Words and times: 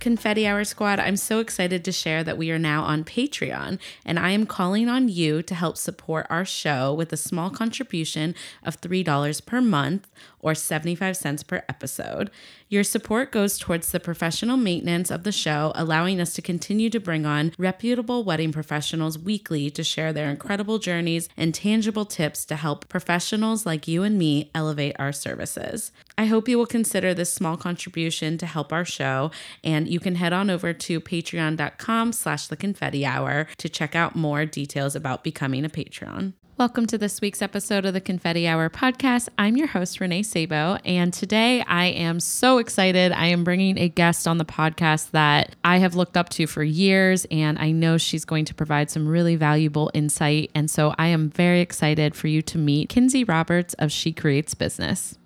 Confetti 0.00 0.46
Hour 0.46 0.64
Squad, 0.64 0.98
I'm 0.98 1.18
so 1.18 1.40
excited 1.40 1.84
to 1.84 1.92
share 1.92 2.24
that 2.24 2.38
we 2.38 2.50
are 2.50 2.58
now 2.58 2.84
on 2.84 3.04
Patreon, 3.04 3.78
and 4.04 4.18
I 4.18 4.30
am 4.30 4.46
calling 4.46 4.88
on 4.88 5.10
you 5.10 5.42
to 5.42 5.54
help 5.54 5.76
support 5.76 6.26
our 6.30 6.46
show 6.46 6.94
with 6.94 7.12
a 7.12 7.18
small 7.18 7.50
contribution 7.50 8.34
of 8.64 8.80
$3 8.80 9.44
per 9.44 9.60
month 9.60 10.08
or 10.40 10.54
75 10.54 11.16
cents 11.16 11.42
per 11.42 11.62
episode. 11.68 12.30
Your 12.68 12.84
support 12.84 13.32
goes 13.32 13.58
towards 13.58 13.90
the 13.90 13.98
professional 13.98 14.56
maintenance 14.56 15.10
of 15.10 15.24
the 15.24 15.32
show, 15.32 15.72
allowing 15.74 16.20
us 16.20 16.34
to 16.34 16.42
continue 16.42 16.88
to 16.90 17.00
bring 17.00 17.26
on 17.26 17.52
reputable 17.58 18.22
wedding 18.22 18.52
professionals 18.52 19.18
weekly 19.18 19.70
to 19.70 19.82
share 19.82 20.12
their 20.12 20.30
incredible 20.30 20.78
journeys 20.78 21.28
and 21.36 21.54
tangible 21.54 22.04
tips 22.04 22.44
to 22.44 22.56
help 22.56 22.88
professionals 22.88 23.66
like 23.66 23.88
you 23.88 24.02
and 24.02 24.18
me 24.18 24.50
elevate 24.54 24.94
our 24.98 25.12
services. 25.12 25.90
I 26.16 26.26
hope 26.26 26.48
you 26.48 26.58
will 26.58 26.66
consider 26.66 27.12
this 27.12 27.32
small 27.32 27.56
contribution 27.56 28.38
to 28.38 28.46
help 28.46 28.72
our 28.72 28.84
show, 28.84 29.30
and 29.64 29.88
you 29.88 29.98
can 29.98 30.14
head 30.14 30.32
on 30.32 30.50
over 30.50 30.72
to 30.72 31.00
patreon.com 31.00 32.12
slash 32.12 32.46
the 32.46 32.56
confetti 32.56 33.04
hour 33.04 33.48
to 33.58 33.68
check 33.68 33.96
out 33.96 34.14
more 34.14 34.46
details 34.46 34.94
about 34.94 35.24
becoming 35.24 35.64
a 35.64 35.68
Patreon. 35.68 36.34
Welcome 36.60 36.84
to 36.88 36.98
this 36.98 37.22
week's 37.22 37.40
episode 37.40 37.86
of 37.86 37.94
the 37.94 38.02
Confetti 38.02 38.46
Hour 38.46 38.68
podcast. 38.68 39.30
I'm 39.38 39.56
your 39.56 39.68
host, 39.68 39.98
Renee 39.98 40.22
Sabo, 40.22 40.76
and 40.84 41.10
today 41.10 41.62
I 41.62 41.86
am 41.86 42.20
so 42.20 42.58
excited. 42.58 43.12
I 43.12 43.28
am 43.28 43.44
bringing 43.44 43.78
a 43.78 43.88
guest 43.88 44.28
on 44.28 44.36
the 44.36 44.44
podcast 44.44 45.12
that 45.12 45.56
I 45.64 45.78
have 45.78 45.94
looked 45.94 46.18
up 46.18 46.28
to 46.28 46.46
for 46.46 46.62
years, 46.62 47.26
and 47.30 47.58
I 47.58 47.70
know 47.70 47.96
she's 47.96 48.26
going 48.26 48.44
to 48.44 48.54
provide 48.54 48.90
some 48.90 49.08
really 49.08 49.36
valuable 49.36 49.90
insight. 49.94 50.50
And 50.54 50.70
so 50.70 50.94
I 50.98 51.06
am 51.06 51.30
very 51.30 51.62
excited 51.62 52.14
for 52.14 52.28
you 52.28 52.42
to 52.42 52.58
meet 52.58 52.90
Kinsey 52.90 53.24
Roberts 53.24 53.72
of 53.78 53.90
She 53.90 54.12
Creates 54.12 54.52
Business. 54.52 55.16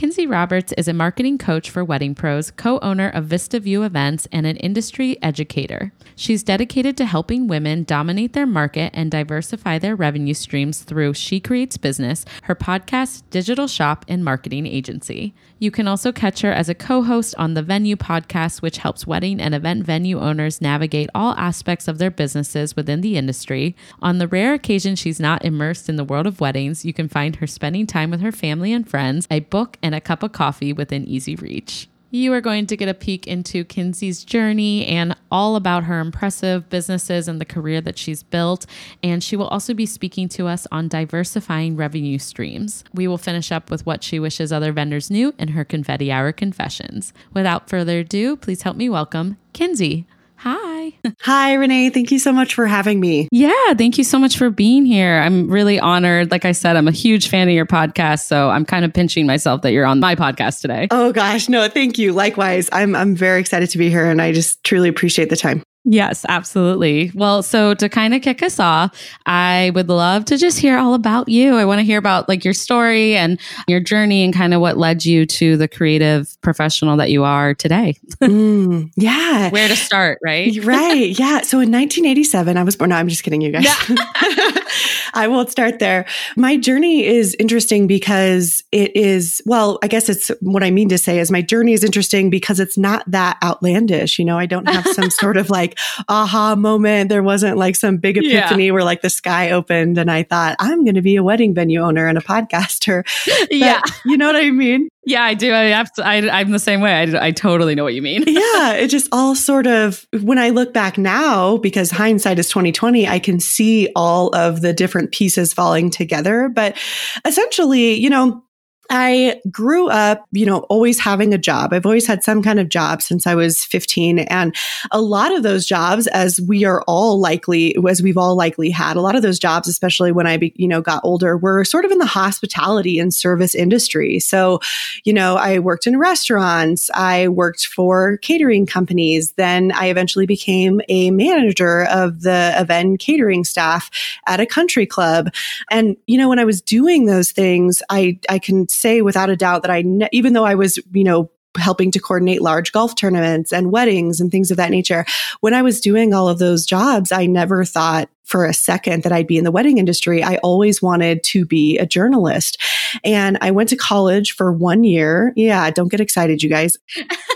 Kinsey 0.00 0.26
Roberts 0.26 0.72
is 0.78 0.88
a 0.88 0.94
marketing 0.94 1.36
coach 1.36 1.68
for 1.68 1.84
wedding 1.84 2.14
pros, 2.14 2.50
co 2.50 2.78
owner 2.78 3.10
of 3.10 3.26
Vista 3.26 3.60
View 3.60 3.82
Events, 3.82 4.26
and 4.32 4.46
an 4.46 4.56
industry 4.56 5.22
educator. 5.22 5.92
She's 6.16 6.42
dedicated 6.42 6.96
to 6.96 7.04
helping 7.04 7.48
women 7.48 7.84
dominate 7.84 8.32
their 8.32 8.46
market 8.46 8.92
and 8.94 9.10
diversify 9.10 9.78
their 9.78 9.94
revenue 9.94 10.32
streams 10.32 10.78
through 10.78 11.12
She 11.12 11.38
Creates 11.38 11.76
Business, 11.76 12.24
her 12.44 12.54
podcast, 12.54 13.24
digital 13.28 13.68
shop, 13.68 14.06
and 14.08 14.24
marketing 14.24 14.66
agency. 14.66 15.34
You 15.58 15.70
can 15.70 15.86
also 15.86 16.12
catch 16.12 16.40
her 16.40 16.50
as 16.50 16.70
a 16.70 16.74
co 16.74 17.02
host 17.02 17.34
on 17.36 17.52
the 17.52 17.62
Venue 17.62 17.96
podcast, 17.96 18.62
which 18.62 18.78
helps 18.78 19.06
wedding 19.06 19.38
and 19.38 19.54
event 19.54 19.84
venue 19.84 20.18
owners 20.18 20.62
navigate 20.62 21.10
all 21.14 21.34
aspects 21.34 21.86
of 21.86 21.98
their 21.98 22.10
businesses 22.10 22.74
within 22.74 23.02
the 23.02 23.18
industry. 23.18 23.76
On 24.00 24.16
the 24.16 24.28
rare 24.28 24.54
occasion 24.54 24.96
she's 24.96 25.20
not 25.20 25.44
immersed 25.44 25.90
in 25.90 25.96
the 25.96 26.04
world 26.04 26.26
of 26.26 26.40
weddings, 26.40 26.86
you 26.86 26.94
can 26.94 27.06
find 27.06 27.36
her 27.36 27.46
spending 27.46 27.86
time 27.86 28.10
with 28.10 28.22
her 28.22 28.32
family 28.32 28.72
and 28.72 28.88
friends, 28.88 29.26
a 29.30 29.40
book, 29.40 29.76
and 29.82 29.89
a 29.94 30.00
cup 30.00 30.22
of 30.22 30.32
coffee 30.32 30.72
within 30.72 31.06
easy 31.06 31.36
reach. 31.36 31.88
You 32.12 32.32
are 32.32 32.40
going 32.40 32.66
to 32.66 32.76
get 32.76 32.88
a 32.88 32.94
peek 32.94 33.28
into 33.28 33.64
Kinsey's 33.64 34.24
journey 34.24 34.84
and 34.86 35.14
all 35.30 35.54
about 35.54 35.84
her 35.84 36.00
impressive 36.00 36.68
businesses 36.68 37.28
and 37.28 37.40
the 37.40 37.44
career 37.44 37.80
that 37.82 37.98
she's 37.98 38.24
built. 38.24 38.66
And 39.00 39.22
she 39.22 39.36
will 39.36 39.46
also 39.46 39.74
be 39.74 39.86
speaking 39.86 40.28
to 40.30 40.48
us 40.48 40.66
on 40.72 40.88
diversifying 40.88 41.76
revenue 41.76 42.18
streams. 42.18 42.82
We 42.92 43.06
will 43.06 43.18
finish 43.18 43.52
up 43.52 43.70
with 43.70 43.86
what 43.86 44.02
she 44.02 44.18
wishes 44.18 44.52
other 44.52 44.72
vendors 44.72 45.08
knew 45.08 45.34
in 45.38 45.48
her 45.48 45.64
confetti 45.64 46.10
hour 46.10 46.32
confessions. 46.32 47.12
Without 47.32 47.68
further 47.68 48.00
ado, 48.00 48.36
please 48.36 48.62
help 48.62 48.76
me 48.76 48.88
welcome 48.88 49.36
Kinsey. 49.52 50.06
Hi. 50.38 50.79
Hi, 51.22 51.54
Renee. 51.54 51.90
Thank 51.90 52.10
you 52.10 52.18
so 52.18 52.32
much 52.32 52.54
for 52.54 52.66
having 52.66 53.00
me. 53.00 53.28
Yeah, 53.30 53.74
thank 53.74 53.98
you 53.98 54.04
so 54.04 54.18
much 54.18 54.36
for 54.36 54.50
being 54.50 54.84
here. 54.84 55.20
I'm 55.20 55.50
really 55.50 55.78
honored. 55.78 56.30
Like 56.30 56.44
I 56.44 56.52
said, 56.52 56.76
I'm 56.76 56.88
a 56.88 56.92
huge 56.92 57.28
fan 57.28 57.48
of 57.48 57.54
your 57.54 57.66
podcast, 57.66 58.26
so 58.26 58.50
I'm 58.50 58.64
kind 58.64 58.84
of 58.84 58.92
pinching 58.92 59.26
myself 59.26 59.62
that 59.62 59.72
you're 59.72 59.86
on 59.86 60.00
my 60.00 60.14
podcast 60.14 60.60
today. 60.60 60.88
Oh 60.90 61.12
gosh, 61.12 61.48
no, 61.48 61.68
thank 61.68 61.98
you. 61.98 62.12
Likewise. 62.12 62.68
I'm 62.72 62.94
I'm 62.94 63.14
very 63.14 63.40
excited 63.40 63.70
to 63.70 63.78
be 63.78 63.90
here 63.90 64.06
and 64.08 64.20
I 64.20 64.32
just 64.32 64.62
truly 64.64 64.88
appreciate 64.88 65.30
the 65.30 65.36
time. 65.36 65.62
Yes, 65.84 66.26
absolutely. 66.28 67.10
Well, 67.14 67.42
so 67.42 67.72
to 67.74 67.88
kind 67.88 68.12
of 68.12 68.20
kick 68.20 68.42
us 68.42 68.60
off, 68.60 68.94
I 69.24 69.72
would 69.74 69.88
love 69.88 70.26
to 70.26 70.36
just 70.36 70.58
hear 70.58 70.76
all 70.76 70.92
about 70.92 71.30
you. 71.30 71.56
I 71.56 71.64
want 71.64 71.78
to 71.78 71.84
hear 71.84 71.98
about 71.98 72.28
like 72.28 72.44
your 72.44 72.52
story 72.52 73.16
and 73.16 73.40
your 73.66 73.80
journey 73.80 74.22
and 74.22 74.34
kind 74.34 74.52
of 74.52 74.60
what 74.60 74.76
led 74.76 75.06
you 75.06 75.24
to 75.24 75.56
the 75.56 75.68
creative 75.68 76.36
professional 76.42 76.98
that 76.98 77.10
you 77.10 77.24
are 77.24 77.54
today. 77.54 77.96
Mm, 78.20 78.92
yeah. 78.96 79.48
Where 79.50 79.66
to 79.66 79.74
start, 79.74 80.18
right? 80.22 80.54
right. 80.62 81.18
Yeah. 81.18 81.40
So 81.40 81.58
in 81.58 81.72
1987, 81.72 82.56
I 82.56 82.62
was 82.62 82.76
born. 82.76 82.90
No, 82.90 82.96
I'm 82.96 83.08
just 83.08 83.24
kidding, 83.24 83.40
you 83.40 83.50
guys. 83.50 83.64
Yeah. 83.64 83.96
I 85.14 85.26
won't 85.28 85.50
start 85.50 85.78
there. 85.78 86.06
My 86.36 86.56
journey 86.56 87.04
is 87.04 87.34
interesting 87.38 87.86
because 87.86 88.62
it 88.72 88.94
is, 88.96 89.42
well, 89.46 89.78
I 89.82 89.88
guess 89.88 90.08
it's 90.08 90.30
what 90.40 90.62
I 90.62 90.70
mean 90.70 90.88
to 90.90 90.98
say 90.98 91.18
is 91.18 91.30
my 91.30 91.42
journey 91.42 91.72
is 91.72 91.84
interesting 91.84 92.30
because 92.30 92.60
it's 92.60 92.78
not 92.78 93.04
that 93.10 93.38
outlandish. 93.42 94.18
You 94.18 94.24
know, 94.24 94.38
I 94.38 94.46
don't 94.46 94.68
have 94.68 94.86
some 94.88 95.10
sort 95.10 95.36
of 95.36 95.50
like 95.50 95.69
aha 96.08 96.54
moment. 96.56 97.08
There 97.08 97.22
wasn't 97.22 97.56
like 97.56 97.76
some 97.76 97.98
big 97.98 98.16
epiphany 98.16 98.66
yeah. 98.66 98.72
where 98.72 98.84
like 98.84 99.02
the 99.02 99.10
sky 99.10 99.50
opened 99.50 99.98
and 99.98 100.10
I 100.10 100.22
thought, 100.22 100.56
I'm 100.58 100.84
going 100.84 100.94
to 100.94 101.02
be 101.02 101.16
a 101.16 101.22
wedding 101.22 101.54
venue 101.54 101.80
owner 101.80 102.06
and 102.06 102.18
a 102.18 102.22
podcaster. 102.22 103.04
But, 103.40 103.52
yeah. 103.52 103.80
You 104.04 104.16
know 104.16 104.26
what 104.26 104.36
I 104.36 104.50
mean? 104.50 104.88
Yeah, 105.04 105.22
I 105.22 105.34
do. 105.34 105.52
I, 105.52 105.70
I, 105.98 106.40
am 106.40 106.50
the 106.50 106.58
same 106.58 106.80
way. 106.80 106.92
I, 106.92 107.26
I 107.26 107.30
totally 107.30 107.74
know 107.74 107.84
what 107.84 107.94
you 107.94 108.02
mean. 108.02 108.24
yeah, 108.26 108.74
it 108.74 108.88
just 108.88 109.08
all 109.12 109.34
sort 109.34 109.66
of, 109.66 110.06
when 110.22 110.38
I 110.38 110.50
look 110.50 110.74
back 110.74 110.98
now, 110.98 111.56
because 111.56 111.90
hindsight 111.90 112.38
is 112.38 112.48
2020, 112.48 113.08
I 113.08 113.18
can 113.18 113.40
see 113.40 113.90
all 113.96 114.34
of 114.34 114.60
the 114.60 114.72
different 114.72 115.12
pieces 115.12 115.54
falling 115.54 115.90
together. 115.90 116.48
But 116.48 116.76
essentially, 117.24 117.94
you 117.94 118.10
know, 118.10 118.42
I 118.90 119.40
grew 119.52 119.88
up, 119.88 120.26
you 120.32 120.44
know, 120.44 120.58
always 120.62 120.98
having 120.98 121.32
a 121.32 121.38
job. 121.38 121.72
I've 121.72 121.86
always 121.86 122.08
had 122.08 122.24
some 122.24 122.42
kind 122.42 122.58
of 122.58 122.68
job 122.68 123.02
since 123.02 123.24
I 123.24 123.36
was 123.36 123.64
15. 123.64 124.18
And 124.18 124.54
a 124.90 125.00
lot 125.00 125.32
of 125.32 125.44
those 125.44 125.64
jobs, 125.64 126.08
as 126.08 126.40
we 126.40 126.64
are 126.64 126.82
all 126.88 127.20
likely, 127.20 127.76
as 127.88 128.02
we've 128.02 128.18
all 128.18 128.34
likely 128.34 128.68
had, 128.68 128.96
a 128.96 129.00
lot 129.00 129.14
of 129.14 129.22
those 129.22 129.38
jobs, 129.38 129.68
especially 129.68 130.10
when 130.10 130.26
I, 130.26 130.52
you 130.56 130.66
know, 130.66 130.80
got 130.80 131.02
older, 131.04 131.36
were 131.36 131.64
sort 131.64 131.84
of 131.84 131.92
in 131.92 131.98
the 131.98 132.06
hospitality 132.06 132.98
and 132.98 133.14
service 133.14 133.54
industry. 133.54 134.18
So, 134.18 134.58
you 135.04 135.12
know, 135.12 135.36
I 135.36 135.60
worked 135.60 135.86
in 135.86 135.96
restaurants, 135.96 136.90
I 136.92 137.28
worked 137.28 137.68
for 137.68 138.16
catering 138.18 138.66
companies. 138.66 139.32
Then 139.32 139.70
I 139.70 139.86
eventually 139.86 140.26
became 140.26 140.80
a 140.88 141.12
manager 141.12 141.84
of 141.84 142.22
the 142.22 142.54
event 142.56 142.98
catering 142.98 143.44
staff 143.44 143.88
at 144.26 144.40
a 144.40 144.46
country 144.46 144.84
club. 144.84 145.32
And, 145.70 145.96
you 146.08 146.18
know, 146.18 146.28
when 146.28 146.40
I 146.40 146.44
was 146.44 146.60
doing 146.60 147.06
those 147.06 147.30
things, 147.30 147.82
I, 147.88 148.18
I 148.28 148.40
can 148.40 148.66
say 148.80 149.02
without 149.02 149.30
a 149.30 149.36
doubt 149.36 149.62
that 149.62 149.70
I, 149.70 149.82
ne- 149.82 150.08
even 150.12 150.32
though 150.32 150.44
I 150.44 150.54
was, 150.54 150.78
you 150.92 151.04
know, 151.04 151.30
helping 151.56 151.90
to 151.90 151.98
coordinate 151.98 152.42
large 152.42 152.72
golf 152.72 152.94
tournaments 152.94 153.52
and 153.52 153.72
weddings 153.72 154.20
and 154.20 154.30
things 154.30 154.50
of 154.50 154.56
that 154.56 154.70
nature. 154.70 155.04
When 155.40 155.54
I 155.54 155.62
was 155.62 155.80
doing 155.80 156.14
all 156.14 156.28
of 156.28 156.38
those 156.38 156.64
jobs, 156.64 157.10
I 157.10 157.26
never 157.26 157.64
thought 157.64 158.08
for 158.30 158.46
a 158.46 158.54
second 158.54 159.02
that 159.02 159.10
I'd 159.10 159.26
be 159.26 159.36
in 159.36 159.42
the 159.42 159.50
wedding 159.50 159.78
industry. 159.78 160.22
I 160.22 160.36
always 160.36 160.80
wanted 160.80 161.24
to 161.24 161.44
be 161.44 161.76
a 161.78 161.84
journalist. 161.84 162.62
And 163.02 163.36
I 163.40 163.50
went 163.50 163.70
to 163.70 163.76
college 163.76 164.36
for 164.36 164.52
one 164.52 164.84
year. 164.84 165.32
Yeah, 165.34 165.68
don't 165.72 165.88
get 165.88 166.00
excited, 166.00 166.40
you 166.40 166.48
guys. 166.48 166.76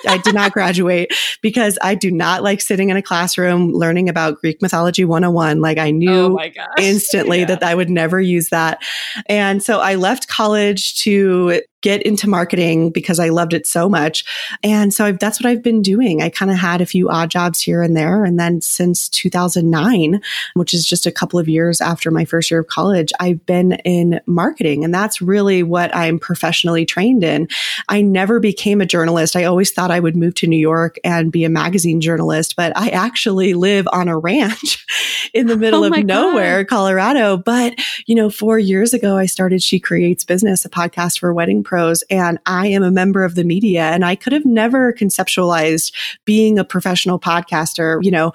I 0.06 0.18
did 0.18 0.34
not 0.34 0.52
graduate 0.54 1.12
because 1.42 1.78
I 1.82 1.96
do 1.96 2.12
not 2.12 2.44
like 2.44 2.60
sitting 2.60 2.90
in 2.90 2.96
a 2.96 3.02
classroom 3.02 3.72
learning 3.72 4.08
about 4.08 4.40
Greek 4.40 4.62
mythology 4.62 5.04
101. 5.04 5.60
Like 5.60 5.78
I 5.78 5.90
knew 5.90 6.38
oh 6.38 6.50
instantly 6.78 7.40
yeah. 7.40 7.46
that 7.46 7.64
I 7.64 7.74
would 7.74 7.90
never 7.90 8.20
use 8.20 8.50
that. 8.50 8.80
And 9.26 9.64
so 9.64 9.80
I 9.80 9.96
left 9.96 10.28
college 10.28 11.00
to 11.02 11.60
get 11.84 12.02
into 12.02 12.26
marketing 12.26 12.90
because 12.90 13.18
I 13.20 13.28
loved 13.28 13.52
it 13.52 13.66
so 13.66 13.90
much. 13.90 14.24
And 14.62 14.92
so 14.92 15.04
I've, 15.04 15.18
that's 15.18 15.38
what 15.38 15.46
I've 15.46 15.62
been 15.62 15.82
doing. 15.82 16.22
I 16.22 16.30
kind 16.30 16.50
of 16.50 16.56
had 16.56 16.80
a 16.80 16.86
few 16.86 17.10
odd 17.10 17.30
jobs 17.30 17.60
here 17.60 17.82
and 17.82 17.94
there. 17.94 18.24
And 18.24 18.40
then 18.40 18.62
since 18.62 19.06
2009, 19.10 20.22
which 20.54 20.72
is 20.72 20.83
just 20.88 21.06
a 21.06 21.12
couple 21.12 21.38
of 21.38 21.48
years 21.48 21.80
after 21.80 22.10
my 22.10 22.24
first 22.24 22.50
year 22.50 22.60
of 22.60 22.66
college, 22.66 23.12
I've 23.20 23.44
been 23.46 23.72
in 23.84 24.20
marketing. 24.26 24.84
And 24.84 24.92
that's 24.92 25.20
really 25.20 25.62
what 25.62 25.94
I'm 25.94 26.18
professionally 26.18 26.86
trained 26.86 27.24
in. 27.24 27.48
I 27.88 28.00
never 28.00 28.40
became 28.40 28.80
a 28.80 28.86
journalist. 28.86 29.36
I 29.36 29.44
always 29.44 29.70
thought 29.70 29.90
I 29.90 30.00
would 30.00 30.16
move 30.16 30.34
to 30.36 30.46
New 30.46 30.58
York 30.58 30.96
and 31.04 31.32
be 31.32 31.44
a 31.44 31.48
magazine 31.48 32.00
journalist, 32.00 32.56
but 32.56 32.76
I 32.76 32.88
actually 32.88 33.54
live 33.54 33.86
on 33.92 34.08
a 34.08 34.18
ranch 34.18 34.84
in 35.34 35.46
the 35.46 35.56
middle 35.56 35.84
oh 35.84 35.92
of 35.92 36.04
nowhere, 36.04 36.64
God. 36.64 36.68
Colorado. 36.76 37.36
But, 37.36 37.74
you 38.06 38.14
know, 38.14 38.30
four 38.30 38.58
years 38.58 38.94
ago, 38.94 39.16
I 39.16 39.26
started 39.26 39.62
She 39.62 39.78
Creates 39.78 40.24
Business, 40.24 40.64
a 40.64 40.68
podcast 40.68 41.18
for 41.18 41.32
wedding 41.32 41.62
pros, 41.62 42.02
and 42.10 42.38
I 42.46 42.68
am 42.68 42.82
a 42.82 42.90
member 42.90 43.24
of 43.24 43.34
the 43.34 43.44
media. 43.44 43.82
And 43.82 44.04
I 44.04 44.16
could 44.16 44.32
have 44.32 44.44
never 44.44 44.92
conceptualized 44.92 45.92
being 46.24 46.58
a 46.58 46.64
professional 46.64 47.18
podcaster, 47.18 48.02
you 48.02 48.10
know, 48.10 48.32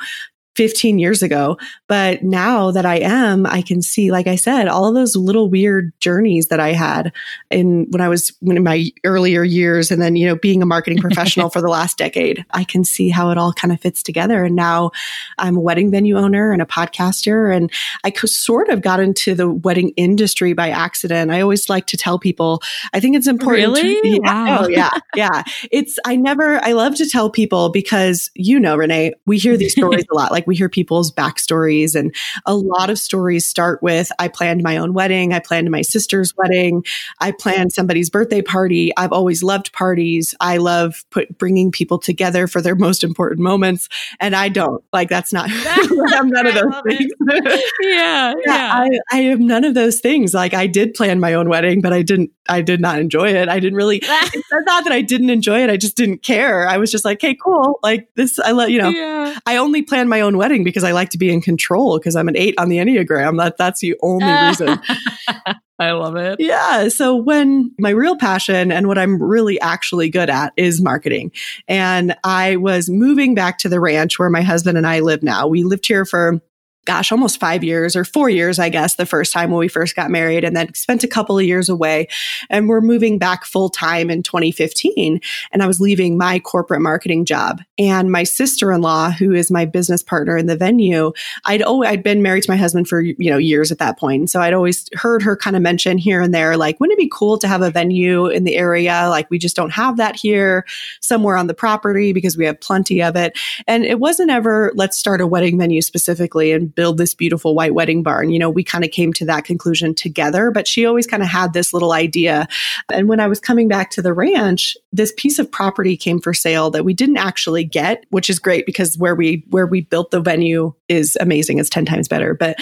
15 0.55 0.99
years 0.99 1.23
ago. 1.23 1.57
But 1.87 2.23
now 2.23 2.71
that 2.71 2.85
I 2.85 2.95
am, 2.95 3.45
I 3.45 3.61
can 3.61 3.81
see, 3.81 4.11
like 4.11 4.27
I 4.27 4.35
said, 4.35 4.67
all 4.67 4.85
of 4.85 4.93
those 4.93 5.15
little 5.15 5.49
weird 5.49 5.93
journeys 6.01 6.47
that 6.47 6.59
I 6.59 6.73
had 6.73 7.13
in 7.49 7.87
when 7.91 8.01
I 8.01 8.09
was 8.09 8.33
in 8.41 8.61
my 8.63 8.91
earlier 9.05 9.43
years. 9.43 9.89
And 9.89 10.01
then, 10.01 10.15
you 10.15 10.27
know, 10.27 10.35
being 10.35 10.61
a 10.61 10.65
marketing 10.65 10.99
professional 10.99 11.49
for 11.51 11.61
the 11.61 11.69
last 11.69 11.97
decade, 11.97 12.45
I 12.51 12.63
can 12.63 12.83
see 12.83 13.09
how 13.09 13.29
it 13.31 13.37
all 13.37 13.53
kind 13.53 13.71
of 13.71 13.79
fits 13.79 14.03
together. 14.03 14.43
And 14.43 14.55
now 14.55 14.91
I'm 15.37 15.55
a 15.55 15.61
wedding 15.61 15.91
venue 15.91 16.17
owner 16.17 16.51
and 16.51 16.61
a 16.61 16.65
podcaster. 16.65 17.55
And 17.55 17.71
I 18.03 18.11
sort 18.25 18.69
of 18.69 18.81
got 18.81 18.99
into 18.99 19.35
the 19.35 19.49
wedding 19.49 19.93
industry 19.95 20.53
by 20.53 20.69
accident. 20.69 21.31
I 21.31 21.41
always 21.41 21.69
like 21.69 21.85
to 21.87 21.97
tell 21.97 22.19
people, 22.19 22.61
I 22.93 22.99
think 22.99 23.15
it's 23.15 23.27
important. 23.27 23.65
Really? 23.77 24.01
To, 24.01 24.07
yeah, 24.09 24.17
wow. 24.21 24.59
Oh, 24.63 24.67
yeah. 24.67 24.91
Yeah. 25.15 25.43
It's, 25.71 25.97
I 26.05 26.15
never, 26.15 26.63
I 26.63 26.73
love 26.73 26.95
to 26.95 27.09
tell 27.09 27.29
people 27.29 27.69
because, 27.69 28.29
you 28.35 28.59
know, 28.59 28.75
Renee, 28.75 29.13
we 29.25 29.37
hear 29.37 29.55
these 29.55 29.71
stories 29.71 30.03
a 30.11 30.15
lot. 30.15 30.31
Like 30.31 30.38
we 30.47 30.55
hear 30.55 30.69
people's 30.69 31.11
backstories. 31.11 31.95
And 31.95 32.13
a 32.45 32.55
lot 32.55 32.89
of 32.89 32.99
stories 32.99 33.45
start 33.45 33.81
with 33.81 34.11
I 34.19 34.27
planned 34.27 34.63
my 34.63 34.77
own 34.77 34.93
wedding, 34.93 35.33
I 35.33 35.39
planned 35.39 35.69
my 35.69 35.81
sister's 35.81 36.35
wedding, 36.35 36.83
I 37.19 37.31
planned 37.31 37.73
somebody's 37.73 38.09
birthday 38.09 38.41
party. 38.41 38.91
I've 38.97 39.11
always 39.11 39.43
loved 39.43 39.71
parties. 39.73 40.35
I 40.39 40.57
love 40.57 41.03
put, 41.11 41.37
bringing 41.37 41.71
people 41.71 41.99
together 41.99 42.47
for 42.47 42.61
their 42.61 42.75
most 42.75 43.03
important 43.03 43.39
moments. 43.39 43.89
And 44.19 44.35
I 44.35 44.49
don't 44.49 44.83
like 44.93 45.09
that's 45.09 45.33
not, 45.33 45.49
I'm 46.13 46.29
none 46.29 46.47
of 46.47 46.53
those 46.53 46.81
things. 46.87 47.11
yeah. 47.81 48.33
Yeah. 48.33 48.33
yeah. 48.45 48.71
I, 48.73 48.99
I 49.11 49.19
am 49.21 49.47
none 49.47 49.63
of 49.63 49.73
those 49.73 49.99
things. 49.99 50.33
Like 50.33 50.53
I 50.53 50.67
did 50.67 50.93
plan 50.93 51.19
my 51.19 51.33
own 51.33 51.49
wedding, 51.49 51.81
but 51.81 51.93
I 51.93 52.01
didn't, 52.01 52.31
I 52.47 52.61
did 52.61 52.81
not 52.81 52.99
enjoy 52.99 53.33
it. 53.33 53.49
I 53.49 53.59
didn't 53.59 53.77
really, 53.77 53.97
it's 54.01 54.51
not 54.51 54.83
that 54.83 54.93
I 54.93 55.01
didn't 55.01 55.29
enjoy 55.29 55.63
it. 55.63 55.69
I 55.69 55.77
just 55.77 55.95
didn't 55.95 56.23
care. 56.23 56.67
I 56.67 56.77
was 56.77 56.91
just 56.91 57.05
like, 57.05 57.21
hey, 57.21 57.35
cool. 57.35 57.79
Like 57.83 58.09
this, 58.15 58.39
I 58.39 58.51
let, 58.51 58.71
you 58.71 58.81
know, 58.81 58.89
yeah. 58.89 59.37
I 59.45 59.57
only 59.57 59.81
planned 59.81 60.09
my 60.09 60.21
own 60.21 60.28
wedding 60.37 60.63
because 60.63 60.83
I 60.83 60.91
like 60.91 61.09
to 61.09 61.17
be 61.17 61.31
in 61.31 61.41
control 61.41 61.97
because 61.97 62.15
I'm 62.15 62.27
an 62.27 62.37
eight 62.37 62.55
on 62.57 62.69
the 62.69 62.77
Enneagram. 62.77 63.37
That 63.37 63.57
that's 63.57 63.81
the 63.81 63.95
only 64.01 64.25
ah. 64.25 64.47
reason. 64.47 64.79
I 65.79 65.91
love 65.91 66.17
it. 66.17 66.41
Yeah. 66.41 66.89
So 66.89 67.15
when 67.15 67.71
my 67.79 67.91
real 67.91 68.17
passion 68.17 68.69
and 68.69 68.87
what 68.87 68.97
I'm 68.97 69.21
really 69.21 69.59
actually 69.61 70.09
good 70.09 70.29
at 70.29 70.51
is 70.57 70.81
marketing. 70.81 71.31
And 71.69 72.17
I 72.25 72.57
was 72.57 72.89
moving 72.89 73.33
back 73.33 73.59
to 73.59 73.69
the 73.69 73.79
ranch 73.79 74.19
where 74.19 74.29
my 74.29 74.41
husband 74.41 74.77
and 74.77 74.85
I 74.85 74.99
live 74.99 75.23
now. 75.23 75.47
We 75.47 75.63
lived 75.63 75.87
here 75.87 76.03
for 76.03 76.41
gosh, 76.89 77.11
almost 77.11 77.39
five 77.39 77.63
years 77.63 77.95
or 77.95 78.03
four 78.03 78.31
years, 78.31 78.57
I 78.57 78.69
guess, 78.69 78.95
the 78.95 79.05
first 79.05 79.31
time 79.31 79.51
when 79.51 79.59
we 79.59 79.67
first 79.67 79.95
got 79.95 80.09
married, 80.09 80.43
and 80.43 80.55
then 80.55 80.73
spent 80.73 81.03
a 81.03 81.07
couple 81.07 81.37
of 81.37 81.45
years 81.45 81.69
away. 81.69 82.07
And 82.49 82.67
we're 82.67 82.81
moving 82.81 83.19
back 83.19 83.45
full 83.45 83.69
time 83.69 84.09
in 84.09 84.23
2015. 84.23 85.21
And 85.51 85.61
I 85.61 85.67
was 85.67 85.79
leaving 85.79 86.17
my 86.17 86.39
corporate 86.39 86.81
marketing 86.81 87.25
job. 87.25 87.61
And 87.77 88.11
my 88.11 88.23
sister 88.23 88.71
in 88.71 88.81
law, 88.81 89.11
who 89.11 89.33
is 89.33 89.51
my 89.51 89.65
business 89.65 90.01
partner 90.01 90.35
in 90.35 90.47
the 90.47 90.55
venue, 90.55 91.11
I'd 91.45 91.61
always, 91.61 91.91
I'd 91.91 92.01
been 92.01 92.23
married 92.23 92.41
to 92.45 92.51
my 92.51 92.57
husband 92.57 92.87
for, 92.87 93.01
you 93.01 93.29
know, 93.29 93.37
years 93.37 93.71
at 93.71 93.77
that 93.77 93.99
point. 93.99 94.31
So 94.31 94.41
I'd 94.41 94.55
always 94.55 94.89
heard 94.95 95.21
her 95.21 95.37
kind 95.37 95.55
of 95.55 95.61
mention 95.61 95.99
here 95.99 96.21
and 96.21 96.33
there, 96.33 96.57
like, 96.57 96.79
wouldn't 96.79 96.97
it 96.97 97.03
be 97.03 97.11
cool 97.13 97.37
to 97.37 97.47
have 97.47 97.61
a 97.61 97.69
venue 97.69 98.25
in 98.25 98.45
the 98.45 98.55
area? 98.55 99.09
Like, 99.09 99.29
we 99.29 99.37
just 99.37 99.55
don't 99.55 99.73
have 99.73 99.97
that 99.97 100.15
here 100.15 100.65
somewhere 101.01 101.37
on 101.37 101.45
the 101.45 101.53
property 101.53 102.13
because 102.13 102.35
we 102.35 102.45
have 102.45 102.59
plenty 102.59 102.99
of 103.03 103.15
it. 103.15 103.37
And 103.67 103.85
it 103.85 103.99
wasn't 103.99 104.31
ever, 104.31 104.71
let's 104.73 104.97
start 104.97 105.21
a 105.21 105.27
wedding 105.27 105.59
venue 105.59 105.83
specifically 105.83 106.51
and 106.51 106.73
build 106.79 106.97
this 106.97 107.13
beautiful 107.13 107.55
white 107.55 107.73
wedding 107.73 108.01
barn. 108.03 108.29
You 108.29 108.39
know, 108.39 108.49
we 108.49 108.63
kind 108.63 108.85
of 108.85 108.91
came 108.91 109.11
to 109.11 109.25
that 109.25 109.43
conclusion 109.43 109.93
together, 109.93 110.49
but 110.49 110.65
she 110.65 110.85
always 110.85 111.05
kind 111.05 111.21
of 111.21 111.27
had 111.27 111.51
this 111.51 111.73
little 111.73 111.91
idea. 111.91 112.47
And 112.89 113.09
when 113.09 113.19
I 113.19 113.27
was 113.27 113.41
coming 113.41 113.67
back 113.67 113.89
to 113.91 114.01
the 114.01 114.13
ranch, 114.13 114.77
this 114.93 115.11
piece 115.17 115.39
of 115.39 115.51
property 115.51 115.97
came 115.97 116.21
for 116.21 116.33
sale 116.33 116.71
that 116.71 116.85
we 116.85 116.93
didn't 116.93 117.17
actually 117.17 117.65
get, 117.65 118.05
which 118.11 118.29
is 118.29 118.39
great 118.39 118.65
because 118.65 118.97
where 118.97 119.13
we 119.13 119.43
where 119.49 119.67
we 119.67 119.81
built 119.81 120.11
the 120.11 120.21
venue 120.21 120.73
is 120.87 121.17
amazing. 121.19 121.59
It's 121.59 121.69
10 121.69 121.83
times 121.83 122.07
better. 122.07 122.33
But 122.33 122.57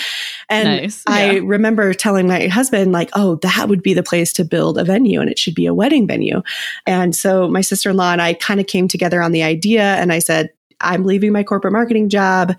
and 0.49 0.67
nice. 0.67 1.03
yeah. 1.07 1.13
I 1.13 1.35
remember 1.35 1.93
telling 1.93 2.27
my 2.27 2.47
husband 2.47 2.93
like, 2.93 3.11
"Oh, 3.13 3.35
that 3.43 3.69
would 3.69 3.83
be 3.83 3.93
the 3.93 4.01
place 4.01 4.33
to 4.33 4.43
build 4.43 4.79
a 4.79 4.83
venue 4.83 5.21
and 5.21 5.29
it 5.29 5.37
should 5.37 5.53
be 5.53 5.67
a 5.67 5.75
wedding 5.75 6.07
venue." 6.07 6.41
And 6.87 7.15
so 7.15 7.47
my 7.47 7.61
sister-in-law 7.61 8.13
and 8.13 8.21
I 8.23 8.33
kind 8.33 8.59
of 8.59 8.65
came 8.65 8.87
together 8.87 9.21
on 9.21 9.31
the 9.31 9.43
idea 9.43 9.83
and 9.83 10.11
I 10.11 10.17
said, 10.17 10.49
I'm 10.81 11.05
leaving 11.05 11.33
my 11.33 11.43
corporate 11.43 11.73
marketing 11.73 12.09
job 12.09 12.55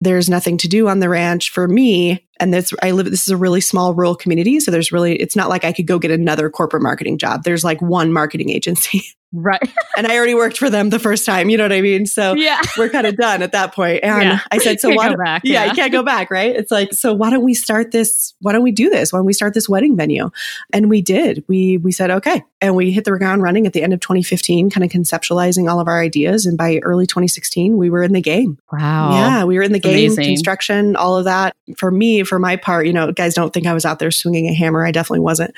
there's 0.00 0.28
nothing 0.28 0.58
to 0.58 0.68
do 0.68 0.88
on 0.88 1.00
the 1.00 1.08
ranch 1.08 1.50
for 1.50 1.66
me. 1.66 2.26
And 2.38 2.52
this 2.52 2.72
I 2.82 2.90
live 2.90 3.06
this 3.06 3.22
is 3.22 3.30
a 3.30 3.36
really 3.36 3.60
small 3.60 3.94
rural 3.94 4.14
community. 4.14 4.60
So 4.60 4.70
there's 4.70 4.92
really 4.92 5.16
it's 5.16 5.36
not 5.36 5.48
like 5.48 5.64
I 5.64 5.72
could 5.72 5.86
go 5.86 5.98
get 5.98 6.10
another 6.10 6.50
corporate 6.50 6.82
marketing 6.82 7.18
job. 7.18 7.44
There's 7.44 7.64
like 7.64 7.80
one 7.80 8.12
marketing 8.12 8.50
agency 8.50 9.04
Right. 9.36 9.60
and 9.96 10.06
I 10.06 10.16
already 10.16 10.34
worked 10.34 10.56
for 10.56 10.70
them 10.70 10.90
the 10.90 10.98
first 10.98 11.26
time. 11.26 11.50
You 11.50 11.56
know 11.58 11.64
what 11.64 11.72
I 11.72 11.82
mean? 11.82 12.06
So 12.06 12.34
yeah. 12.34 12.60
we're 12.78 12.88
kind 12.88 13.06
of 13.06 13.16
done 13.16 13.42
at 13.42 13.52
that 13.52 13.74
point. 13.74 14.00
And 14.02 14.22
yeah. 14.22 14.40
I 14.50 14.58
said, 14.58 14.80
so 14.80 14.90
why? 14.90 15.14
Back, 15.14 15.42
yeah, 15.44 15.64
yeah, 15.64 15.70
you 15.70 15.74
can't 15.74 15.92
go 15.92 16.02
back, 16.02 16.30
right? 16.30 16.54
It's 16.54 16.70
like, 16.70 16.92
so 16.92 17.12
why 17.12 17.30
don't 17.30 17.44
we 17.44 17.54
start 17.54 17.90
this? 17.90 18.34
Why 18.40 18.52
don't 18.52 18.62
we 18.62 18.72
do 18.72 18.90
this? 18.90 19.12
Why 19.12 19.18
don't 19.18 19.26
we 19.26 19.32
start 19.32 19.54
this 19.54 19.68
wedding 19.68 19.96
venue? 19.96 20.30
And 20.72 20.90
we 20.90 21.02
did. 21.02 21.44
We 21.48 21.78
we 21.78 21.92
said 21.92 22.10
okay, 22.10 22.42
and 22.60 22.74
we 22.74 22.90
hit 22.90 23.04
the 23.04 23.12
ground 23.12 23.42
running 23.42 23.66
at 23.66 23.72
the 23.72 23.82
end 23.82 23.92
of 23.92 24.00
2015, 24.00 24.70
kind 24.70 24.84
of 24.84 24.90
conceptualizing 24.90 25.70
all 25.70 25.80
of 25.80 25.88
our 25.88 26.00
ideas. 26.00 26.46
And 26.46 26.56
by 26.56 26.78
early 26.82 27.06
2016, 27.06 27.76
we 27.76 27.90
were 27.90 28.02
in 28.02 28.12
the 28.12 28.20
game. 28.20 28.58
Wow. 28.72 29.12
Yeah, 29.12 29.44
we 29.44 29.56
were 29.56 29.62
in 29.62 29.72
the 29.72 29.78
game, 29.78 30.12
Amazing. 30.12 30.24
construction, 30.24 30.96
all 30.96 31.16
of 31.16 31.24
that. 31.24 31.54
For 31.76 31.90
me, 31.90 32.22
for 32.22 32.38
my 32.38 32.56
part, 32.56 32.86
you 32.86 32.92
know, 32.92 33.12
guys 33.12 33.34
don't 33.34 33.52
think 33.52 33.66
I 33.66 33.74
was 33.74 33.84
out 33.84 33.98
there 33.98 34.10
swinging 34.10 34.48
a 34.48 34.54
hammer. 34.54 34.84
I 34.84 34.90
definitely 34.90 35.20
wasn't 35.20 35.54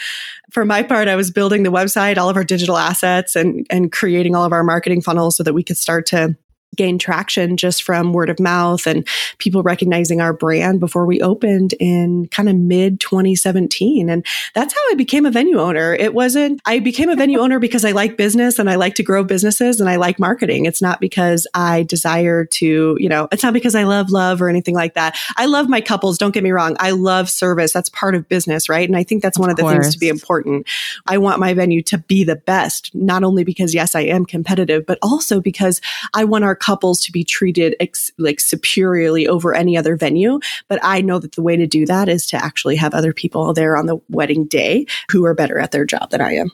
for 0.51 0.65
my 0.65 0.83
part, 0.83 1.09
I 1.09 1.17
was 1.17 1.31
building 1.31 1.63
the 1.63 1.71
website, 1.71 2.17
all 2.17 2.31
of 2.31 2.37
our 2.37 2.45
digital 2.45 2.79
assets 2.79 3.37
and, 3.37 3.67
and 3.71 3.93
creating 3.93 4.35
all 4.35 4.45
of 4.45 4.53
our 4.53 4.65
marketing 4.65 5.01
funnels 5.01 5.37
so 5.37 5.43
that 5.43 5.55
we 5.55 5.63
could 5.63 5.77
start 5.77 6.07
to 6.07 6.37
gain 6.77 6.99
traction 6.99 7.57
just 7.57 7.83
from 7.83 8.13
word 8.13 8.31
of 8.31 8.39
mouth 8.39 8.87
and 8.87 9.07
people 9.39 9.63
recognizing 9.63 10.21
our 10.21 10.33
brand 10.33 10.81
before 10.81 11.07
we 11.07 11.21
opened 11.21 11.75
in 11.81 12.29
kind 12.29 12.49
of 12.49 12.57
mid 12.57 13.01
2017. 13.01 14.09
And 14.09 14.25
that's 14.55 14.75
how 14.75 14.81
I 14.91 14.95
became 14.95 15.27
a 15.27 15.31
venue 15.31 15.59
owner. 15.59 15.95
It 15.95 16.15
wasn't, 16.15 16.61
I 16.65 16.79
became 16.79 17.09
a 17.09 17.17
venue 17.17 17.41
owner 17.41 17.59
because 17.59 17.85
I 17.85 17.93
like 17.93 18.17
business 18.17 18.59
and 18.59 18.71
I 18.71 18.77
like 18.77 18.95
to 18.97 19.03
grow 19.03 19.25
businesses 19.25 19.81
and 19.81 19.89
I 19.89 19.97
like 19.97 20.19
marketing. 20.19 20.67
It's 20.67 20.83
not 20.83 21.01
because 21.01 21.47
I 21.55 21.83
desire 21.85 22.45
to, 22.45 22.97
you 22.99 23.09
know, 23.09 23.29
it's 23.33 23.43
not 23.43 23.53
because 23.53 23.75
I 23.75 23.85
love 23.85 24.11
love 24.11 24.41
or 24.41 24.49
anything 24.49 24.75
like 24.75 24.95
that. 24.95 25.17
I 25.37 25.47
love 25.47 25.69
my 25.69 25.81
couples. 25.81 26.19
Don't 26.19 26.33
get 26.33 26.45
me 26.45 26.51
wrong. 26.51 26.77
I 26.79 26.91
love 26.91 27.29
service. 27.29 27.73
That's 27.73 27.89
part 27.91 28.15
of 28.15 28.29
business, 28.29 28.69
right? 28.69 28.89
And 28.89 28.97
I 28.97 29.03
think 29.03 29.23
that's 29.23 29.39
one 29.39 29.51
of 29.51 29.57
the 29.57 29.63
things 29.63 29.93
to 29.93 29.99
be 29.99 30.09
important. 30.09 30.67
I 31.07 31.19
want 31.19 31.41
my 31.41 31.55
venue 31.55 31.83
to 31.85 31.99
be 31.99 32.25
the 32.25 32.37
best, 32.37 32.95
not 32.95 33.25
only 33.25 33.45
because 33.45 33.75
yes, 33.75 33.95
I 33.95 34.03
am 34.03 34.25
competitive, 34.25 34.87
but 34.87 34.99
also 35.03 35.41
because 35.41 35.81
I 36.15 36.25
want 36.25 36.45
our 36.45 36.55
couples 36.59 37.01
to 37.01 37.13
be 37.13 37.25
treated 37.25 37.75
ex- 37.81 38.11
like 38.19 38.41
superiorly 38.41 39.27
over 39.27 39.55
any 39.55 39.77
other 39.77 39.97
venue. 39.97 40.41
But 40.69 40.81
I 40.83 41.01
know 41.01 41.19
that 41.19 41.33
the 41.33 41.43
way 41.43 41.57
to 41.57 41.67
do 41.67 41.87
that 41.87 42.09
is 42.09 42.27
to 42.27 42.43
actually 42.43 42.77
have 42.77 42.95
other 42.95 43.13
people 43.13 43.53
there 43.53 43.77
on 43.77 43.87
the 43.87 43.99
wedding 44.09 44.47
day 44.47 44.87
who 45.11 45.25
are 45.25 45.35
better 45.35 45.59
at 45.59 45.71
their 45.71 45.85
job 45.85 46.11
than 46.11 46.21
I 46.21 46.35
am. 46.35 46.51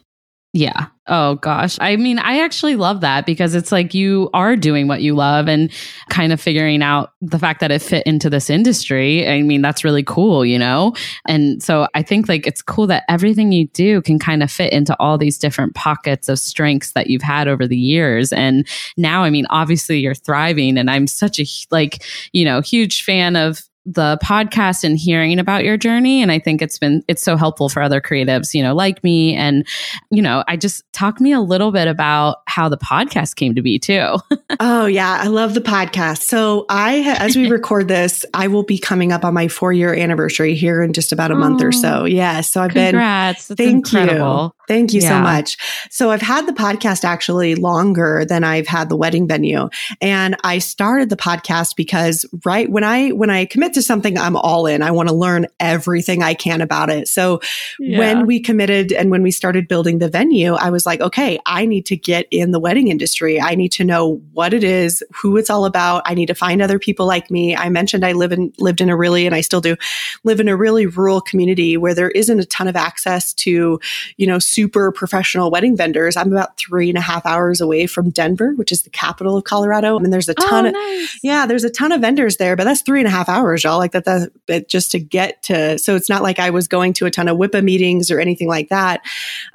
Yeah. 0.54 0.86
Oh 1.08 1.34
gosh. 1.34 1.76
I 1.80 1.96
mean, 1.96 2.20
I 2.20 2.38
actually 2.38 2.76
love 2.76 3.00
that 3.00 3.26
because 3.26 3.56
it's 3.56 3.72
like 3.72 3.92
you 3.92 4.30
are 4.32 4.54
doing 4.54 4.86
what 4.86 5.02
you 5.02 5.16
love 5.16 5.48
and 5.48 5.68
kind 6.10 6.32
of 6.32 6.40
figuring 6.40 6.80
out 6.80 7.10
the 7.20 7.40
fact 7.40 7.58
that 7.58 7.72
it 7.72 7.82
fit 7.82 8.06
into 8.06 8.30
this 8.30 8.48
industry. 8.48 9.28
I 9.28 9.42
mean, 9.42 9.62
that's 9.62 9.82
really 9.82 10.04
cool, 10.04 10.46
you 10.46 10.56
know? 10.56 10.94
And 11.26 11.60
so 11.60 11.88
I 11.94 12.02
think 12.02 12.28
like 12.28 12.46
it's 12.46 12.62
cool 12.62 12.86
that 12.86 13.02
everything 13.08 13.50
you 13.50 13.66
do 13.66 14.00
can 14.00 14.20
kind 14.20 14.44
of 14.44 14.50
fit 14.50 14.72
into 14.72 14.96
all 15.00 15.18
these 15.18 15.38
different 15.38 15.74
pockets 15.74 16.28
of 16.28 16.38
strengths 16.38 16.92
that 16.92 17.08
you've 17.08 17.20
had 17.20 17.48
over 17.48 17.66
the 17.66 17.76
years. 17.76 18.32
And 18.32 18.64
now, 18.96 19.24
I 19.24 19.30
mean, 19.30 19.46
obviously 19.50 19.98
you're 19.98 20.14
thriving 20.14 20.78
and 20.78 20.88
I'm 20.88 21.08
such 21.08 21.40
a 21.40 21.46
like, 21.72 22.04
you 22.32 22.44
know, 22.44 22.60
huge 22.60 23.02
fan 23.02 23.34
of 23.34 23.60
the 23.86 24.18
podcast 24.22 24.84
and 24.84 24.98
hearing 24.98 25.38
about 25.38 25.64
your 25.64 25.76
journey. 25.76 26.22
And 26.22 26.32
i 26.32 26.38
think 26.38 26.62
it's 26.62 26.78
been 26.78 27.04
it's 27.08 27.22
so 27.22 27.36
helpful 27.36 27.68
for 27.68 27.82
other 27.82 28.00
creatives 28.00 28.54
you 28.54 28.62
know 28.62 28.74
like 28.74 29.02
me. 29.04 29.34
And 29.34 29.66
you 30.10 30.22
know 30.22 30.44
i 30.48 30.56
just 30.56 30.90
talk 30.92 31.20
me 31.20 31.32
a 31.32 31.40
little 31.40 31.72
bit 31.72 31.88
about 31.88 32.38
how 32.46 32.68
the 32.68 32.78
podcast 32.78 33.36
came 33.36 33.54
to 33.54 33.62
be 33.62 33.78
too. 33.78 34.16
Oh 34.60 34.86
yeah. 34.86 35.18
I 35.20 35.26
love 35.26 35.54
the 35.54 35.60
podcast. 35.60 36.22
So 36.22 36.64
i 36.68 37.00
as 37.18 37.36
we 37.36 37.50
record 37.50 37.88
this 37.88 38.24
i 38.34 38.46
will 38.46 38.62
be 38.62 38.78
coming 38.78 39.12
up 39.12 39.24
on 39.24 39.34
my 39.34 39.48
four 39.48 39.72
year 39.72 39.92
anniversary 39.94 40.54
here 40.54 40.82
in 40.82 40.92
just 40.92 41.12
about 41.12 41.30
a 41.30 41.34
oh, 41.34 41.38
month 41.38 41.60
or 41.60 41.68
oh, 41.68 41.70
so. 41.70 42.04
Yeah. 42.04 42.40
So 42.40 42.62
i've 42.62 42.72
congrats. 42.72 43.48
been 43.48 43.56
That's 43.56 43.70
thank 43.70 43.92
incredible. 43.92 44.54
you 44.58 44.63
Thank 44.66 44.92
you 44.92 45.00
yeah. 45.00 45.10
so 45.10 45.20
much. 45.20 45.56
So 45.90 46.10
I've 46.10 46.22
had 46.22 46.46
the 46.46 46.52
podcast 46.52 47.04
actually 47.04 47.54
longer 47.54 48.24
than 48.24 48.44
I've 48.44 48.66
had 48.66 48.88
the 48.88 48.96
wedding 48.96 49.28
venue. 49.28 49.68
And 50.00 50.36
I 50.42 50.58
started 50.58 51.10
the 51.10 51.16
podcast 51.16 51.76
because 51.76 52.24
right 52.44 52.70
when 52.70 52.84
I 52.84 53.10
when 53.10 53.30
I 53.30 53.44
commit 53.44 53.74
to 53.74 53.82
something, 53.82 54.16
I'm 54.18 54.36
all 54.36 54.66
in. 54.66 54.82
I 54.82 54.90
want 54.90 55.08
to 55.08 55.14
learn 55.14 55.46
everything 55.60 56.22
I 56.22 56.34
can 56.34 56.60
about 56.60 56.90
it. 56.90 57.08
So 57.08 57.40
yeah. 57.78 57.98
when 57.98 58.26
we 58.26 58.40
committed 58.40 58.92
and 58.92 59.10
when 59.10 59.22
we 59.22 59.30
started 59.30 59.68
building 59.68 59.98
the 59.98 60.08
venue, 60.08 60.54
I 60.54 60.70
was 60.70 60.86
like, 60.86 61.00
okay, 61.00 61.38
I 61.44 61.66
need 61.66 61.86
to 61.86 61.96
get 61.96 62.26
in 62.30 62.50
the 62.50 62.60
wedding 62.60 62.88
industry. 62.88 63.40
I 63.40 63.54
need 63.54 63.72
to 63.72 63.84
know 63.84 64.22
what 64.32 64.54
it 64.54 64.64
is, 64.64 65.02
who 65.12 65.36
it's 65.36 65.50
all 65.50 65.66
about. 65.66 66.02
I 66.06 66.14
need 66.14 66.26
to 66.26 66.34
find 66.34 66.62
other 66.62 66.78
people 66.78 67.06
like 67.06 67.30
me. 67.30 67.54
I 67.54 67.68
mentioned 67.68 68.04
I 68.04 68.12
live 68.12 68.32
in 68.32 68.52
lived 68.58 68.80
in 68.80 68.88
a 68.88 68.96
really 68.96 69.26
and 69.26 69.34
I 69.34 69.42
still 69.42 69.60
do 69.60 69.76
live 70.22 70.40
in 70.40 70.48
a 70.48 70.56
really 70.56 70.86
rural 70.86 71.20
community 71.20 71.76
where 71.76 71.94
there 71.94 72.10
isn't 72.10 72.40
a 72.40 72.44
ton 72.46 72.68
of 72.68 72.76
access 72.76 73.34
to, 73.34 73.78
you 74.16 74.26
know, 74.26 74.38
super 74.54 74.92
professional 74.92 75.50
wedding 75.50 75.76
vendors. 75.76 76.16
I'm 76.16 76.32
about 76.32 76.56
three 76.56 76.88
and 76.88 76.96
a 76.96 77.00
half 77.00 77.26
hours 77.26 77.60
away 77.60 77.86
from 77.86 78.10
Denver, 78.10 78.52
which 78.54 78.70
is 78.70 78.82
the 78.82 78.90
capital 78.90 79.36
of 79.36 79.44
Colorado. 79.44 79.98
And 79.98 80.12
there's 80.12 80.28
a 80.28 80.34
oh, 80.38 80.48
ton 80.48 80.66
oh, 80.66 81.02
of, 81.02 81.10
yeah, 81.22 81.44
there's 81.46 81.64
a 81.64 81.70
ton 81.70 81.90
of 81.90 82.00
vendors 82.00 82.36
there, 82.36 82.54
but 82.54 82.64
that's 82.64 82.82
three 82.82 83.00
and 83.00 83.08
a 83.08 83.10
half 83.10 83.28
hours, 83.28 83.64
y'all. 83.64 83.78
Like 83.78 83.92
that, 83.92 84.30
that 84.46 84.68
just 84.68 84.92
to 84.92 85.00
get 85.00 85.42
to, 85.44 85.78
so 85.78 85.96
it's 85.96 86.08
not 86.08 86.22
like 86.22 86.38
I 86.38 86.50
was 86.50 86.68
going 86.68 86.92
to 86.94 87.06
a 87.06 87.10
ton 87.10 87.28
of 87.28 87.36
WIPA 87.36 87.64
meetings 87.64 88.10
or 88.10 88.20
anything 88.20 88.48
like 88.48 88.68
that. 88.68 89.02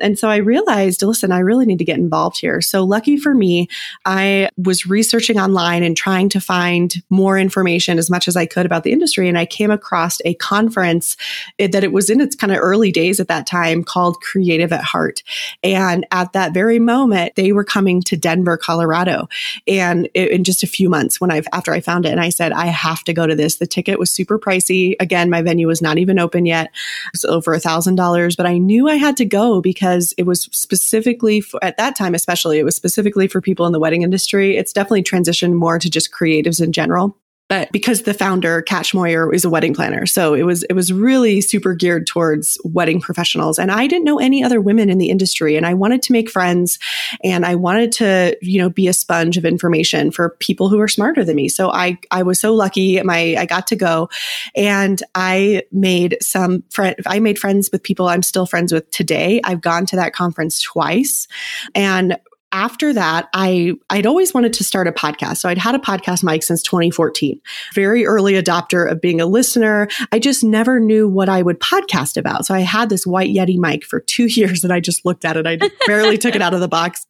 And 0.02 0.20
so 0.20 0.30
I 0.30 0.38
realized, 0.38 1.02
listen, 1.02 1.32
I 1.32 1.40
really 1.40 1.66
need 1.66 1.80
to 1.80 1.86
get 1.86 1.98
involved 1.98 2.40
here. 2.40 2.60
So 2.60 2.84
lucky 2.84 3.18
for 3.18 3.34
me, 3.34 3.68
I 4.06 4.50
was 4.58 4.86
researching 4.86 5.40
online 5.40 5.84
and 5.84 5.96
trying 5.96 6.30
to 6.30 6.42
find 6.42 6.94
more 7.10 7.38
information 7.38 7.98
as 7.98 8.10
much 8.10 8.28
as 8.28 8.36
I 8.36 8.46
could 8.46 8.66
about 8.66 8.84
the 8.84 8.92
industry. 8.92 9.30
And 9.30 9.38
I 9.38 9.46
came 9.46 9.72
across 9.72 10.18
a 10.26 10.34
conference 10.36 11.16
eh, 11.58 11.68
that 11.68 11.84
it 11.84 11.94
was 11.94 12.10
in 12.10 12.20
its 12.20 12.36
kind 12.36 12.52
of 12.52 12.60
early 12.60 12.92
days 12.92 13.20
at 13.20 13.28
that 13.30 13.48
time 13.48 13.84
called 13.84 14.18
Creative 14.22 14.72
at 14.74 14.89
Heart. 14.90 15.24
And 15.64 16.06
at 16.12 16.34
that 16.34 16.54
very 16.54 16.80
moment, 16.80 17.36
they 17.36 17.52
were 17.52 17.64
coming 17.64 18.02
to 18.04 18.18
Denver, 18.18 18.58
Colorado. 18.58 19.28
And 19.68 20.08
in 20.14 20.44
just 20.44 20.64
a 20.64 20.68
few 20.68 20.90
months 20.90 21.22
when 21.22 21.32
I've, 21.32 21.48
after 21.54 21.72
I 21.72 21.80
found 21.80 22.06
it, 22.06 22.12
and 22.12 22.20
I 22.20 22.30
said, 22.30 22.52
I 22.52 22.66
have 22.66 23.04
to 23.06 23.14
go 23.14 23.28
to 23.28 23.36
this. 23.36 23.58
The 23.58 23.68
ticket 23.68 24.00
was 24.00 24.12
super 24.12 24.40
pricey. 24.40 24.96
Again, 25.00 25.30
my 25.30 25.42
venue 25.42 25.68
was 25.68 25.82
not 25.82 25.98
even 25.98 26.20
open 26.20 26.46
yet. 26.46 26.68
It 26.68 27.14
was 27.14 27.26
over 27.26 27.54
a 27.54 27.60
thousand 27.60 27.96
dollars, 27.96 28.36
but 28.36 28.46
I 28.46 28.58
knew 28.58 28.90
I 28.90 28.96
had 28.96 29.18
to 29.18 29.26
go 29.26 29.62
because 29.62 30.14
it 30.18 30.24
was 30.24 30.44
specifically 30.52 31.42
for, 31.42 31.64
at 31.64 31.78
that 31.78 31.96
time, 31.96 32.16
especially, 32.16 32.60
it 32.60 32.66
was 32.66 32.76
specifically 32.76 33.28
for 33.28 33.42
people 33.42 33.66
in 33.66 33.72
the 33.72 33.80
wedding 33.80 34.02
industry. 34.02 34.58
It's 34.58 34.74
definitely 34.74 35.04
transitioned 35.04 35.54
more 35.54 35.80
to 35.80 35.90
just 35.90 36.12
creatives 36.12 36.62
in 36.62 36.72
general 36.72 37.16
but 37.50 37.72
because 37.72 38.04
the 38.04 38.14
founder 38.14 38.62
Kat 38.62 38.86
Schmoyer 38.86 39.34
is 39.34 39.44
a 39.44 39.50
wedding 39.50 39.74
planner. 39.74 40.06
So 40.06 40.36
it 40.36 40.44
was 40.44 40.64
it 40.64 40.74
was 40.74 40.94
really 40.94 41.42
super 41.42 41.74
geared 41.74 42.08
towards 42.08 42.58
wedding 42.64 43.02
professionals. 43.02 43.60
And 43.60 43.72
i 43.72 43.88
didn't 43.88 44.06
know 44.06 44.20
any 44.20 44.44
other 44.44 44.62
women 44.62 44.90
in 44.90 45.00
the 45.00 45.10
industry. 45.10 45.58
And 45.58 45.66
i 45.66 45.74
wanted 45.74 46.02
to 46.04 46.14
make 46.14 46.30
friends. 46.30 46.80
And 47.24 47.46
i 47.46 47.56
wanted 47.56 47.92
to 47.94 48.38
you 48.42 48.62
know 48.62 48.70
be 48.70 48.88
a 48.88 48.94
sponge 48.94 49.36
of 49.36 49.44
information 49.44 50.12
for 50.12 50.30
people 50.40 50.70
who 50.70 50.80
are 50.80 50.88
smarter 50.88 51.26
than 51.26 51.36
me. 51.36 51.50
So 51.50 51.72
i 51.72 51.98
i 52.12 52.24
was 52.24 52.40
so 52.40 52.54
lucky. 52.54 53.02
My 53.02 53.36
i 53.38 53.46
got 53.46 53.68
to 53.68 53.76
go. 53.76 54.10
And 54.56 55.02
i 55.16 55.64
made 55.72 56.18
some 56.22 56.64
friend 56.70 56.96
i 57.08 57.20
made 57.20 57.40
friends 57.40 57.70
with 57.72 57.84
people 57.84 58.08
i'm 58.08 58.24
still 58.24 58.46
friends 58.46 58.72
with 58.72 58.90
today. 58.92 59.42
I've 59.44 59.62
gone 59.62 59.88
to 59.88 59.96
that 59.96 60.14
conference 60.14 60.62
twice. 60.62 61.28
And 61.74 62.18
after 62.52 62.94
that, 62.94 63.30
I 63.34 63.74
I'd 63.90 64.06
always 64.06 64.34
wanted 64.34 64.54
to 64.54 64.64
start 64.64 64.88
a 64.88 64.92
podcast. 64.92 65.38
So 65.38 65.50
I'd 65.50 65.58
had 65.58 65.76
a 65.76 65.80
podcast 65.80 66.24
mic 66.24 66.44
since 66.44 66.64
2014. 66.64 67.40
Very 67.74 68.06
early 68.06 68.34
adopter 68.34 68.92
of 68.92 69.02
being 69.02 69.22
a 69.22 69.26
listener. 69.26 69.88
I 70.12 70.20
just 70.20 70.44
never 70.44 70.80
knew 70.80 71.08
what 71.08 71.30
I 71.30 71.42
would 71.42 71.60
podcast 71.60 72.18
about. 72.18 72.46
So 72.46 72.56
I 72.56 72.62
had 72.62 72.90
this 72.90 73.06
white 73.06 73.30
Yeti 73.30 73.58
mic 73.58 73.86
for 73.86 74.00
2 74.00 74.26
years 74.30 74.64
and 74.64 74.74
I 74.74 74.80
just 74.80 75.06
looked 75.06 75.26
at 75.26 75.38
it. 75.38 75.46
I 75.46 75.60
barely 75.86 76.18
took 76.18 76.36
it 76.36 76.42
out 76.42 76.54
of 76.54 76.60
the 76.60 76.68
box. 76.68 77.06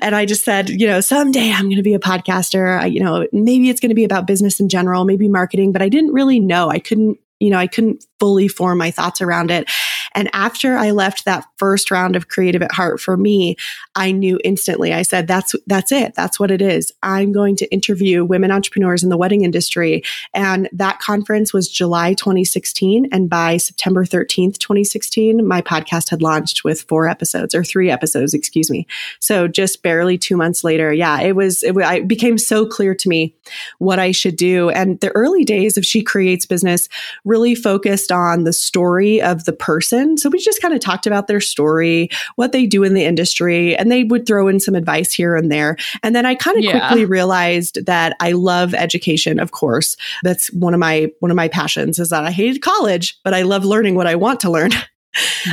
And 0.00 0.14
I 0.14 0.26
just 0.26 0.44
said, 0.44 0.68
you 0.68 0.86
know, 0.86 1.00
someday 1.00 1.50
I'm 1.50 1.64
going 1.64 1.76
to 1.76 1.82
be 1.82 1.94
a 1.94 1.98
podcaster. 1.98 2.80
I, 2.80 2.86
you 2.86 3.02
know, 3.02 3.26
maybe 3.32 3.70
it's 3.70 3.80
going 3.80 3.90
to 3.90 3.94
be 3.94 4.04
about 4.04 4.26
business 4.26 4.60
in 4.60 4.68
general, 4.68 5.04
maybe 5.04 5.28
marketing, 5.28 5.72
but 5.72 5.82
I 5.82 5.88
didn't 5.88 6.12
really 6.12 6.40
know. 6.40 6.68
I 6.68 6.78
couldn't 6.78 7.18
you 7.42 7.50
know, 7.50 7.58
I 7.58 7.66
couldn't 7.66 8.04
fully 8.20 8.46
form 8.46 8.78
my 8.78 8.92
thoughts 8.92 9.20
around 9.20 9.50
it. 9.50 9.68
And 10.14 10.30
after 10.32 10.76
I 10.76 10.90
left 10.90 11.24
that 11.24 11.46
first 11.56 11.90
round 11.90 12.16
of 12.16 12.28
creative 12.28 12.62
at 12.62 12.72
heart 12.72 13.00
for 13.00 13.16
me, 13.16 13.56
I 13.94 14.12
knew 14.12 14.38
instantly. 14.44 14.92
I 14.92 15.02
said, 15.02 15.26
that's, 15.26 15.54
that's 15.66 15.92
it. 15.92 16.14
That's 16.14 16.38
what 16.38 16.50
it 16.50 16.62
is. 16.62 16.92
I'm 17.02 17.32
going 17.32 17.56
to 17.56 17.72
interview 17.72 18.24
women 18.24 18.50
entrepreneurs 18.50 19.02
in 19.02 19.08
the 19.08 19.16
wedding 19.16 19.44
industry. 19.44 20.02
And 20.34 20.68
that 20.72 21.00
conference 21.00 21.52
was 21.52 21.68
July 21.68 22.14
2016. 22.14 23.08
And 23.12 23.28
by 23.28 23.56
September 23.56 24.04
13th, 24.04 24.58
2016, 24.58 25.46
my 25.46 25.62
podcast 25.62 26.10
had 26.10 26.22
launched 26.22 26.64
with 26.64 26.82
four 26.82 27.08
episodes 27.08 27.54
or 27.54 27.64
three 27.64 27.90
episodes, 27.90 28.34
excuse 28.34 28.70
me. 28.70 28.86
So 29.20 29.48
just 29.48 29.82
barely 29.82 30.18
two 30.18 30.36
months 30.36 30.64
later. 30.64 30.92
Yeah, 30.92 31.20
it 31.20 31.36
was, 31.36 31.62
it, 31.62 31.76
it 31.76 32.08
became 32.08 32.38
so 32.38 32.66
clear 32.66 32.94
to 32.94 33.08
me 33.08 33.34
what 33.78 33.98
I 33.98 34.12
should 34.12 34.36
do. 34.36 34.70
And 34.70 35.00
the 35.00 35.10
early 35.10 35.44
days 35.44 35.76
of 35.76 35.84
She 35.84 36.02
Creates 36.02 36.46
business 36.46 36.88
really 37.24 37.54
focused 37.54 38.10
on 38.10 38.44
the 38.44 38.52
story 38.52 39.20
of 39.22 39.44
the 39.44 39.52
person. 39.52 40.01
So 40.16 40.28
we 40.28 40.38
just 40.38 40.60
kind 40.62 40.74
of 40.74 40.80
talked 40.80 41.06
about 41.06 41.26
their 41.26 41.40
story, 41.40 42.08
what 42.36 42.52
they 42.52 42.66
do 42.66 42.82
in 42.82 42.94
the 42.94 43.04
industry, 43.04 43.76
and 43.76 43.90
they 43.90 44.04
would 44.04 44.26
throw 44.26 44.48
in 44.48 44.60
some 44.60 44.74
advice 44.74 45.12
here 45.12 45.36
and 45.36 45.50
there. 45.50 45.76
And 46.02 46.14
then 46.14 46.26
I 46.26 46.34
kind 46.34 46.58
of 46.58 46.64
yeah. 46.64 46.88
quickly 46.88 47.04
realized 47.04 47.84
that 47.86 48.16
I 48.20 48.32
love 48.32 48.74
education, 48.74 49.38
of 49.38 49.52
course. 49.52 49.96
That's 50.22 50.52
one 50.52 50.74
of 50.74 50.80
my 50.80 51.10
one 51.20 51.30
of 51.30 51.36
my 51.36 51.48
passions 51.48 51.98
is 51.98 52.10
that 52.10 52.24
I 52.24 52.30
hated 52.30 52.62
college, 52.62 53.18
but 53.24 53.34
I 53.34 53.42
love 53.42 53.64
learning 53.64 53.94
what 53.94 54.06
I 54.06 54.14
want 54.14 54.40
to 54.40 54.50
learn. 54.50 54.70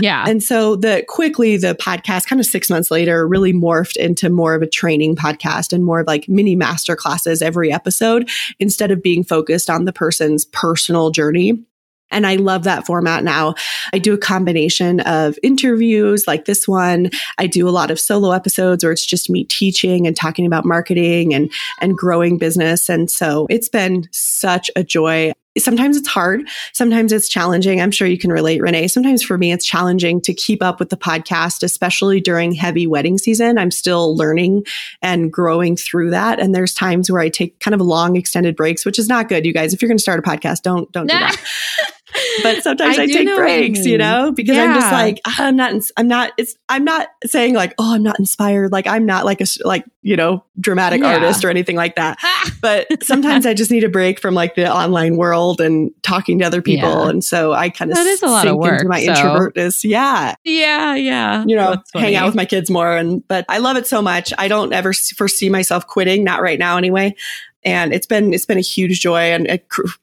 Yeah. 0.01 0.23
and 0.25 0.41
so 0.41 0.77
the 0.77 1.03
quickly 1.09 1.57
the 1.57 1.75
podcast 1.75 2.27
kind 2.27 2.39
of 2.39 2.45
6 2.45 2.69
months 2.69 2.89
later 2.89 3.27
really 3.27 3.51
morphed 3.51 3.97
into 3.97 4.29
more 4.29 4.53
of 4.53 4.61
a 4.61 4.67
training 4.67 5.17
podcast 5.17 5.73
and 5.73 5.83
more 5.83 5.99
of 5.99 6.07
like 6.07 6.29
mini 6.29 6.55
master 6.55 6.95
classes 6.95 7.41
every 7.41 7.69
episode 7.69 8.29
instead 8.59 8.89
of 8.89 9.03
being 9.03 9.23
focused 9.23 9.69
on 9.69 9.83
the 9.83 9.91
person's 9.91 10.45
personal 10.45 11.11
journey. 11.11 11.61
And 12.11 12.25
I 12.25 12.35
love 12.35 12.63
that 12.63 12.85
format 12.85 13.23
now. 13.23 13.55
I 13.93 13.99
do 13.99 14.13
a 14.13 14.17
combination 14.17 14.99
of 15.01 15.37
interviews 15.43 16.27
like 16.27 16.45
this 16.45 16.67
one. 16.67 17.11
I 17.37 17.47
do 17.47 17.67
a 17.67 17.71
lot 17.71 17.91
of 17.91 17.99
solo 17.99 18.31
episodes 18.31 18.83
where 18.83 18.91
it's 18.91 19.05
just 19.05 19.29
me 19.29 19.43
teaching 19.43 20.07
and 20.07 20.15
talking 20.15 20.45
about 20.45 20.65
marketing 20.65 21.33
and, 21.33 21.51
and 21.79 21.97
growing 21.97 22.37
business. 22.37 22.89
And 22.89 23.09
so 23.09 23.47
it's 23.49 23.69
been 23.69 24.07
such 24.11 24.71
a 24.75 24.83
joy 24.83 25.33
sometimes 25.57 25.97
it's 25.97 26.07
hard. 26.07 26.47
Sometimes 26.73 27.11
it's 27.11 27.27
challenging. 27.27 27.81
I'm 27.81 27.91
sure 27.91 28.07
you 28.07 28.17
can 28.17 28.31
relate, 28.31 28.61
Renee. 28.61 28.87
Sometimes 28.87 29.23
for 29.23 29.37
me, 29.37 29.51
it's 29.51 29.65
challenging 29.65 30.21
to 30.21 30.33
keep 30.33 30.61
up 30.61 30.79
with 30.79 30.89
the 30.89 30.97
podcast, 30.97 31.63
especially 31.63 32.21
during 32.21 32.53
heavy 32.53 32.87
wedding 32.87 33.17
season. 33.17 33.57
I'm 33.57 33.71
still 33.71 34.15
learning 34.15 34.65
and 35.01 35.31
growing 35.31 35.75
through 35.75 36.11
that. 36.11 36.39
And 36.39 36.53
there's 36.53 36.73
times 36.73 37.11
where 37.11 37.21
I 37.21 37.29
take 37.29 37.59
kind 37.59 37.73
of 37.73 37.81
long 37.81 38.15
extended 38.15 38.55
breaks, 38.55 38.85
which 38.85 38.99
is 38.99 39.07
not 39.07 39.29
good. 39.29 39.45
You 39.45 39.53
guys, 39.53 39.73
if 39.73 39.81
you're 39.81 39.89
going 39.89 39.97
to 39.97 40.01
start 40.01 40.19
a 40.19 40.23
podcast, 40.23 40.61
don't, 40.61 40.91
don't 40.91 41.07
do 41.07 41.17
that. 41.17 41.37
but 42.43 42.63
sometimes 42.63 42.97
I, 42.97 43.03
I 43.03 43.05
take 43.07 43.35
breaks, 43.35 43.85
you, 43.85 43.93
you, 43.93 43.97
know, 43.97 44.31
because 44.31 44.55
yeah. 44.55 44.63
I'm 44.63 44.73
just 44.75 44.91
like, 44.91 45.21
ah, 45.25 45.35
I'm 45.39 45.55
not, 45.55 45.73
I'm 45.97 46.07
not, 46.07 46.31
it's, 46.37 46.55
I'm 46.67 46.83
not 46.83 47.07
saying 47.25 47.53
like, 47.53 47.73
oh, 47.77 47.95
I'm 47.95 48.03
not 48.03 48.19
inspired. 48.19 48.71
Like 48.71 48.87
I'm 48.87 49.05
not 49.05 49.25
like 49.25 49.41
a, 49.41 49.45
like, 49.63 49.85
you 50.01 50.15
know, 50.15 50.43
dramatic 50.59 51.01
yeah. 51.01 51.15
artist 51.15 51.43
or 51.43 51.49
anything 51.49 51.75
like 51.75 51.95
that. 51.95 52.17
but 52.61 52.87
sometimes 53.03 53.45
I 53.45 53.53
just 53.53 53.71
need 53.71 53.83
a 53.83 53.89
break 53.89 54.19
from 54.19 54.33
like 54.33 54.55
the 54.55 54.71
online 54.71 55.17
world 55.17 55.61
and 55.61 55.91
talking 56.01 56.39
to 56.39 56.45
other 56.45 56.61
people. 56.61 56.89
Yeah. 56.89 57.09
And 57.09 57.23
so 57.23 57.53
I 57.53 57.69
kind 57.69 57.91
of 57.91 57.97
that 57.97 58.07
is 58.07 58.23
a 58.23 58.27
lot 58.27 58.47
of 58.47 58.57
work, 58.57 58.79
into 58.79 58.87
my 58.87 59.03
so. 59.03 59.13
introvertness. 59.13 59.83
Yeah. 59.83 60.35
Yeah. 60.43 60.95
Yeah. 60.95 61.43
You 61.45 61.55
know, 61.55 61.77
hang 61.93 62.15
out 62.15 62.25
with 62.25 62.35
my 62.35 62.45
kids 62.45 62.69
more. 62.69 62.95
And, 62.95 63.27
but 63.27 63.45
I 63.49 63.59
love 63.59 63.77
it 63.77 63.87
so 63.87 64.01
much. 64.01 64.33
I 64.37 64.47
don't 64.47 64.73
ever 64.73 64.93
foresee 64.93 65.49
myself 65.49 65.87
quitting, 65.87 66.23
not 66.23 66.41
right 66.41 66.59
now 66.59 66.77
anyway 66.77 67.15
and 67.63 67.93
it's 67.93 68.07
been 68.07 68.33
it's 68.33 68.45
been 68.45 68.57
a 68.57 68.61
huge 68.61 69.01
joy 69.01 69.31
and 69.31 69.47
a, 69.47 69.59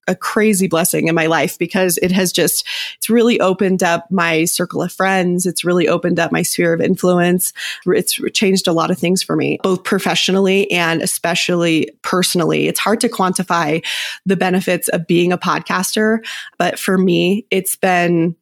a, 0.08 0.14
crazy 0.14 0.68
blessing 0.68 1.08
in 1.08 1.14
my 1.14 1.26
life 1.26 1.58
because 1.58 1.98
it 1.98 2.12
has 2.12 2.32
just 2.32 2.66
it's 2.96 3.08
really 3.08 3.40
opened 3.40 3.82
up 3.82 4.10
my 4.10 4.44
circle 4.44 4.82
of 4.82 4.92
friends. 4.92 5.46
It's 5.46 5.64
really 5.64 5.88
opened 5.88 6.18
up 6.18 6.32
my 6.32 6.42
sphere 6.42 6.74
of 6.74 6.80
influence. 6.80 7.52
It's 7.86 8.20
changed 8.32 8.68
a 8.68 8.72
lot 8.72 8.90
of 8.90 8.98
things 8.98 9.22
for 9.22 9.36
me 9.36 9.58
both 9.62 9.84
professionally 9.84 10.70
and 10.70 11.02
especially 11.02 11.90
personally. 12.02 12.68
It's 12.68 12.80
hard 12.80 13.00
to 13.00 13.08
quantify 13.08 13.84
the 14.26 14.36
benefits 14.36 14.88
of 14.88 15.06
being 15.06 15.32
a 15.32 15.38
podcaster 15.38 16.24
but 16.58 16.78
for 16.78 16.98
me 16.98 17.46
it's 17.50 17.76
been 17.76 18.36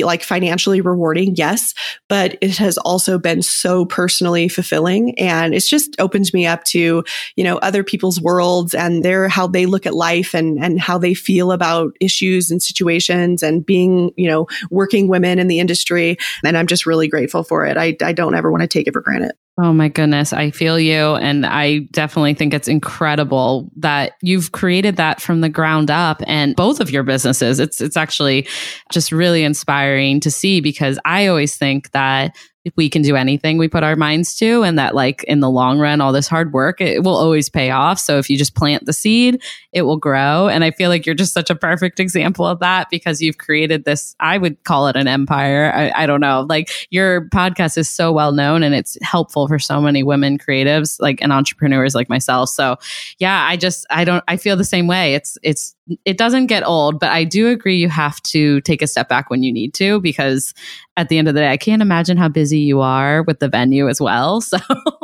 like 0.00 0.22
financially 0.22 0.80
rewarding, 0.80 1.34
yes, 1.36 1.74
but 2.08 2.36
it 2.40 2.56
has 2.56 2.78
also 2.78 3.18
been 3.18 3.42
so 3.42 3.84
personally 3.84 4.48
fulfilling. 4.48 5.18
And 5.18 5.54
it's 5.54 5.68
just 5.68 5.94
opened 5.98 6.32
me 6.32 6.46
up 6.46 6.64
to, 6.64 7.04
you 7.36 7.44
know, 7.44 7.56
other 7.58 7.84
people's 7.84 8.20
worlds 8.20 8.74
and 8.74 9.04
their, 9.04 9.28
how 9.28 9.46
they 9.46 9.66
look 9.66 9.86
at 9.86 9.94
life 9.94 10.34
and, 10.34 10.62
and 10.62 10.80
how 10.80 10.98
they 10.98 11.14
feel 11.14 11.52
about 11.52 11.96
issues 12.00 12.50
and 12.50 12.62
situations 12.62 13.42
and 13.42 13.66
being, 13.66 14.12
you 14.16 14.28
know, 14.28 14.46
working 14.70 15.08
women 15.08 15.38
in 15.38 15.48
the 15.48 15.60
industry. 15.60 16.16
And 16.44 16.56
I'm 16.56 16.66
just 16.66 16.86
really 16.86 17.08
grateful 17.08 17.44
for 17.44 17.66
it. 17.66 17.76
I, 17.76 17.96
I 18.02 18.12
don't 18.12 18.34
ever 18.34 18.50
want 18.50 18.62
to 18.62 18.68
take 18.68 18.86
it 18.86 18.92
for 18.92 19.00
granted. 19.00 19.32
Oh 19.58 19.72
my 19.72 19.88
goodness, 19.88 20.34
I 20.34 20.50
feel 20.50 20.78
you. 20.78 21.14
And 21.14 21.46
I 21.46 21.78
definitely 21.90 22.34
think 22.34 22.52
it's 22.52 22.68
incredible 22.68 23.70
that 23.76 24.12
you've 24.20 24.52
created 24.52 24.96
that 24.96 25.18
from 25.22 25.40
the 25.40 25.48
ground 25.48 25.90
up 25.90 26.22
and 26.26 26.54
both 26.54 26.78
of 26.78 26.90
your 26.90 27.02
businesses. 27.02 27.58
It's 27.58 27.80
it's 27.80 27.96
actually 27.96 28.46
just 28.92 29.12
really 29.12 29.44
inspiring 29.44 30.20
to 30.20 30.30
see 30.30 30.60
because 30.60 30.98
I 31.06 31.26
always 31.26 31.56
think 31.56 31.90
that 31.92 32.36
we 32.74 32.88
can 32.88 33.02
do 33.02 33.14
anything 33.14 33.58
we 33.58 33.68
put 33.68 33.84
our 33.84 33.94
minds 33.94 34.34
to 34.36 34.62
and 34.62 34.78
that 34.78 34.94
like 34.94 35.22
in 35.24 35.40
the 35.40 35.48
long 35.48 35.78
run 35.78 36.00
all 36.00 36.12
this 36.12 36.26
hard 36.26 36.52
work 36.52 36.80
it 36.80 37.04
will 37.04 37.16
always 37.16 37.48
pay 37.48 37.70
off. 37.70 37.98
So 37.98 38.18
if 38.18 38.28
you 38.28 38.36
just 38.36 38.54
plant 38.54 38.86
the 38.86 38.92
seed 38.92 39.40
it 39.72 39.82
will 39.82 39.96
grow. 39.96 40.48
And 40.48 40.64
i 40.64 40.70
feel 40.72 40.90
like 40.90 41.06
you're 41.06 41.14
just 41.14 41.32
such 41.32 41.50
a 41.50 41.54
perfect 41.54 42.00
example 42.00 42.44
of 42.44 42.58
that 42.60 42.88
because 42.90 43.22
you've 43.22 43.38
created 43.38 43.84
this 43.84 44.16
i 44.18 44.36
would 44.38 44.62
call 44.64 44.88
it 44.88 44.96
an 44.96 45.06
empire. 45.06 45.72
I, 45.74 46.02
I 46.02 46.06
don't 46.06 46.20
know. 46.20 46.44
Like 46.48 46.70
your 46.90 47.28
podcast 47.28 47.78
is 47.78 47.88
so 47.88 48.12
well 48.12 48.32
known 48.32 48.62
and 48.62 48.74
it's 48.74 48.98
helpful 49.02 49.46
for 49.46 49.60
so 49.60 49.80
many 49.80 50.02
women 50.02 50.38
creatives 50.38 50.96
like 51.00 51.22
and 51.22 51.32
entrepreneurs 51.32 51.94
like 51.94 52.08
myself. 52.08 52.48
So 52.48 52.76
yeah 53.18 53.46
i 53.48 53.56
just 53.56 53.86
i 53.90 54.04
don't 54.04 54.24
i 54.26 54.36
feel 54.36 54.56
the 54.56 54.64
same 54.64 54.88
way. 54.88 55.14
It's 55.14 55.38
it's 55.42 55.75
it 56.04 56.18
doesn't 56.18 56.46
get 56.46 56.66
old, 56.66 56.98
but 56.98 57.10
I 57.10 57.24
do 57.24 57.48
agree 57.48 57.76
you 57.76 57.88
have 57.88 58.20
to 58.24 58.60
take 58.62 58.82
a 58.82 58.86
step 58.86 59.08
back 59.08 59.30
when 59.30 59.42
you 59.42 59.52
need 59.52 59.74
to 59.74 60.00
because 60.00 60.52
at 60.98 61.10
the 61.10 61.18
end 61.18 61.28
of 61.28 61.34
the 61.34 61.40
day, 61.40 61.50
I 61.50 61.58
can't 61.58 61.82
imagine 61.82 62.16
how 62.16 62.28
busy 62.28 62.60
you 62.60 62.80
are 62.80 63.22
with 63.24 63.38
the 63.40 63.48
venue 63.48 63.88
as 63.88 64.00
well. 64.00 64.42
So, 64.46 64.58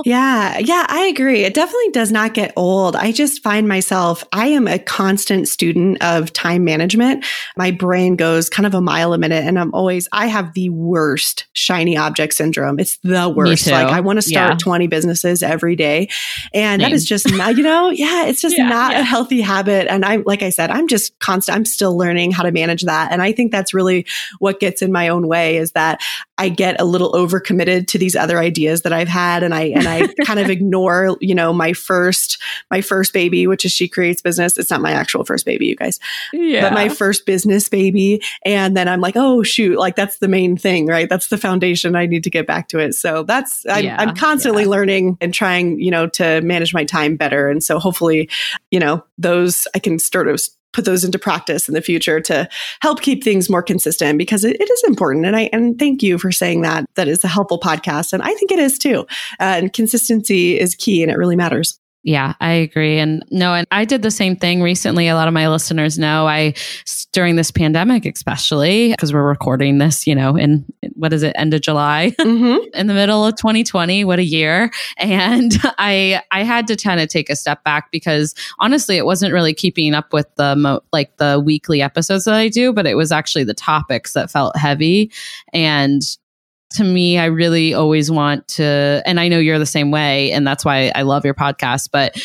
yeah, 0.05 0.59
yeah, 0.59 0.87
I 0.89 1.07
agree. 1.07 1.43
It 1.43 1.53
definitely 1.53 1.91
does 1.91 2.13
not 2.13 2.33
get 2.33 2.53
old. 2.55 2.95
I 2.95 3.11
just 3.11 3.43
find 3.43 3.67
myself, 3.67 4.23
I 4.33 4.47
am 4.47 4.69
a 4.69 4.79
constant 4.79 5.49
student 5.49 6.01
of 6.01 6.33
time 6.33 6.65
management. 6.65 7.25
My 7.57 7.73
brain 7.73 8.15
goes 8.15 8.49
kind 8.49 8.65
of 8.65 8.73
a 8.73 8.81
mile 8.81 9.13
a 9.13 9.19
minute, 9.19 9.45
and 9.45 9.59
I'm 9.59 9.75
always, 9.75 10.07
I 10.13 10.27
have 10.27 10.55
the 10.55 10.69
worst 10.71 11.47
shiny 11.55 11.97
object 11.97 12.35
syndrome. 12.35 12.79
It's 12.79 12.99
the 12.99 13.29
worst. 13.29 13.67
Like, 13.67 13.89
I 13.89 13.99
want 13.99 14.19
to 14.19 14.23
start 14.23 14.53
yeah. 14.53 14.59
20 14.59 14.87
businesses 14.87 15.43
every 15.43 15.75
day. 15.75 16.09
And 16.55 16.81
Same. 16.81 16.91
that 16.91 16.95
is 16.95 17.05
just 17.05 17.31
not, 17.33 17.57
you 17.57 17.65
know, 17.65 17.91
yeah, 17.91 18.27
it's 18.27 18.41
just 18.43 18.57
yeah, 18.57 18.69
not 18.69 18.93
yeah. 18.93 19.01
a 19.01 19.03
healthy 19.03 19.41
habit. 19.41 19.89
And 19.91 20.05
I'm, 20.05 20.23
like 20.25 20.43
I 20.43 20.51
said, 20.51 20.71
I'm 20.73 20.89
just 20.89 21.19
constant, 21.19 21.57
I'm 21.57 21.65
still 21.65 21.97
learning 21.97 22.33
how 22.33 22.43
to 22.43 22.53
manage 22.53 22.83
that. 22.83 23.13
And 23.13 23.23
I 23.23 23.33
think 23.33 23.53
that's 23.53 23.75
really 23.75 24.07
what 24.39 24.61
gets 24.61 24.83
in 24.83 24.93
my 24.93 25.09
own 25.09 25.29
way 25.29 25.57
is 25.57 25.73
that 25.73 26.01
I 26.39 26.49
get 26.49 26.81
a 26.81 26.85
little 26.85 27.13
overcommitted 27.13 27.87
to 27.89 27.99
these 27.99 28.17
other 28.17 28.39
ideas 28.39 28.83
that 28.83 28.93
I've 28.93 29.09
had 29.09 29.43
and 29.43 29.55
I 29.55 29.65
and 29.65 29.87
I 29.87 30.09
kind 30.25 30.41
of 30.41 30.51
ignore, 30.51 31.17
you 31.21 31.35
know, 31.35 31.53
my 31.53 31.73
first 31.73 32.43
my 32.71 32.81
first 32.81 33.13
baby, 33.13 33.47
which 33.47 33.65
is 33.65 33.71
she 33.71 33.87
creates 33.87 34.23
business. 34.23 34.59
It's 34.59 34.71
not 34.71 34.81
my 34.81 34.91
actual 34.91 35.25
first 35.25 35.47
baby, 35.47 35.67
you 35.67 35.77
guys. 35.77 36.01
Yeah. 36.33 36.63
But 36.63 36.73
my 36.73 36.89
first 36.89 37.27
business 37.27 37.69
baby. 37.69 38.23
And 38.45 38.77
then 38.77 38.89
I'm 38.89 39.01
like, 39.01 39.15
oh 39.17 39.43
shoot, 39.43 39.79
like 39.79 39.95
that's 39.95 40.19
the 40.19 40.27
main 40.27 40.57
thing, 40.57 40.87
right? 40.87 41.09
That's 41.09 41.29
the 41.29 41.39
foundation. 41.39 41.95
I 41.95 42.07
need 42.07 42.25
to 42.25 42.31
get 42.31 42.47
back 42.47 42.69
to 42.69 42.79
it. 42.81 42.95
So 42.95 43.23
that's 43.23 43.65
I'm, 43.69 43.85
yeah, 43.85 43.97
I'm 44.01 44.17
constantly 44.17 44.65
yeah. 44.65 44.71
learning 44.71 45.19
and 45.21 45.33
trying, 45.33 45.79
you 45.81 45.93
know, 45.93 46.09
to 46.09 46.41
manage 46.41 46.75
my 46.75 46.85
time 46.85 47.17
better. 47.17 47.49
And 47.49 47.63
so 47.63 47.79
hopefully, 47.79 48.29
you 48.71 48.81
know, 48.81 49.05
those 49.17 49.69
I 49.75 49.79
can 49.79 50.01
sort 50.01 50.29
of 50.29 50.41
put 50.73 50.85
those 50.85 51.05
into 51.05 51.19
practice 51.19 51.69
in 51.69 51.75
the 51.75 51.83
future 51.83 52.21
to 52.21 52.49
help 52.81 53.03
keep 53.03 53.23
things 53.23 53.51
more 53.51 53.63
consistent 53.63 54.19
because 54.19 54.45
it, 54.45 54.57
it 54.61 54.71
is 54.71 54.85
important. 54.85 55.27
And 55.27 55.37
I 55.37 55.51
and 55.53 55.79
thank 55.79 56.03
you 56.03 56.19
for 56.19 56.33
saying 56.33 56.63
that. 56.63 56.87
That 56.95 57.09
is 57.09 57.25
a 57.25 57.29
helpful 57.29 57.59
podcast, 57.61 58.13
and 58.13 58.23
I 58.23 58.35
think 58.35 58.51
it 58.51 58.59
is 58.59 58.79
too. 58.79 59.07
Uh, 59.41 59.57
and 59.59 59.73
consistency 59.73 60.59
is 60.59 60.75
key, 60.75 61.03
and 61.03 61.11
it 61.11 61.17
really 61.17 61.37
matters. 61.37 61.79
Yeah, 62.05 62.35
I 62.41 62.53
agree. 62.55 62.99
And 62.99 63.25
no, 63.31 63.55
and 63.55 63.65
I 63.71 63.85
did 63.85 64.03
the 64.03 64.11
same 64.11 64.35
thing 64.35 64.61
recently. 64.61 65.07
A 65.07 65.15
lot 65.15 65.29
of 65.29 65.35
my 65.35 65.49
listeners 65.49 66.01
know 66.01 66.27
I, 66.27 66.55
during 67.13 67.37
this 67.37 67.53
pandemic, 67.53 68.07
especially 68.07 68.91
because 68.91 69.13
we're 69.13 69.23
recording 69.23 69.79
this, 69.79 70.05
you 70.05 70.15
know, 70.17 70.37
in 70.37 70.65
what 70.95 71.13
is 71.13 71.23
it, 71.23 71.33
end 71.39 71.55
of 71.55 71.61
July, 71.61 72.13
mm-hmm. 72.21 72.59
in 72.75 72.89
the 72.89 72.95
middle 72.95 73.25
of 73.25 73.37
2020. 73.37 74.05
What 74.05 74.19
a 74.19 74.25
year. 74.25 74.73
And 74.97 75.53
I, 75.79 76.21
I 76.33 76.43
had 76.43 76.67
to 76.69 76.77
kind 76.77 76.99
of 76.99 77.09
take 77.09 77.31
a 77.31 77.37
step 77.37 77.63
back 77.63 77.93
because 77.93 78.35
honestly, 78.59 78.97
it 78.97 79.07
wasn't 79.07 79.33
really 79.33 79.55
keeping 79.55 79.95
up 79.95 80.13
with 80.13 80.27
the, 80.35 80.57
mo- 80.57 80.83
like 80.93 81.17
the 81.19 81.41
weekly 81.45 81.83
episodes 81.83 82.25
that 82.25 82.35
I 82.35 82.49
do, 82.49 82.73
but 82.73 82.85
it 82.85 82.97
was 82.97 83.13
actually 83.13 83.45
the 83.45 83.55
topics 83.55 84.13
that 84.15 84.29
felt 84.29 84.57
heavy. 84.57 85.13
And 85.53 86.03
to 86.73 86.85
me, 86.85 87.19
I 87.19 87.27
really 87.27 87.75
always 87.75 88.11
want 88.11 88.49
to, 88.49 89.03
and 89.07 89.21
I 89.21 89.29
know 89.29 89.39
you're 89.39 89.59
the 89.59 89.67
same 89.67 89.91
way, 89.91 90.33
and 90.33 90.47
that's 90.47 90.65
why 90.65 90.91
I 90.95 91.03
love 91.03 91.25
your 91.25 91.35
podcast, 91.35 91.91
but 91.93 92.21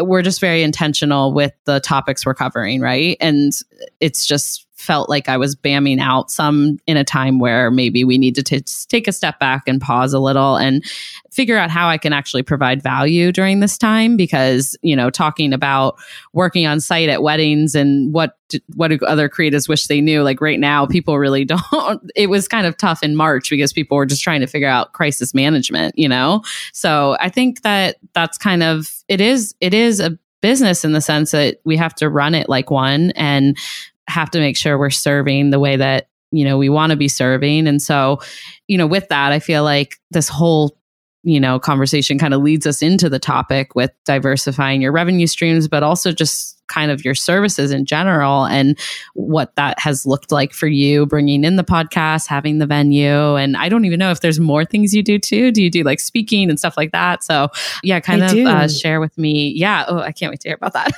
we're 0.00 0.22
just 0.22 0.40
very 0.40 0.62
intentional 0.62 1.32
with 1.32 1.52
the 1.66 1.80
topics 1.80 2.24
we're 2.24 2.34
covering, 2.34 2.80
right? 2.80 3.16
And 3.20 3.52
it's 4.00 4.24
just 4.24 4.66
felt 4.82 5.08
like 5.08 5.28
I 5.28 5.36
was 5.36 5.54
bamming 5.54 6.00
out 6.00 6.30
some 6.30 6.78
in 6.86 6.96
a 6.96 7.04
time 7.04 7.38
where 7.38 7.70
maybe 7.70 8.04
we 8.04 8.18
need 8.18 8.34
to 8.34 8.42
t- 8.42 8.64
take 8.88 9.06
a 9.06 9.12
step 9.12 9.38
back 9.38 9.62
and 9.66 9.80
pause 9.80 10.12
a 10.12 10.18
little 10.18 10.56
and 10.56 10.84
figure 11.30 11.56
out 11.56 11.70
how 11.70 11.88
I 11.88 11.98
can 11.98 12.12
actually 12.12 12.42
provide 12.42 12.82
value 12.82 13.32
during 13.32 13.60
this 13.60 13.78
time 13.78 14.16
because, 14.16 14.76
you 14.82 14.96
know, 14.96 15.08
talking 15.08 15.52
about 15.52 15.98
working 16.32 16.66
on 16.66 16.80
site 16.80 17.08
at 17.08 17.22
weddings 17.22 17.74
and 17.74 18.12
what 18.12 18.36
what 18.74 18.88
do 18.88 18.98
other 19.06 19.30
creatives 19.30 19.66
wish 19.66 19.86
they 19.86 20.02
knew 20.02 20.22
like 20.22 20.42
right 20.42 20.60
now 20.60 20.84
people 20.84 21.18
really 21.18 21.42
don't 21.46 22.10
it 22.14 22.28
was 22.28 22.46
kind 22.48 22.66
of 22.66 22.76
tough 22.76 23.02
in 23.02 23.16
March 23.16 23.48
because 23.48 23.72
people 23.72 23.96
were 23.96 24.04
just 24.04 24.22
trying 24.22 24.40
to 24.40 24.46
figure 24.46 24.68
out 24.68 24.92
crisis 24.92 25.32
management, 25.32 25.96
you 25.96 26.08
know. 26.08 26.42
So, 26.72 27.16
I 27.20 27.28
think 27.28 27.62
that 27.62 27.96
that's 28.12 28.36
kind 28.36 28.62
of 28.62 28.92
it 29.08 29.20
is 29.20 29.54
it 29.60 29.72
is 29.72 30.00
a 30.00 30.18
business 30.42 30.84
in 30.84 30.92
the 30.92 31.00
sense 31.00 31.30
that 31.30 31.60
we 31.64 31.76
have 31.76 31.94
to 31.94 32.10
run 32.10 32.34
it 32.34 32.48
like 32.48 32.70
one 32.70 33.12
and 33.12 33.56
have 34.08 34.30
to 34.30 34.40
make 34.40 34.56
sure 34.56 34.78
we're 34.78 34.90
serving 34.90 35.50
the 35.50 35.60
way 35.60 35.76
that 35.76 36.08
you 36.30 36.44
know 36.44 36.58
we 36.58 36.68
want 36.68 36.90
to 36.90 36.96
be 36.96 37.08
serving. 37.08 37.66
And 37.66 37.80
so 37.80 38.20
you 38.72 38.78
know 38.78 38.86
with 38.86 39.06
that 39.08 39.32
i 39.32 39.38
feel 39.38 39.64
like 39.64 39.96
this 40.10 40.28
whole 40.28 40.78
you 41.22 41.38
know 41.38 41.58
conversation 41.58 42.18
kind 42.18 42.32
of 42.32 42.40
leads 42.40 42.66
us 42.66 42.80
into 42.80 43.10
the 43.10 43.18
topic 43.18 43.74
with 43.74 43.90
diversifying 44.06 44.80
your 44.80 44.92
revenue 44.92 45.26
streams 45.26 45.68
but 45.68 45.82
also 45.82 46.10
just 46.10 46.61
kind 46.68 46.90
of 46.90 47.04
your 47.04 47.14
services 47.14 47.70
in 47.70 47.84
general 47.84 48.46
and 48.46 48.78
what 49.14 49.54
that 49.56 49.78
has 49.78 50.06
looked 50.06 50.32
like 50.32 50.52
for 50.52 50.66
you 50.66 51.06
bringing 51.06 51.44
in 51.44 51.56
the 51.56 51.64
podcast, 51.64 52.26
having 52.26 52.58
the 52.58 52.66
venue. 52.66 53.36
And 53.36 53.56
I 53.56 53.68
don't 53.68 53.84
even 53.84 53.98
know 53.98 54.10
if 54.10 54.20
there's 54.20 54.40
more 54.40 54.64
things 54.64 54.94
you 54.94 55.02
do 55.02 55.18
too. 55.18 55.52
Do 55.52 55.62
you 55.62 55.70
do 55.70 55.82
like 55.82 56.00
speaking 56.00 56.48
and 56.48 56.58
stuff 56.58 56.76
like 56.76 56.92
that? 56.92 57.22
So, 57.22 57.48
yeah, 57.82 58.00
kind 58.00 58.22
I 58.24 58.26
of 58.26 58.46
uh, 58.46 58.68
share 58.68 59.00
with 59.00 59.16
me. 59.18 59.52
Yeah. 59.54 59.84
Oh, 59.86 59.98
I 59.98 60.12
can't 60.12 60.30
wait 60.30 60.40
to 60.40 60.48
hear 60.48 60.56
about 60.56 60.72
that. 60.72 60.92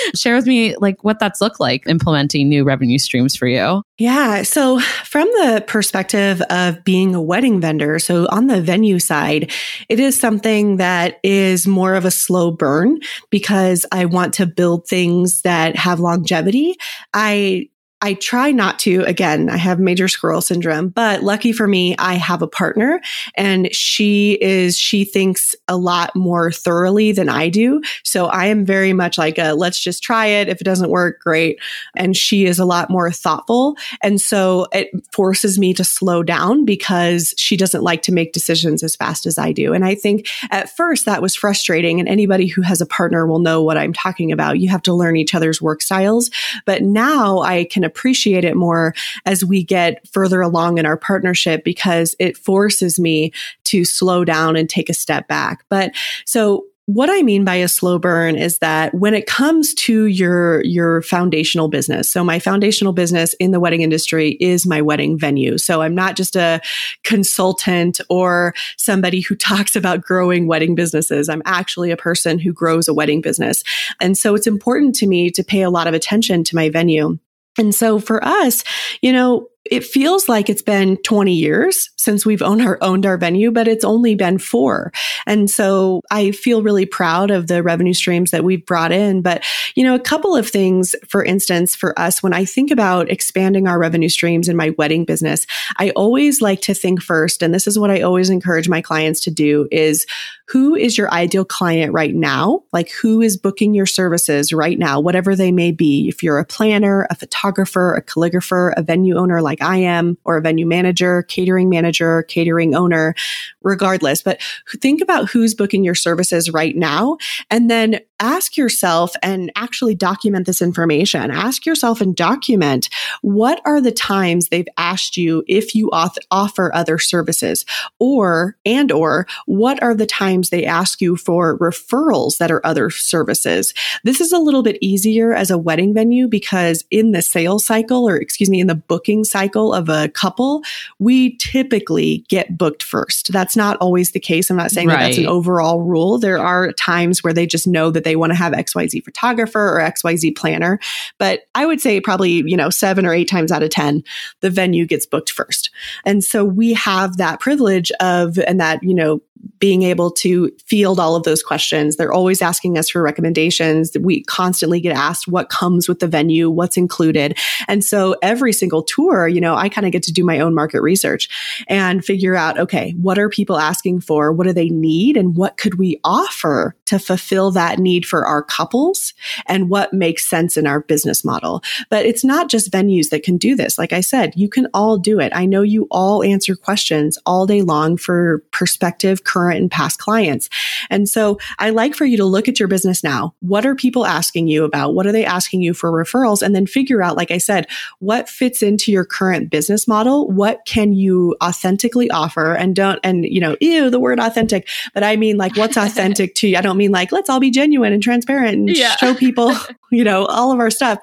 share 0.14 0.34
with 0.34 0.46
me 0.46 0.76
like 0.76 1.04
what 1.04 1.18
that's 1.18 1.40
looked 1.40 1.60
like 1.60 1.86
implementing 1.86 2.48
new 2.48 2.64
revenue 2.64 2.98
streams 2.98 3.36
for 3.36 3.46
you. 3.46 3.82
Yeah. 3.98 4.42
So, 4.42 4.80
from 4.80 5.28
the 5.28 5.64
perspective 5.66 6.42
of 6.50 6.82
being 6.84 7.14
a 7.14 7.22
wedding 7.22 7.60
vendor, 7.60 7.98
so 7.98 8.26
on 8.30 8.48
the 8.48 8.60
venue 8.60 8.98
side, 8.98 9.52
it 9.88 10.00
is 10.00 10.18
something 10.18 10.78
that 10.78 11.20
is 11.22 11.66
more 11.66 11.94
of 11.94 12.04
a 12.04 12.10
slow 12.10 12.50
burn 12.50 12.98
because 13.30 13.86
I 13.92 14.06
want 14.06 14.34
to 14.34 14.46
build 14.46 14.88
things 14.88 15.11
things 15.12 15.42
that 15.42 15.76
have 15.76 16.00
longevity. 16.00 16.76
I 17.14 17.68
I 18.02 18.14
try 18.14 18.50
not 18.50 18.80
to. 18.80 19.02
Again, 19.04 19.48
I 19.48 19.56
have 19.56 19.78
major 19.78 20.08
squirrel 20.08 20.40
syndrome, 20.40 20.88
but 20.88 21.22
lucky 21.22 21.52
for 21.52 21.68
me, 21.68 21.94
I 21.98 22.14
have 22.14 22.42
a 22.42 22.48
partner 22.48 23.00
and 23.36 23.72
she 23.72 24.32
is, 24.40 24.76
she 24.76 25.04
thinks 25.04 25.54
a 25.68 25.76
lot 25.76 26.14
more 26.16 26.50
thoroughly 26.50 27.12
than 27.12 27.28
I 27.28 27.48
do. 27.48 27.80
So 28.02 28.26
I 28.26 28.46
am 28.46 28.64
very 28.64 28.92
much 28.92 29.18
like 29.18 29.38
a 29.38 29.52
let's 29.52 29.80
just 29.80 30.02
try 30.02 30.26
it. 30.26 30.48
If 30.48 30.60
it 30.60 30.64
doesn't 30.64 30.90
work, 30.90 31.20
great. 31.20 31.60
And 31.96 32.16
she 32.16 32.44
is 32.44 32.58
a 32.58 32.64
lot 32.64 32.90
more 32.90 33.12
thoughtful. 33.12 33.76
And 34.02 34.20
so 34.20 34.66
it 34.72 34.90
forces 35.12 35.56
me 35.56 35.72
to 35.74 35.84
slow 35.84 36.24
down 36.24 36.64
because 36.64 37.32
she 37.36 37.56
doesn't 37.56 37.84
like 37.84 38.02
to 38.02 38.12
make 38.12 38.32
decisions 38.32 38.82
as 38.82 38.96
fast 38.96 39.26
as 39.26 39.38
I 39.38 39.52
do. 39.52 39.72
And 39.72 39.84
I 39.84 39.94
think 39.94 40.26
at 40.50 40.74
first 40.76 41.04
that 41.04 41.22
was 41.22 41.36
frustrating. 41.36 42.00
And 42.00 42.08
anybody 42.08 42.48
who 42.48 42.62
has 42.62 42.80
a 42.80 42.86
partner 42.86 43.28
will 43.28 43.38
know 43.38 43.62
what 43.62 43.78
I'm 43.78 43.92
talking 43.92 44.32
about. 44.32 44.58
You 44.58 44.70
have 44.70 44.82
to 44.82 44.92
learn 44.92 45.14
each 45.14 45.36
other's 45.36 45.62
work 45.62 45.82
styles. 45.82 46.30
But 46.66 46.82
now 46.82 47.42
I 47.42 47.62
can 47.62 47.84
appreciate 47.92 48.44
it 48.44 48.56
more 48.56 48.94
as 49.26 49.44
we 49.44 49.62
get 49.62 50.06
further 50.08 50.40
along 50.40 50.78
in 50.78 50.86
our 50.86 50.96
partnership 50.96 51.64
because 51.64 52.16
it 52.18 52.36
forces 52.36 52.98
me 52.98 53.32
to 53.64 53.84
slow 53.84 54.24
down 54.24 54.56
and 54.56 54.68
take 54.68 54.88
a 54.88 54.94
step 54.94 55.28
back. 55.28 55.64
But 55.68 55.92
so 56.24 56.64
what 56.86 57.10
I 57.10 57.22
mean 57.22 57.44
by 57.44 57.54
a 57.56 57.68
slow 57.68 57.98
burn 57.98 58.34
is 58.34 58.58
that 58.58 58.92
when 58.92 59.14
it 59.14 59.26
comes 59.26 59.72
to 59.74 60.06
your 60.06 60.64
your 60.64 61.00
foundational 61.02 61.68
business. 61.68 62.10
So 62.10 62.24
my 62.24 62.40
foundational 62.40 62.92
business 62.92 63.34
in 63.34 63.52
the 63.52 63.60
wedding 63.60 63.82
industry 63.82 64.36
is 64.40 64.66
my 64.66 64.82
wedding 64.82 65.16
venue. 65.16 65.58
So 65.58 65.80
I'm 65.80 65.94
not 65.94 66.16
just 66.16 66.34
a 66.34 66.60
consultant 67.04 68.00
or 68.10 68.52
somebody 68.76 69.20
who 69.20 69.34
talks 69.42 69.76
about 69.76 70.02
growing 70.02 70.48
wedding 70.48 70.74
businesses. 70.74 71.28
I'm 71.28 71.42
actually 71.44 71.92
a 71.92 71.96
person 71.96 72.40
who 72.40 72.52
grows 72.52 72.88
a 72.88 72.94
wedding 72.94 73.20
business. 73.20 73.62
And 74.00 74.18
so 74.18 74.34
it's 74.34 74.48
important 74.48 74.96
to 74.96 75.06
me 75.06 75.30
to 75.30 75.44
pay 75.44 75.62
a 75.62 75.70
lot 75.70 75.86
of 75.86 75.94
attention 75.94 76.42
to 76.44 76.56
my 76.56 76.68
venue. 76.68 77.18
And 77.58 77.74
so 77.74 77.98
for 77.98 78.24
us, 78.24 78.64
you 79.02 79.12
know, 79.12 79.48
it 79.70 79.84
feels 79.84 80.28
like 80.28 80.50
it's 80.50 80.62
been 80.62 80.96
20 80.98 81.32
years 81.32 81.90
since 81.96 82.26
we've 82.26 82.42
owned 82.42 82.62
our 82.62 82.78
owned 82.80 83.06
our 83.06 83.16
venue, 83.16 83.52
but 83.52 83.68
it's 83.68 83.84
only 83.84 84.16
been 84.16 84.38
four. 84.38 84.92
And 85.24 85.48
so 85.48 86.02
I 86.10 86.32
feel 86.32 86.64
really 86.64 86.84
proud 86.84 87.30
of 87.30 87.46
the 87.46 87.62
revenue 87.62 87.94
streams 87.94 88.32
that 88.32 88.42
we've 88.42 88.66
brought 88.66 88.90
in. 88.90 89.22
But, 89.22 89.44
you 89.76 89.84
know, 89.84 89.94
a 89.94 90.00
couple 90.00 90.34
of 90.34 90.48
things, 90.48 90.96
for 91.08 91.24
instance, 91.24 91.76
for 91.76 91.96
us, 91.98 92.22
when 92.22 92.34
I 92.34 92.44
think 92.44 92.72
about 92.72 93.08
expanding 93.08 93.68
our 93.68 93.78
revenue 93.78 94.08
streams 94.08 94.48
in 94.48 94.56
my 94.56 94.74
wedding 94.78 95.04
business, 95.04 95.46
I 95.78 95.90
always 95.90 96.40
like 96.40 96.60
to 96.62 96.74
think 96.74 97.00
first, 97.00 97.40
and 97.40 97.54
this 97.54 97.68
is 97.68 97.78
what 97.78 97.90
I 97.90 98.02
always 98.02 98.30
encourage 98.30 98.68
my 98.68 98.82
clients 98.82 99.20
to 99.20 99.30
do 99.30 99.68
is 99.70 100.06
who 100.48 100.74
is 100.74 100.98
your 100.98 101.10
ideal 101.12 101.44
client 101.44 101.92
right 101.92 102.14
now? 102.14 102.62
Like 102.72 102.90
who 102.90 103.20
is 103.20 103.36
booking 103.36 103.74
your 103.74 103.86
services 103.86 104.52
right 104.52 104.78
now, 104.78 105.00
whatever 105.00 105.34
they 105.34 105.52
may 105.52 105.72
be. 105.72 106.08
If 106.08 106.22
you're 106.22 106.38
a 106.38 106.44
planner, 106.44 107.06
a 107.10 107.14
photographer, 107.14 107.94
a 107.94 108.02
calligrapher, 108.02 108.74
a 108.76 108.82
venue 108.82 109.16
owner 109.16 109.40
like 109.40 109.62
I 109.62 109.78
am, 109.78 110.18
or 110.24 110.36
a 110.36 110.42
venue 110.42 110.66
manager, 110.66 111.22
catering 111.22 111.68
manager, 111.68 112.22
catering 112.24 112.74
owner, 112.74 113.14
regardless. 113.62 114.22
But 114.22 114.40
think 114.80 115.00
about 115.00 115.30
who's 115.30 115.54
booking 115.54 115.84
your 115.84 115.94
services 115.94 116.50
right 116.50 116.76
now. 116.76 117.18
And 117.50 117.70
then 117.70 118.00
ask 118.22 118.56
yourself 118.56 119.14
and 119.22 119.50
actually 119.56 119.96
document 119.96 120.46
this 120.46 120.62
information. 120.62 121.30
Ask 121.30 121.66
yourself 121.66 122.00
and 122.00 122.14
document 122.14 122.88
what 123.20 123.60
are 123.64 123.80
the 123.80 123.92
times 123.92 124.48
they've 124.48 124.68
asked 124.78 125.16
you 125.16 125.42
if 125.48 125.74
you 125.74 125.90
auth- 125.90 126.18
offer 126.30 126.72
other 126.72 126.98
services 126.98 127.66
or 127.98 128.56
and 128.64 128.92
or 128.92 129.26
what 129.46 129.82
are 129.82 129.94
the 129.94 130.06
times 130.06 130.50
they 130.50 130.64
ask 130.64 131.00
you 131.00 131.16
for 131.16 131.58
referrals 131.58 132.38
that 132.38 132.50
are 132.50 132.64
other 132.64 132.90
services. 132.90 133.74
This 134.04 134.20
is 134.20 134.32
a 134.32 134.38
little 134.38 134.62
bit 134.62 134.78
easier 134.80 135.34
as 135.34 135.50
a 135.50 135.58
wedding 135.58 135.92
venue 135.92 136.28
because 136.28 136.84
in 136.90 137.10
the 137.10 137.22
sales 137.22 137.66
cycle 137.66 138.08
or 138.08 138.16
excuse 138.16 138.48
me 138.48 138.60
in 138.60 138.68
the 138.68 138.76
booking 138.76 139.24
cycle 139.24 139.74
of 139.74 139.88
a 139.88 140.08
couple, 140.08 140.62
we 141.00 141.36
typically 141.38 142.24
get 142.28 142.56
booked 142.56 142.84
first. 142.84 143.32
That's 143.32 143.56
not 143.56 143.76
always 143.78 144.12
the 144.12 144.20
case. 144.20 144.48
I'm 144.48 144.56
not 144.56 144.70
saying 144.70 144.86
right. 144.86 145.00
that 145.00 145.06
that's 145.06 145.18
an 145.18 145.26
overall 145.26 145.82
rule. 145.82 146.18
There 146.18 146.38
are 146.38 146.72
times 146.72 147.24
where 147.24 147.32
they 147.32 147.46
just 147.46 147.66
know 147.66 147.90
that 147.90 148.04
they 148.04 148.11
want 148.16 148.30
to 148.30 148.36
have 148.36 148.52
XYZ 148.52 149.04
photographer 149.04 149.60
or 149.60 149.80
XYZ 149.80 150.36
planner. 150.36 150.78
But 151.18 151.42
I 151.54 151.66
would 151.66 151.80
say 151.80 152.00
probably, 152.00 152.42
you 152.46 152.56
know, 152.56 152.70
seven 152.70 153.06
or 153.06 153.14
eight 153.14 153.28
times 153.28 153.52
out 153.52 153.62
of 153.62 153.70
10, 153.70 154.02
the 154.40 154.50
venue 154.50 154.86
gets 154.86 155.06
booked 155.06 155.30
first. 155.30 155.70
And 156.04 156.22
so 156.22 156.44
we 156.44 156.72
have 156.74 157.16
that 157.16 157.40
privilege 157.40 157.90
of, 158.00 158.38
and 158.38 158.60
that, 158.60 158.82
you 158.82 158.94
know, 158.94 159.20
being 159.58 159.82
able 159.82 160.10
to 160.10 160.50
field 160.66 161.00
all 161.00 161.16
of 161.16 161.24
those 161.24 161.42
questions. 161.42 161.96
They're 161.96 162.12
always 162.12 162.42
asking 162.42 162.78
us 162.78 162.88
for 162.88 163.02
recommendations. 163.02 163.96
We 163.98 164.22
constantly 164.24 164.80
get 164.80 164.96
asked 164.96 165.28
what 165.28 165.48
comes 165.48 165.88
with 165.88 165.98
the 166.00 166.06
venue, 166.06 166.50
what's 166.50 166.76
included. 166.76 167.38
And 167.68 167.84
so 167.84 168.16
every 168.22 168.52
single 168.52 168.82
tour, 168.82 169.26
you 169.28 169.40
know, 169.40 169.54
I 169.54 169.68
kind 169.68 169.86
of 169.86 169.92
get 169.92 170.02
to 170.04 170.12
do 170.12 170.24
my 170.24 170.40
own 170.40 170.54
market 170.54 170.80
research 170.80 171.28
and 171.68 172.04
figure 172.04 172.34
out, 172.34 172.58
okay, 172.58 172.92
what 172.92 173.18
are 173.18 173.28
people 173.28 173.58
asking 173.58 174.00
for? 174.00 174.32
What 174.32 174.46
do 174.46 174.52
they 174.52 174.68
need? 174.68 175.16
And 175.16 175.36
what 175.36 175.56
could 175.56 175.78
we 175.78 176.00
offer 176.04 176.76
to 176.86 176.98
fulfill 176.98 177.50
that 177.52 177.78
need 177.78 178.01
for 178.06 178.26
our 178.26 178.42
couples? 178.42 179.14
And 179.46 179.68
what 179.68 179.92
makes 179.92 180.28
sense 180.28 180.56
in 180.56 180.66
our 180.66 180.80
business 180.80 181.24
model? 181.24 181.62
But 181.90 182.06
it's 182.06 182.24
not 182.24 182.48
just 182.48 182.70
venues 182.70 183.10
that 183.10 183.22
can 183.22 183.36
do 183.36 183.54
this. 183.54 183.78
Like 183.78 183.92
I 183.92 184.00
said, 184.00 184.32
you 184.36 184.48
can 184.48 184.68
all 184.74 184.98
do 184.98 185.20
it. 185.20 185.32
I 185.34 185.46
know 185.46 185.62
you 185.62 185.86
all 185.90 186.22
answer 186.22 186.56
questions 186.56 187.18
all 187.26 187.46
day 187.46 187.62
long 187.62 187.96
for 187.96 188.42
prospective, 188.50 189.24
current 189.24 189.60
and 189.60 189.70
past 189.70 189.98
clients. 189.98 190.48
And 190.90 191.08
so 191.08 191.38
I 191.58 191.70
like 191.70 191.94
for 191.94 192.04
you 192.04 192.16
to 192.16 192.24
look 192.24 192.48
at 192.48 192.58
your 192.58 192.68
business 192.68 193.02
now. 193.04 193.34
What 193.40 193.66
are 193.66 193.74
people 193.74 194.06
asking 194.06 194.48
you 194.48 194.64
about? 194.64 194.94
What 194.94 195.06
are 195.06 195.12
they 195.12 195.24
asking 195.24 195.62
you 195.62 195.74
for 195.74 195.90
referrals? 195.90 196.42
And 196.42 196.54
then 196.54 196.66
figure 196.66 197.02
out, 197.02 197.16
like 197.16 197.30
I 197.30 197.38
said, 197.38 197.66
what 197.98 198.28
fits 198.28 198.62
into 198.62 198.92
your 198.92 199.04
current 199.04 199.50
business 199.50 199.86
model? 199.86 200.28
What 200.28 200.64
can 200.66 200.92
you 200.92 201.36
authentically 201.42 202.10
offer? 202.10 202.54
And 202.54 202.74
don't, 202.74 203.00
and 203.02 203.24
you 203.24 203.40
know, 203.40 203.56
ew, 203.60 203.90
the 203.90 204.00
word 204.00 204.20
authentic, 204.20 204.68
but 204.94 205.04
I 205.04 205.16
mean 205.16 205.36
like 205.36 205.56
what's 205.56 205.76
authentic 205.82 206.34
to 206.36 206.48
you. 206.48 206.56
I 206.56 206.60
don't 206.60 206.76
mean 206.76 206.90
like, 206.90 207.12
let's 207.12 207.30
all 207.30 207.40
be 207.40 207.50
genuine 207.50 207.91
and 207.92 208.02
transparent 208.02 208.54
and 208.54 208.68
yeah. 208.70 208.96
show 208.96 209.14
people, 209.14 209.52
you 209.90 210.04
know, 210.04 210.26
all 210.26 210.52
of 210.52 210.58
our 210.58 210.70
stuff. 210.70 210.98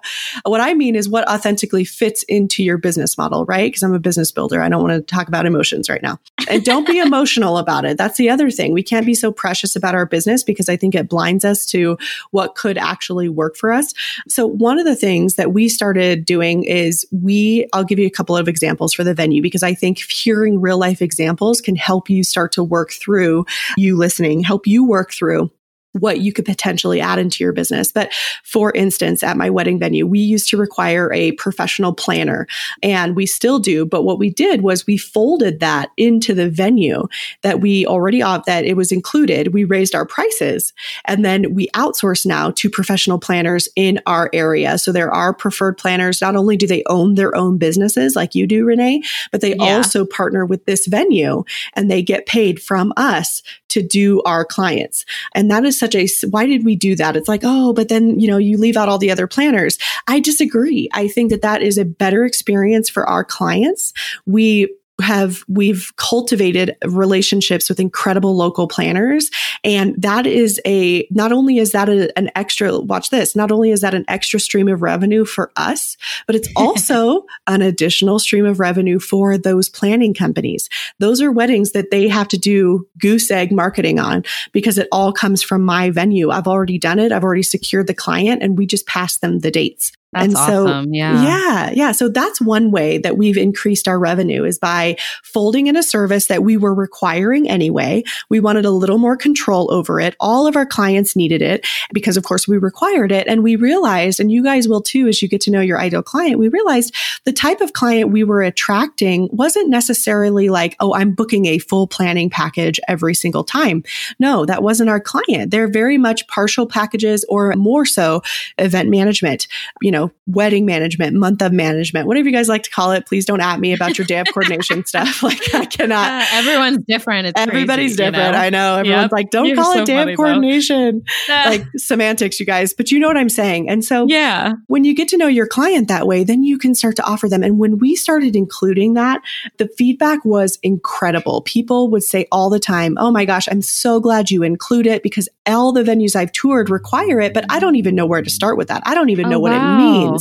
What 0.45 0.61
I 0.61 0.73
mean 0.73 0.95
is 0.95 1.07
what 1.07 1.29
authentically 1.29 1.85
fits 1.85 2.23
into 2.23 2.63
your 2.63 2.77
business 2.77 3.17
model, 3.17 3.45
right? 3.45 3.67
Because 3.67 3.83
I'm 3.83 3.93
a 3.93 3.99
business 3.99 4.31
builder. 4.31 4.61
I 4.61 4.69
don't 4.69 4.83
want 4.83 4.93
to 4.93 5.01
talk 5.01 5.27
about 5.27 5.45
emotions 5.45 5.89
right 5.89 6.01
now. 6.01 6.19
And 6.49 6.63
don't 6.63 6.87
be 6.87 6.99
emotional 7.09 7.57
about 7.57 7.85
it. 7.85 7.97
That's 7.97 8.17
the 8.17 8.29
other 8.29 8.51
thing. 8.51 8.73
We 8.73 8.83
can't 8.83 9.05
be 9.05 9.13
so 9.13 9.31
precious 9.31 9.75
about 9.75 9.95
our 9.95 10.05
business 10.05 10.43
because 10.43 10.69
I 10.69 10.75
think 10.75 10.95
it 10.95 11.09
blinds 11.09 11.45
us 11.45 11.65
to 11.67 11.97
what 12.31 12.55
could 12.55 12.77
actually 12.77 13.29
work 13.29 13.55
for 13.55 13.71
us. 13.71 13.93
So 14.27 14.45
one 14.45 14.79
of 14.79 14.85
the 14.85 14.95
things 14.95 15.35
that 15.35 15.53
we 15.53 15.69
started 15.69 16.25
doing 16.25 16.63
is 16.63 17.05
we, 17.11 17.67
I'll 17.73 17.83
give 17.83 17.99
you 17.99 18.07
a 18.07 18.11
couple 18.11 18.35
of 18.35 18.47
examples 18.47 18.93
for 18.93 19.03
the 19.03 19.13
venue 19.13 19.41
because 19.41 19.63
I 19.63 19.73
think 19.73 19.99
hearing 19.99 20.59
real 20.61 20.77
life 20.77 21.01
examples 21.01 21.61
can 21.61 21.75
help 21.75 22.09
you 22.09 22.23
start 22.23 22.51
to 22.53 22.63
work 22.63 22.91
through 22.91 23.45
you 23.77 23.97
listening, 23.97 24.41
help 24.41 24.67
you 24.67 24.83
work 24.83 25.11
through 25.11 25.51
what 25.93 26.19
you 26.19 26.31
could 26.31 26.45
potentially 26.45 27.01
add 27.01 27.19
into 27.19 27.43
your 27.43 27.53
business. 27.53 27.91
But 27.91 28.13
for 28.43 28.71
instance, 28.73 29.23
at 29.23 29.37
my 29.37 29.49
wedding 29.49 29.79
venue, 29.79 30.05
we 30.05 30.19
used 30.19 30.49
to 30.49 30.57
require 30.57 31.11
a 31.13 31.31
professional 31.33 31.93
planner 31.93 32.47
and 32.83 33.15
we 33.15 33.25
still 33.25 33.59
do. 33.59 33.85
But 33.85 34.03
what 34.03 34.19
we 34.19 34.29
did 34.29 34.61
was 34.61 34.85
we 34.85 34.97
folded 34.97 35.59
that 35.61 35.89
into 35.97 36.33
the 36.33 36.49
venue 36.49 37.07
that 37.41 37.59
we 37.59 37.87
already, 37.87 38.21
uh, 38.21 38.39
that 38.45 38.65
it 38.65 38.77
was 38.77 38.91
included. 38.91 39.53
We 39.53 39.63
raised 39.63 39.95
our 39.95 40.05
prices 40.05 40.73
and 41.05 41.25
then 41.25 41.53
we 41.55 41.67
outsource 41.69 42.25
now 42.25 42.51
to 42.51 42.69
professional 42.69 43.19
planners 43.19 43.67
in 43.75 43.99
our 44.05 44.29
area. 44.31 44.77
So 44.77 44.91
there 44.91 45.11
are 45.11 45.33
preferred 45.33 45.77
planners. 45.77 46.21
Not 46.21 46.35
only 46.35 46.55
do 46.55 46.67
they 46.67 46.83
own 46.87 47.15
their 47.15 47.35
own 47.35 47.57
businesses 47.57 48.15
like 48.15 48.35
you 48.35 48.45
do, 48.45 48.65
Renee, 48.65 49.01
but 49.31 49.41
they 49.41 49.55
yeah. 49.55 49.77
also 49.77 50.05
partner 50.05 50.45
with 50.45 50.65
this 50.65 50.85
venue 50.85 51.43
and 51.73 51.89
they 51.89 52.03
get 52.03 52.27
paid 52.27 52.61
from 52.61 52.93
us 52.95 53.41
to 53.69 53.81
do 53.81 54.21
our 54.23 54.43
clients. 54.43 55.05
And 55.33 55.49
that 55.49 55.63
is 55.63 55.78
such 55.79 55.95
a, 55.95 56.07
why 56.29 56.45
did 56.45 56.65
we 56.65 56.75
do 56.75 56.95
that? 56.95 57.15
It's 57.15 57.27
like, 57.27 57.41
oh, 57.43 57.73
but 57.73 57.89
then, 57.89 58.19
you 58.19 58.27
know, 58.27 58.37
you 58.37 58.57
leave 58.57 58.77
out 58.77 58.89
all 58.89 58.97
the 58.97 59.11
other 59.11 59.27
planners. 59.27 59.77
I 60.07 60.19
disagree. 60.19 60.89
I 60.93 61.07
think 61.07 61.31
that 61.31 61.41
that 61.41 61.61
is 61.61 61.77
a 61.77 61.85
better 61.85 62.25
experience 62.25 62.89
for 62.89 63.07
our 63.07 63.23
clients. 63.23 63.93
We 64.25 64.75
have 65.01 65.43
we've 65.47 65.91
cultivated 65.97 66.75
relationships 66.85 67.69
with 67.69 67.79
incredible 67.79 68.35
local 68.35 68.67
planners. 68.67 69.29
And 69.63 69.95
that 70.01 70.25
is 70.25 70.59
a 70.65 71.07
not 71.11 71.31
only 71.31 71.57
is 71.57 71.71
that 71.71 71.89
a, 71.89 72.15
an 72.17 72.29
extra 72.35 72.79
watch 72.79 73.09
this 73.09 73.35
not 73.35 73.51
only 73.51 73.71
is 73.71 73.81
that 73.81 73.93
an 73.93 74.05
extra 74.07 74.39
stream 74.39 74.67
of 74.67 74.81
revenue 74.81 75.25
for 75.25 75.51
us 75.55 75.97
but 76.27 76.35
it's 76.35 76.49
also 76.55 77.25
an 77.47 77.61
additional 77.61 78.19
stream 78.19 78.45
of 78.45 78.59
revenue 78.59 78.99
for 78.99 79.37
those 79.37 79.69
planning 79.69 80.13
companies. 80.13 80.69
Those 80.99 81.21
are 81.21 81.31
weddings 81.31 81.71
that 81.71 81.91
they 81.91 82.07
have 82.07 82.27
to 82.29 82.37
do 82.37 82.87
goose 82.99 83.31
egg 83.31 83.51
marketing 83.51 83.99
on 83.99 84.23
because 84.51 84.77
it 84.77 84.87
all 84.91 85.11
comes 85.11 85.41
from 85.41 85.63
my 85.63 85.89
venue. 85.89 86.29
I've 86.29 86.47
already 86.47 86.77
done 86.77 86.99
it. 86.99 87.11
I've 87.11 87.23
already 87.23 87.43
secured 87.43 87.87
the 87.87 87.93
client 87.93 88.43
and 88.43 88.57
we 88.57 88.65
just 88.65 88.87
pass 88.87 89.17
them 89.17 89.39
the 89.39 89.51
dates 89.51 89.91
that's 90.11 90.25
and 90.25 90.33
so, 90.33 90.67
awesome. 90.67 90.93
Yeah. 90.93 91.23
Yeah. 91.23 91.69
Yeah. 91.71 91.91
So 91.91 92.09
that's 92.09 92.41
one 92.41 92.71
way 92.71 92.97
that 92.97 93.15
we've 93.15 93.37
increased 93.37 93.87
our 93.87 93.99
revenue 93.99 94.43
is 94.43 94.57
by 94.57 94.97
folding 95.23 95.67
in 95.67 95.75
a 95.75 95.83
service 95.83 96.27
that 96.27 96.43
we 96.43 96.57
were 96.57 96.73
requiring 96.73 97.47
anyway. 97.47 98.03
We 98.27 98.39
wanted 98.39 98.65
a 98.65 98.71
little 98.71 98.97
more 98.97 99.15
control 99.15 99.71
over 99.71 99.99
it. 99.99 100.15
All 100.19 100.47
of 100.47 100.55
our 100.55 100.65
clients 100.65 101.15
needed 101.15 101.43
it 101.43 101.65
because 101.93 102.17
of 102.17 102.23
course 102.23 102.47
we 102.47 102.57
required 102.57 103.11
it. 103.11 103.27
And 103.27 103.43
we 103.43 103.55
realized, 103.55 104.19
and 104.19 104.31
you 104.31 104.43
guys 104.43 104.67
will 104.67 104.81
too, 104.81 105.07
as 105.07 105.21
you 105.21 105.27
get 105.27 105.41
to 105.41 105.51
know 105.51 105.61
your 105.61 105.79
ideal 105.79 106.01
client, 106.01 106.39
we 106.39 106.47
realized 106.47 106.95
the 107.25 107.33
type 107.33 107.61
of 107.61 107.73
client 107.73 108.09
we 108.09 108.23
were 108.23 108.41
attracting 108.41 109.29
wasn't 109.31 109.69
necessarily 109.69 110.49
like, 110.49 110.75
oh, 110.79 110.95
I'm 110.95 111.11
booking 111.11 111.45
a 111.45 111.59
full 111.59 111.85
planning 111.85 112.31
package 112.31 112.79
every 112.87 113.13
single 113.13 113.43
time. 113.43 113.83
No, 114.17 114.45
that 114.45 114.63
wasn't 114.63 114.89
our 114.89 114.99
client. 114.99 115.51
They're 115.51 115.69
very 115.69 115.99
much 115.99 116.27
partial 116.27 116.65
packages 116.65 117.25
or 117.29 117.53
more 117.55 117.85
so 117.85 118.23
event 118.57 118.89
management, 118.89 119.47
you 119.81 119.91
know, 119.91 119.98
know, 119.99 120.11
wedding 120.27 120.65
management, 120.65 121.15
month 121.15 121.41
of 121.41 121.51
management, 121.51 122.07
whatever 122.07 122.27
you 122.27 122.33
guys 122.33 122.49
like 122.49 122.63
to 122.63 122.69
call 122.69 122.91
it. 122.91 123.05
Please 123.05 123.25
don't 123.25 123.41
at 123.41 123.59
me 123.59 123.73
about 123.73 123.97
your 123.97 124.05
day 124.05 124.19
of 124.19 124.27
coordination 124.33 124.85
stuff. 124.85 125.23
Like 125.29 125.53
I 125.53 125.65
cannot. 125.65 126.07
Uh, 126.07 126.25
everyone's 126.31 126.83
different. 126.87 127.27
It's 127.27 127.39
Everybody's 127.39 127.95
crazy, 127.95 128.11
different. 128.11 128.27
You 128.27 128.31
know? 128.31 128.45
I 128.45 128.49
know. 128.49 128.75
Everyone's 128.77 129.03
yep. 129.03 129.11
like, 129.11 129.29
don't 129.29 129.45
You're 129.45 129.57
call 129.57 129.73
so 129.73 129.81
it 129.81 129.85
day 129.85 129.95
funny, 129.95 130.13
of 130.13 130.17
coordination. 130.17 131.03
like 131.29 131.65
semantics, 131.77 132.39
you 132.39 132.47
guys. 132.47 132.73
But 132.73 132.89
you 132.89 132.99
know 132.99 133.07
what 133.07 133.17
I'm 133.17 133.29
saying. 133.29 133.69
And 133.69 133.85
so 133.85 134.07
yeah, 134.07 134.53
when 134.67 134.85
you 134.85 134.95
get 134.95 135.07
to 135.09 135.17
know 135.17 135.27
your 135.27 135.45
client 135.45 135.87
that 135.89 136.07
way, 136.07 136.23
then 136.23 136.43
you 136.43 136.57
can 136.57 136.73
start 136.73 136.95
to 136.95 137.03
offer 137.03 137.29
them. 137.29 137.43
And 137.43 137.59
when 137.59 137.77
we 137.77 137.95
started 137.95 138.35
including 138.35 138.95
that, 138.95 139.21
the 139.57 139.67
feedback 139.77 140.25
was 140.25 140.57
incredible. 140.63 141.41
People 141.41 141.89
would 141.91 142.03
say 142.03 142.25
all 142.31 142.49
the 142.49 142.59
time, 142.59 142.97
Oh 142.97 143.11
my 143.11 143.25
gosh, 143.25 143.47
I'm 143.51 143.61
so 143.61 143.99
glad 143.99 144.31
you 144.31 144.41
include 144.41 144.87
it 144.87 145.03
because 145.03 145.29
all 145.45 145.71
the 145.71 145.83
venues 145.83 146.15
I've 146.15 146.31
toured 146.31 146.69
require 146.69 147.19
it, 147.19 147.33
but 147.33 147.45
I 147.49 147.59
don't 147.59 147.75
even 147.75 147.93
know 147.93 148.05
where 148.05 148.21
to 148.21 148.29
start 148.29 148.57
with 148.57 148.69
that. 148.69 148.81
I 148.85 148.95
don't 148.95 149.09
even 149.09 149.27
oh, 149.27 149.29
know 149.29 149.39
what 149.39 149.51
wow. 149.51 149.73
it 149.73 149.77
means. 149.77 149.88
Oh, 149.89 150.19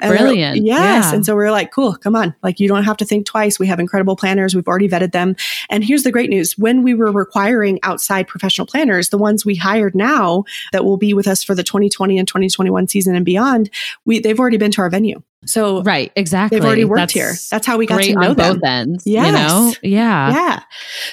and 0.00 0.16
Brilliant. 0.16 0.64
Yes. 0.64 1.06
Yeah. 1.06 1.14
And 1.14 1.26
so 1.26 1.36
we 1.36 1.44
are 1.44 1.50
like, 1.50 1.72
cool, 1.72 1.96
come 1.96 2.16
on. 2.16 2.34
Like 2.42 2.60
you 2.60 2.68
don't 2.68 2.84
have 2.84 2.96
to 2.98 3.04
think 3.04 3.26
twice. 3.26 3.58
We 3.58 3.66
have 3.66 3.80
incredible 3.80 4.16
planners. 4.16 4.54
We've 4.54 4.66
already 4.68 4.88
vetted 4.88 5.12
them. 5.12 5.36
And 5.68 5.84
here's 5.84 6.02
the 6.02 6.12
great 6.12 6.30
news. 6.30 6.56
When 6.56 6.82
we 6.82 6.94
were 6.94 7.12
requiring 7.12 7.78
outside 7.82 8.28
professional 8.28 8.66
planners, 8.66 9.10
the 9.10 9.18
ones 9.18 9.44
we 9.44 9.56
hired 9.56 9.94
now 9.94 10.44
that 10.72 10.84
will 10.84 10.96
be 10.96 11.14
with 11.14 11.26
us 11.26 11.42
for 11.42 11.54
the 11.54 11.62
2020 11.62 12.18
and 12.18 12.26
2021 12.26 12.88
season 12.88 13.14
and 13.14 13.24
beyond, 13.24 13.70
we 14.04 14.20
they've 14.20 14.38
already 14.38 14.58
been 14.58 14.72
to 14.72 14.82
our 14.82 14.90
venue. 14.90 15.22
So 15.46 15.82
right, 15.82 16.12
exactly. 16.16 16.58
They've 16.58 16.66
already 16.66 16.84
worked 16.84 16.98
That's 16.98 17.12
here. 17.14 17.32
That's 17.50 17.66
how 17.66 17.78
we 17.78 17.86
got 17.86 18.02
to 18.02 18.12
know 18.12 18.34
them. 18.34 18.56
both 18.56 18.62
ends. 18.62 19.06
Yes. 19.06 19.26
You 19.26 19.32
know? 19.32 19.74
Yeah. 19.82 20.32
Yeah. 20.32 20.62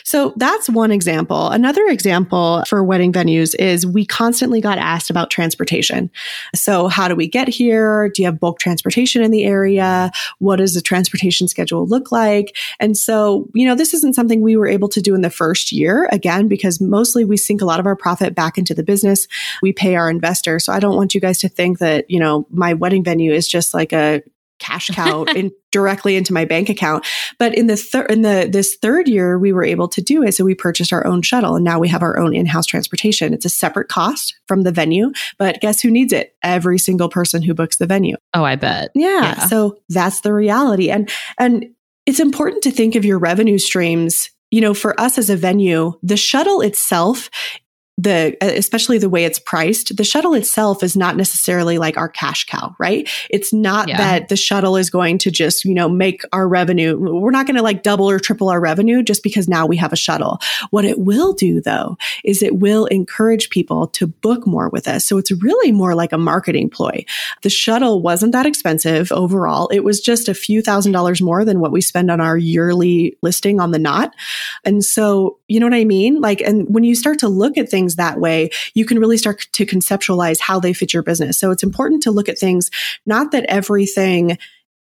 So 0.03 0.33
that's 0.35 0.69
one 0.69 0.91
example. 0.91 1.47
Another 1.49 1.85
example 1.85 2.63
for 2.67 2.83
wedding 2.83 3.13
venues 3.13 3.55
is 3.57 3.87
we 3.87 4.05
constantly 4.05 4.59
got 4.59 4.77
asked 4.79 5.09
about 5.09 5.31
transportation. 5.31 6.11
So 6.53 6.89
how 6.89 7.07
do 7.07 7.15
we 7.15 7.27
get 7.27 7.47
here? 7.47 8.09
Do 8.09 8.21
you 8.21 8.25
have 8.25 8.37
bulk 8.37 8.59
transportation 8.59 9.23
in 9.23 9.31
the 9.31 9.45
area? 9.45 10.11
What 10.39 10.57
does 10.57 10.73
the 10.73 10.81
transportation 10.81 11.47
schedule 11.47 11.87
look 11.87 12.11
like? 12.11 12.55
And 12.81 12.97
so, 12.97 13.47
you 13.53 13.65
know, 13.65 13.75
this 13.75 13.93
isn't 13.93 14.13
something 14.13 14.41
we 14.41 14.57
were 14.57 14.67
able 14.67 14.89
to 14.89 15.01
do 15.01 15.15
in 15.15 15.21
the 15.21 15.29
first 15.29 15.71
year 15.71 16.09
again, 16.11 16.49
because 16.49 16.81
mostly 16.81 17.23
we 17.23 17.37
sink 17.37 17.61
a 17.61 17.65
lot 17.65 17.79
of 17.79 17.85
our 17.85 17.95
profit 17.95 18.35
back 18.35 18.57
into 18.57 18.73
the 18.73 18.83
business. 18.83 19.25
We 19.61 19.71
pay 19.71 19.95
our 19.95 20.09
investors. 20.09 20.65
So 20.65 20.73
I 20.73 20.79
don't 20.79 20.97
want 20.97 21.15
you 21.15 21.21
guys 21.21 21.37
to 21.39 21.49
think 21.49 21.79
that, 21.79 22.09
you 22.09 22.19
know, 22.19 22.45
my 22.49 22.73
wedding 22.73 23.05
venue 23.05 23.31
is 23.31 23.47
just 23.47 23.73
like 23.73 23.93
a 23.93 24.16
cash 24.59 24.87
cow 24.87 25.23
in, 25.35 25.51
directly 25.71 26.15
into 26.15 26.33
my 26.33 26.45
bank 26.45 26.69
account. 26.69 27.05
But 27.39 27.55
in 27.55 27.67
the 27.67 27.77
third, 27.77 28.11
in 28.11 28.21
the 28.21 28.49
this 28.51 28.75
third 28.81 29.07
year, 29.07 29.37
we 29.37 29.53
were 29.53 29.63
able 29.63 29.87
to 29.89 30.01
do 30.01 30.23
it. 30.23 30.33
So 30.33 30.43
we 30.43 30.55
purchased 30.55 30.93
our 30.93 31.05
own 31.05 31.21
shuttle, 31.21 31.55
and 31.55 31.65
now 31.65 31.79
we 31.79 31.87
have 31.87 32.03
our 32.03 32.17
own 32.17 32.35
in-house 32.35 32.65
transportation. 32.65 33.33
It's 33.33 33.45
a 33.45 33.49
separate 33.49 33.89
cost 33.89 34.35
from 34.47 34.63
the 34.63 34.71
venue, 34.71 35.11
but 35.37 35.59
guess 35.61 35.81
who 35.81 35.91
needs 35.91 36.13
it? 36.13 36.35
Every 36.43 36.79
single 36.79 37.09
person 37.09 37.41
who 37.41 37.53
books 37.53 37.77
the 37.77 37.87
venue. 37.87 38.15
Oh, 38.33 38.43
I 38.43 38.55
bet. 38.55 38.89
Yeah. 38.95 39.21
yeah. 39.21 39.47
So 39.47 39.79
that's 39.89 40.21
the 40.21 40.33
reality, 40.33 40.89
and 40.89 41.09
and 41.37 41.67
it's 42.05 42.19
important 42.19 42.63
to 42.63 42.71
think 42.71 42.95
of 42.95 43.05
your 43.05 43.19
revenue 43.19 43.57
streams 43.57 44.29
you 44.49 44.61
know, 44.61 44.73
for 44.73 44.99
us 44.99 45.17
as 45.17 45.29
a 45.29 45.35
venue, 45.35 45.93
the 46.01 46.17
shuttle 46.17 46.61
itself 46.61 47.29
the 47.97 48.37
uh, 48.41 48.45
especially 48.45 48.97
the 48.97 49.09
way 49.09 49.25
it's 49.25 49.39
priced 49.39 49.97
the 49.97 50.03
shuttle 50.03 50.33
itself 50.33 50.83
is 50.83 50.95
not 50.95 51.15
necessarily 51.15 51.77
like 51.77 51.97
our 51.97 52.09
cash 52.09 52.45
cow 52.45 52.75
right? 52.79 53.09
It's 53.29 53.53
not 53.53 53.87
yeah. 53.87 53.97
that 53.97 54.29
the 54.29 54.35
shuttle 54.35 54.77
is 54.77 54.89
going 54.89 55.17
to 55.19 55.31
just 55.31 55.65
you 55.65 55.73
know 55.73 55.89
make 55.89 56.21
our 56.31 56.47
revenue 56.47 56.97
we're 56.97 57.31
not 57.31 57.47
going 57.47 57.55
to 57.55 57.61
like 57.61 57.83
double 57.83 58.09
or 58.09 58.19
triple 58.19 58.49
our 58.49 58.59
revenue 58.59 59.03
just 59.03 59.23
because 59.23 59.47
now 59.47 59.65
we 59.65 59.77
have 59.77 59.93
a 59.93 59.97
shuttle. 59.97 60.39
What 60.69 60.85
it 60.85 60.99
will 60.99 61.33
do 61.33 61.61
though 61.61 61.97
is 62.23 62.41
it 62.41 62.57
will 62.57 62.85
encourage 62.85 63.49
people 63.49 63.87
to 63.87 64.07
book 64.07 64.45
more 64.45 64.69
with 64.69 64.87
us. 64.87 65.05
So 65.05 65.17
it's 65.17 65.31
really 65.31 65.71
more 65.71 65.95
like 65.95 66.13
a 66.13 66.17
marketing 66.17 66.69
ploy. 66.69 67.05
The 67.41 67.49
shuttle 67.49 68.01
wasn't 68.01 68.31
that 68.33 68.45
expensive 68.45 69.11
overall. 69.11 69.67
It 69.69 69.83
was 69.83 69.99
just 69.99 70.29
a 70.29 70.33
few 70.33 70.61
thousand 70.61 70.91
dollars 70.91 71.21
more 71.21 71.45
than 71.45 71.59
what 71.59 71.71
we 71.71 71.81
spend 71.81 72.11
on 72.11 72.21
our 72.21 72.37
yearly 72.37 73.17
listing 73.21 73.59
on 73.59 73.71
the 73.71 73.79
knot. 73.79 74.13
And 74.63 74.83
so 74.83 75.39
you 75.47 75.59
know 75.59 75.65
what 75.65 75.73
i 75.73 75.85
mean? 75.85 76.21
Like 76.21 76.41
and 76.41 76.67
when 76.73 76.83
you 76.83 76.95
start 76.95 77.19
to 77.19 77.27
look 77.27 77.57
at 77.57 77.69
things 77.69 77.86
things 77.87 77.95
that 77.95 78.19
way, 78.19 78.49
you 78.73 78.85
can 78.85 78.99
really 78.99 79.17
start 79.17 79.47
to 79.53 79.65
conceptualize 79.65 80.39
how 80.39 80.59
they 80.59 80.73
fit 80.73 80.93
your 80.93 81.03
business. 81.03 81.39
So 81.39 81.51
it's 81.51 81.63
important 81.63 82.03
to 82.03 82.11
look 82.11 82.29
at 82.29 82.37
things, 82.37 82.69
not 83.05 83.31
that 83.31 83.45
everything 83.45 84.37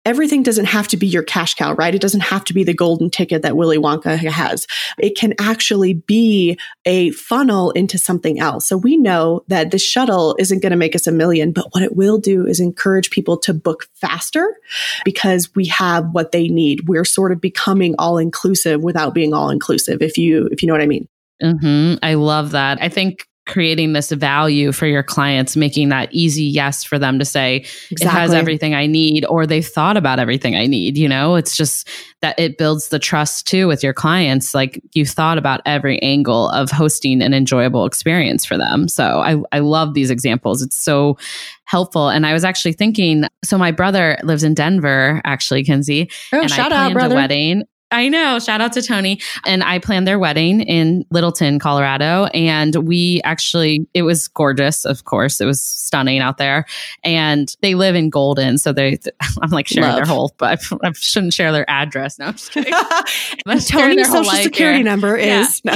everything 0.04 0.42
doesn't 0.42 0.64
have 0.64 0.88
to 0.88 0.96
be 0.96 1.06
your 1.06 1.22
cash 1.22 1.54
cow, 1.54 1.74
right? 1.74 1.94
It 1.94 2.00
doesn't 2.00 2.22
have 2.22 2.44
to 2.46 2.54
be 2.54 2.64
the 2.64 2.74
golden 2.74 3.08
ticket 3.08 3.42
that 3.42 3.56
Willy 3.56 3.78
Wonka 3.78 4.18
has. 4.18 4.66
It 4.98 5.16
can 5.16 5.32
actually 5.38 5.94
be 5.94 6.58
a 6.84 7.12
funnel 7.12 7.70
into 7.70 7.98
something 7.98 8.40
else. 8.40 8.66
So 8.66 8.76
we 8.76 8.96
know 8.96 9.44
that 9.46 9.70
the 9.70 9.78
shuttle 9.78 10.34
isn't 10.40 10.60
going 10.60 10.72
to 10.72 10.76
make 10.76 10.96
us 10.96 11.06
a 11.06 11.12
million, 11.12 11.52
but 11.52 11.68
what 11.70 11.84
it 11.84 11.94
will 11.94 12.18
do 12.18 12.46
is 12.46 12.58
encourage 12.58 13.10
people 13.10 13.36
to 13.38 13.54
book 13.54 13.86
faster 13.94 14.56
because 15.04 15.54
we 15.54 15.66
have 15.66 16.10
what 16.10 16.32
they 16.32 16.48
need. 16.48 16.88
We're 16.88 17.04
sort 17.04 17.30
of 17.30 17.40
becoming 17.40 17.94
all 17.96 18.18
inclusive 18.18 18.82
without 18.82 19.14
being 19.14 19.32
all 19.32 19.50
inclusive, 19.50 20.02
if 20.02 20.18
you, 20.18 20.48
if 20.50 20.62
you 20.62 20.66
know 20.66 20.74
what 20.74 20.82
I 20.82 20.86
mean. 20.86 21.06
Mm-hmm. 21.42 21.96
I 22.02 22.14
love 22.14 22.50
that. 22.52 22.78
I 22.80 22.88
think 22.88 23.26
creating 23.46 23.92
this 23.92 24.10
value 24.12 24.70
for 24.70 24.86
your 24.86 25.02
clients, 25.02 25.56
making 25.56 25.88
that 25.88 26.08
easy 26.12 26.44
yes 26.44 26.84
for 26.84 26.96
them 26.98 27.18
to 27.18 27.24
say, 27.24 27.56
exactly. 27.90 28.06
it 28.06 28.08
has 28.08 28.32
everything 28.32 28.74
I 28.74 28.86
need, 28.86 29.24
or 29.26 29.46
they've 29.46 29.66
thought 29.66 29.96
about 29.96 30.20
everything 30.20 30.54
I 30.54 30.66
need. 30.66 30.96
You 30.96 31.08
know, 31.08 31.34
it's 31.34 31.56
just 31.56 31.88
that 32.20 32.38
it 32.38 32.56
builds 32.56 32.88
the 32.88 33.00
trust 33.00 33.46
too 33.48 33.66
with 33.66 33.82
your 33.82 33.92
clients. 33.92 34.54
Like 34.54 34.80
you 34.92 35.04
thought 35.04 35.38
about 35.38 35.60
every 35.66 36.00
angle 36.02 36.50
of 36.50 36.70
hosting 36.70 37.20
an 37.20 37.34
enjoyable 37.34 37.84
experience 37.84 38.44
for 38.44 38.56
them. 38.56 38.86
So 38.86 39.20
I, 39.20 39.36
I 39.50 39.58
love 39.58 39.94
these 39.94 40.10
examples. 40.10 40.62
It's 40.62 40.76
so 40.76 41.18
helpful. 41.64 42.10
And 42.10 42.26
I 42.26 42.32
was 42.32 42.44
actually 42.44 42.74
thinking, 42.74 43.24
so 43.42 43.58
my 43.58 43.72
brother 43.72 44.18
lives 44.22 44.44
in 44.44 44.54
Denver, 44.54 45.20
actually, 45.24 45.64
Kinsey. 45.64 46.08
Oh, 46.32 46.42
and 46.42 46.50
shout 46.50 46.72
I 46.72 46.86
out, 46.86 46.92
brother. 46.92 47.14
a 47.14 47.18
wedding. 47.18 47.64
I 47.92 48.08
know. 48.08 48.38
Shout 48.38 48.60
out 48.60 48.72
to 48.72 48.82
Tony. 48.82 49.20
And 49.44 49.62
I 49.62 49.78
planned 49.78 50.08
their 50.08 50.18
wedding 50.18 50.62
in 50.62 51.04
Littleton, 51.10 51.58
Colorado. 51.58 52.24
And 52.34 52.74
we 52.86 53.20
actually, 53.24 53.86
it 53.94 54.02
was 54.02 54.28
gorgeous, 54.28 54.84
of 54.84 55.04
course. 55.04 55.40
It 55.40 55.44
was 55.44 55.60
stunning 55.60 56.20
out 56.20 56.38
there. 56.38 56.64
And 57.04 57.54
they 57.60 57.74
live 57.74 57.94
in 57.94 58.10
Golden. 58.10 58.58
So 58.58 58.72
they, 58.72 58.98
I'm 59.42 59.50
like 59.50 59.68
sharing 59.68 59.90
Love. 59.90 59.96
their 59.96 60.06
whole, 60.06 60.34
but 60.38 60.58
I, 60.82 60.88
I, 60.88 60.92
shouldn't 60.92 61.34
share 61.34 61.52
their 61.52 61.68
address. 61.68 62.18
No, 62.18 62.26
I'm 62.26 62.32
just 62.32 62.50
kidding. 62.52 62.72
Tony's 63.46 64.10
social 64.10 64.24
security 64.24 64.78
here. 64.78 64.84
number 64.84 65.16
is. 65.16 65.60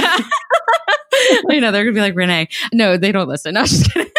Yeah. 1.29 1.53
you 1.55 1.61
know, 1.61 1.71
they're 1.71 1.83
going 1.83 1.95
to 1.95 1.97
be 1.97 2.01
like, 2.01 2.15
Renee. 2.15 2.47
No, 2.71 2.95
they 2.95 3.11
don't 3.11 3.27
listen. 3.27 3.55
No, 3.55 3.61
I'm 3.61 3.65
just 3.65 3.91
kidding. 3.91 4.11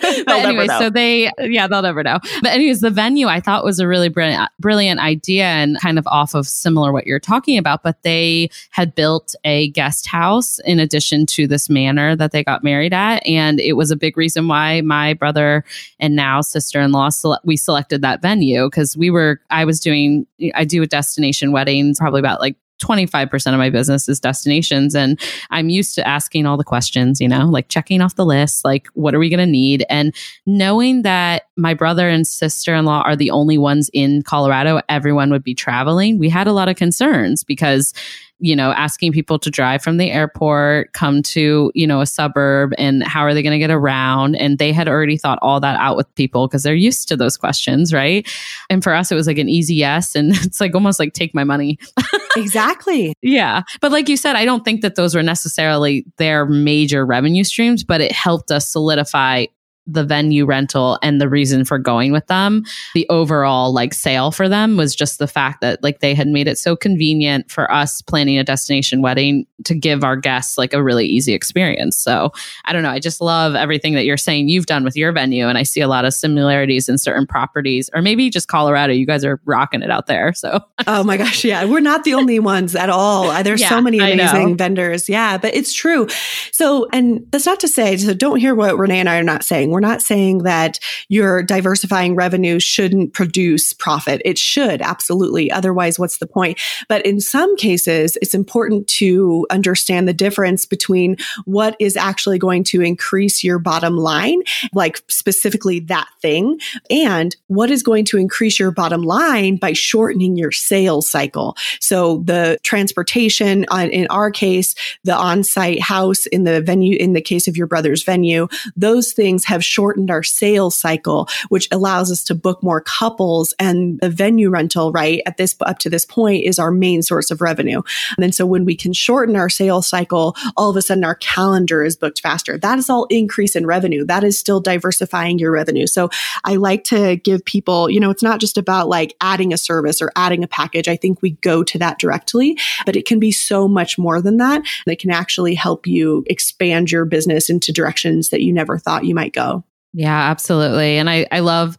But 0.00 0.28
anyway, 0.28 0.66
so 0.66 0.90
they, 0.90 1.30
yeah, 1.38 1.66
they'll 1.66 1.82
never 1.82 2.02
know. 2.02 2.18
But 2.42 2.52
anyways, 2.52 2.80
the 2.80 2.90
venue 2.90 3.26
I 3.26 3.40
thought 3.40 3.64
was 3.64 3.78
a 3.78 3.88
really 3.88 4.08
brilliant, 4.08 4.50
brilliant 4.60 5.00
idea 5.00 5.44
and 5.44 5.80
kind 5.80 5.98
of 5.98 6.06
off 6.06 6.34
of 6.34 6.46
similar 6.46 6.92
what 6.92 7.06
you're 7.06 7.20
talking 7.20 7.58
about. 7.58 7.82
But 7.82 8.02
they 8.02 8.50
had 8.70 8.94
built 8.94 9.34
a 9.44 9.70
guest 9.70 10.06
house 10.06 10.58
in 10.60 10.78
addition 10.78 11.26
to 11.26 11.46
this 11.46 11.68
manor 11.68 12.16
that 12.16 12.32
they 12.32 12.44
got 12.44 12.64
married 12.64 12.92
at, 12.92 13.26
and 13.26 13.60
it 13.60 13.74
was 13.74 13.90
a 13.90 13.96
big 13.96 14.16
reason 14.16 14.48
why 14.48 14.80
my 14.80 15.14
brother 15.14 15.64
and 16.00 16.16
now 16.16 16.40
sister-in-law 16.40 17.08
sele- 17.08 17.40
we 17.44 17.56
selected 17.56 18.02
that 18.02 18.22
venue 18.22 18.66
because 18.68 18.96
we 18.96 19.10
were 19.10 19.40
I 19.50 19.64
was 19.64 19.80
doing 19.80 20.26
I 20.54 20.64
do 20.64 20.82
a 20.82 20.86
destination 20.86 21.52
weddings 21.52 21.98
probably 21.98 22.20
about 22.20 22.40
like 22.40 22.56
25% 22.84 23.52
of 23.52 23.58
my 23.58 23.70
business 23.70 24.08
is 24.08 24.20
destinations. 24.20 24.94
And 24.94 25.18
I'm 25.50 25.68
used 25.68 25.94
to 25.94 26.06
asking 26.06 26.46
all 26.46 26.56
the 26.56 26.64
questions, 26.64 27.20
you 27.20 27.28
know, 27.28 27.46
like 27.46 27.68
checking 27.68 28.00
off 28.00 28.16
the 28.16 28.26
list, 28.26 28.64
like, 28.64 28.88
what 28.94 29.14
are 29.14 29.18
we 29.18 29.30
going 29.30 29.38
to 29.38 29.46
need? 29.46 29.84
And 29.88 30.14
knowing 30.46 31.02
that 31.02 31.44
my 31.56 31.74
brother 31.74 32.08
and 32.08 32.26
sister 32.26 32.74
in 32.74 32.84
law 32.84 33.02
are 33.02 33.16
the 33.16 33.30
only 33.30 33.58
ones 33.58 33.90
in 33.92 34.22
Colorado, 34.22 34.80
everyone 34.88 35.30
would 35.30 35.44
be 35.44 35.54
traveling. 35.54 36.18
We 36.18 36.28
had 36.28 36.46
a 36.46 36.52
lot 36.52 36.68
of 36.68 36.76
concerns 36.76 37.44
because 37.44 37.94
you 38.40 38.54
know, 38.54 38.72
asking 38.72 39.12
people 39.12 39.38
to 39.38 39.50
drive 39.50 39.82
from 39.82 39.96
the 39.96 40.10
airport, 40.10 40.92
come 40.92 41.22
to, 41.22 41.70
you 41.74 41.86
know, 41.86 42.00
a 42.00 42.06
suburb 42.06 42.74
and 42.76 43.02
how 43.02 43.22
are 43.22 43.32
they 43.32 43.42
going 43.42 43.52
to 43.54 43.58
get 43.58 43.70
around? 43.70 44.34
And 44.34 44.58
they 44.58 44.72
had 44.72 44.88
already 44.88 45.16
thought 45.16 45.38
all 45.40 45.60
that 45.60 45.78
out 45.80 45.96
with 45.96 46.12
people 46.14 46.46
because 46.46 46.62
they're 46.62 46.74
used 46.74 47.08
to 47.08 47.16
those 47.16 47.36
questions, 47.36 47.92
right? 47.94 48.28
And 48.68 48.82
for 48.82 48.92
us, 48.92 49.12
it 49.12 49.14
was 49.14 49.26
like 49.26 49.38
an 49.38 49.48
easy 49.48 49.76
yes. 49.76 50.14
And 50.14 50.32
it's 50.34 50.60
like 50.60 50.74
almost 50.74 50.98
like 50.98 51.14
take 51.14 51.34
my 51.34 51.44
money. 51.44 51.78
exactly. 52.36 53.14
Yeah. 53.22 53.62
But 53.80 53.92
like 53.92 54.08
you 54.08 54.16
said, 54.16 54.36
I 54.36 54.44
don't 54.44 54.64
think 54.64 54.82
that 54.82 54.94
those 54.94 55.14
were 55.14 55.22
necessarily 55.22 56.04
their 56.16 56.46
major 56.46 57.04
revenue 57.04 57.44
streams, 57.44 57.84
but 57.84 58.00
it 58.00 58.12
helped 58.12 58.50
us 58.50 58.68
solidify 58.68 59.46
the 59.86 60.04
venue 60.04 60.46
rental 60.46 60.98
and 61.02 61.20
the 61.20 61.28
reason 61.28 61.64
for 61.64 61.78
going 61.78 62.12
with 62.12 62.26
them 62.26 62.64
the 62.94 63.06
overall 63.10 63.72
like 63.72 63.92
sale 63.92 64.30
for 64.30 64.48
them 64.48 64.76
was 64.76 64.94
just 64.94 65.18
the 65.18 65.26
fact 65.26 65.60
that 65.60 65.82
like 65.82 66.00
they 66.00 66.14
had 66.14 66.28
made 66.28 66.48
it 66.48 66.58
so 66.58 66.74
convenient 66.74 67.50
for 67.50 67.70
us 67.70 68.00
planning 68.02 68.38
a 68.38 68.44
destination 68.44 69.02
wedding 69.02 69.46
to 69.64 69.74
give 69.74 70.02
our 70.02 70.16
guests 70.16 70.56
like 70.56 70.72
a 70.72 70.82
really 70.82 71.06
easy 71.06 71.32
experience. 71.32 71.96
So 71.96 72.32
i 72.64 72.72
don't 72.72 72.82
know 72.82 72.90
i 72.90 72.98
just 72.98 73.20
love 73.20 73.54
everything 73.54 73.94
that 73.94 74.04
you're 74.04 74.16
saying 74.16 74.48
you've 74.48 74.66
done 74.66 74.84
with 74.84 74.96
your 74.96 75.12
venue 75.12 75.48
and 75.48 75.58
i 75.58 75.62
see 75.62 75.80
a 75.80 75.88
lot 75.88 76.04
of 76.04 76.14
similarities 76.14 76.88
in 76.88 76.98
certain 76.98 77.26
properties 77.26 77.88
or 77.94 78.02
maybe 78.02 78.30
just 78.30 78.48
colorado 78.48 78.92
you 78.92 79.06
guys 79.06 79.24
are 79.24 79.40
rocking 79.44 79.82
it 79.82 79.90
out 79.90 80.06
there 80.06 80.32
so. 80.32 80.60
Oh 80.86 81.02
my 81.02 81.16
gosh 81.16 81.44
yeah 81.44 81.64
we're 81.64 81.80
not 81.80 82.04
the 82.04 82.14
only 82.14 82.38
ones 82.38 82.74
at 82.74 82.90
all. 82.90 83.30
Uh, 83.30 83.42
there's 83.42 83.60
yeah, 83.60 83.68
so 83.68 83.80
many 83.80 83.98
amazing 83.98 84.56
vendors 84.56 85.08
yeah 85.08 85.38
but 85.38 85.54
it's 85.54 85.72
true. 85.72 86.08
So 86.52 86.88
and 86.92 87.24
that's 87.30 87.46
not 87.46 87.60
to 87.60 87.68
say 87.68 87.96
so 87.96 88.14
don't 88.14 88.38
hear 88.38 88.54
what 88.54 88.76
renee 88.76 89.00
and 89.00 89.08
i 89.08 89.18
are 89.18 89.22
not 89.22 89.44
saying 89.44 89.70
we're 89.74 89.80
not 89.80 90.02
saying 90.02 90.44
that 90.44 90.78
your 91.08 91.42
diversifying 91.42 92.14
revenue 92.14 92.60
shouldn't 92.60 93.12
produce 93.12 93.72
profit. 93.72 94.22
It 94.24 94.38
should, 94.38 94.80
absolutely. 94.80 95.50
Otherwise, 95.50 95.98
what's 95.98 96.18
the 96.18 96.28
point? 96.28 96.60
But 96.88 97.04
in 97.04 97.20
some 97.20 97.56
cases, 97.56 98.16
it's 98.22 98.34
important 98.34 98.86
to 98.88 99.46
understand 99.50 100.06
the 100.06 100.12
difference 100.12 100.64
between 100.64 101.16
what 101.44 101.74
is 101.80 101.96
actually 101.96 102.38
going 102.38 102.62
to 102.64 102.82
increase 102.82 103.42
your 103.42 103.58
bottom 103.58 103.96
line, 103.96 104.42
like 104.72 105.02
specifically 105.08 105.80
that 105.80 106.06
thing, 106.22 106.60
and 106.88 107.34
what 107.48 107.68
is 107.68 107.82
going 107.82 108.04
to 108.04 108.16
increase 108.16 108.60
your 108.60 108.70
bottom 108.70 109.02
line 109.02 109.56
by 109.56 109.72
shortening 109.72 110.36
your 110.36 110.52
sales 110.52 111.10
cycle. 111.10 111.56
So 111.80 112.18
the 112.18 112.58
transportation, 112.62 113.66
uh, 113.72 113.88
in 113.90 114.06
our 114.06 114.30
case, 114.30 114.76
the 115.02 115.16
on-site 115.16 115.80
house 115.80 116.26
in 116.26 116.44
the 116.44 116.60
venue, 116.60 116.96
in 116.96 117.12
the 117.12 117.20
case 117.20 117.48
of 117.48 117.56
your 117.56 117.66
brother's 117.66 118.04
venue, 118.04 118.46
those 118.76 119.12
things 119.12 119.44
have 119.46 119.63
shortened 119.64 120.10
our 120.10 120.22
sales 120.22 120.78
cycle, 120.78 121.28
which 121.48 121.68
allows 121.72 122.10
us 122.10 122.22
to 122.24 122.34
book 122.34 122.62
more 122.62 122.80
couples. 122.80 123.54
And 123.58 123.98
the 124.00 124.10
venue 124.10 124.50
rental, 124.50 124.92
right, 124.92 125.22
at 125.26 125.36
this 125.36 125.54
up 125.60 125.78
to 125.80 125.90
this 125.90 126.04
point 126.04 126.44
is 126.44 126.58
our 126.58 126.70
main 126.70 127.02
source 127.02 127.30
of 127.30 127.40
revenue. 127.40 127.82
And 128.16 128.22
then 128.22 128.32
so 128.32 128.46
when 128.46 128.64
we 128.64 128.76
can 128.76 128.92
shorten 128.92 129.36
our 129.36 129.48
sales 129.48 129.86
cycle, 129.86 130.36
all 130.56 130.70
of 130.70 130.76
a 130.76 130.82
sudden 130.82 131.04
our 131.04 131.14
calendar 131.16 131.84
is 131.84 131.96
booked 131.96 132.20
faster. 132.20 132.58
That 132.58 132.78
is 132.78 132.90
all 132.90 133.06
increase 133.06 133.56
in 133.56 133.66
revenue. 133.66 134.04
That 134.04 134.24
is 134.24 134.38
still 134.38 134.60
diversifying 134.60 135.38
your 135.38 135.52
revenue. 135.52 135.86
So 135.86 136.10
I 136.44 136.56
like 136.56 136.84
to 136.84 137.16
give 137.16 137.44
people, 137.44 137.88
you 137.88 138.00
know, 138.00 138.10
it's 138.10 138.22
not 138.22 138.40
just 138.40 138.58
about 138.58 138.88
like 138.88 139.14
adding 139.20 139.52
a 139.52 139.58
service 139.58 140.02
or 140.02 140.10
adding 140.16 140.42
a 140.42 140.48
package. 140.48 140.88
I 140.88 140.96
think 140.96 141.22
we 141.22 141.32
go 141.42 141.62
to 141.62 141.78
that 141.78 141.98
directly, 141.98 142.58
but 142.84 142.96
it 142.96 143.06
can 143.06 143.20
be 143.20 143.32
so 143.32 143.68
much 143.68 143.98
more 143.98 144.20
than 144.20 144.38
that. 144.38 144.56
And 144.56 144.92
it 144.92 144.98
can 144.98 145.10
actually 145.10 145.54
help 145.54 145.86
you 145.86 146.24
expand 146.26 146.90
your 146.90 147.04
business 147.04 147.48
into 147.48 147.72
directions 147.72 148.30
that 148.30 148.42
you 148.42 148.52
never 148.52 148.78
thought 148.78 149.04
you 149.04 149.14
might 149.14 149.32
go. 149.32 149.53
Yeah, 149.94 150.30
absolutely. 150.30 150.98
And 150.98 151.08
I, 151.08 151.26
I 151.32 151.40
love 151.40 151.76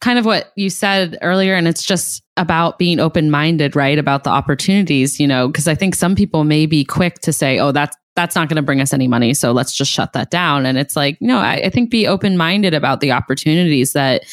kind 0.00 0.18
of 0.18 0.26
what 0.26 0.52
you 0.56 0.68
said 0.70 1.18
earlier. 1.22 1.54
And 1.54 1.66
it's 1.66 1.82
just 1.84 2.22
about 2.36 2.78
being 2.78 3.00
open 3.00 3.30
minded, 3.30 3.74
right? 3.74 3.98
About 3.98 4.24
the 4.24 4.30
opportunities, 4.30 5.18
you 5.18 5.26
know, 5.26 5.48
because 5.48 5.66
I 5.66 5.74
think 5.74 5.94
some 5.94 6.14
people 6.14 6.44
may 6.44 6.66
be 6.66 6.84
quick 6.84 7.20
to 7.20 7.32
say, 7.32 7.58
oh, 7.58 7.72
that's 7.72 7.96
that's 8.14 8.34
not 8.34 8.48
going 8.48 8.56
to 8.56 8.62
bring 8.62 8.80
us 8.80 8.94
any 8.94 9.06
money. 9.08 9.34
So 9.34 9.52
let's 9.52 9.76
just 9.76 9.90
shut 9.90 10.14
that 10.14 10.30
down. 10.30 10.64
And 10.64 10.78
it's 10.78 10.96
like, 10.96 11.18
no, 11.20 11.38
I, 11.38 11.56
I 11.64 11.68
think 11.68 11.90
be 11.90 12.06
open 12.06 12.38
minded 12.38 12.72
about 12.72 13.00
the 13.00 13.12
opportunities 13.12 13.92
that 13.92 14.24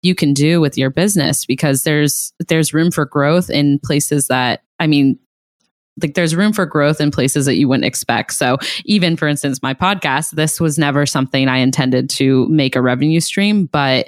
you 0.00 0.14
can 0.14 0.32
do 0.32 0.60
with 0.60 0.78
your 0.78 0.90
business 0.90 1.44
because 1.44 1.82
there's 1.82 2.32
there's 2.48 2.72
room 2.72 2.90
for 2.92 3.04
growth 3.04 3.50
in 3.50 3.80
places 3.80 4.28
that 4.28 4.62
I 4.78 4.86
mean 4.86 5.18
like 6.00 6.14
there's 6.14 6.34
room 6.34 6.52
for 6.52 6.64
growth 6.64 7.00
in 7.00 7.10
places 7.10 7.46
that 7.46 7.56
you 7.56 7.68
wouldn't 7.68 7.84
expect. 7.84 8.32
So 8.32 8.58
even 8.84 9.16
for 9.16 9.28
instance 9.28 9.62
my 9.62 9.74
podcast 9.74 10.30
this 10.30 10.60
was 10.60 10.78
never 10.78 11.06
something 11.06 11.48
I 11.48 11.58
intended 11.58 12.08
to 12.10 12.48
make 12.48 12.76
a 12.76 12.82
revenue 12.82 13.20
stream 13.20 13.66
but 13.66 14.06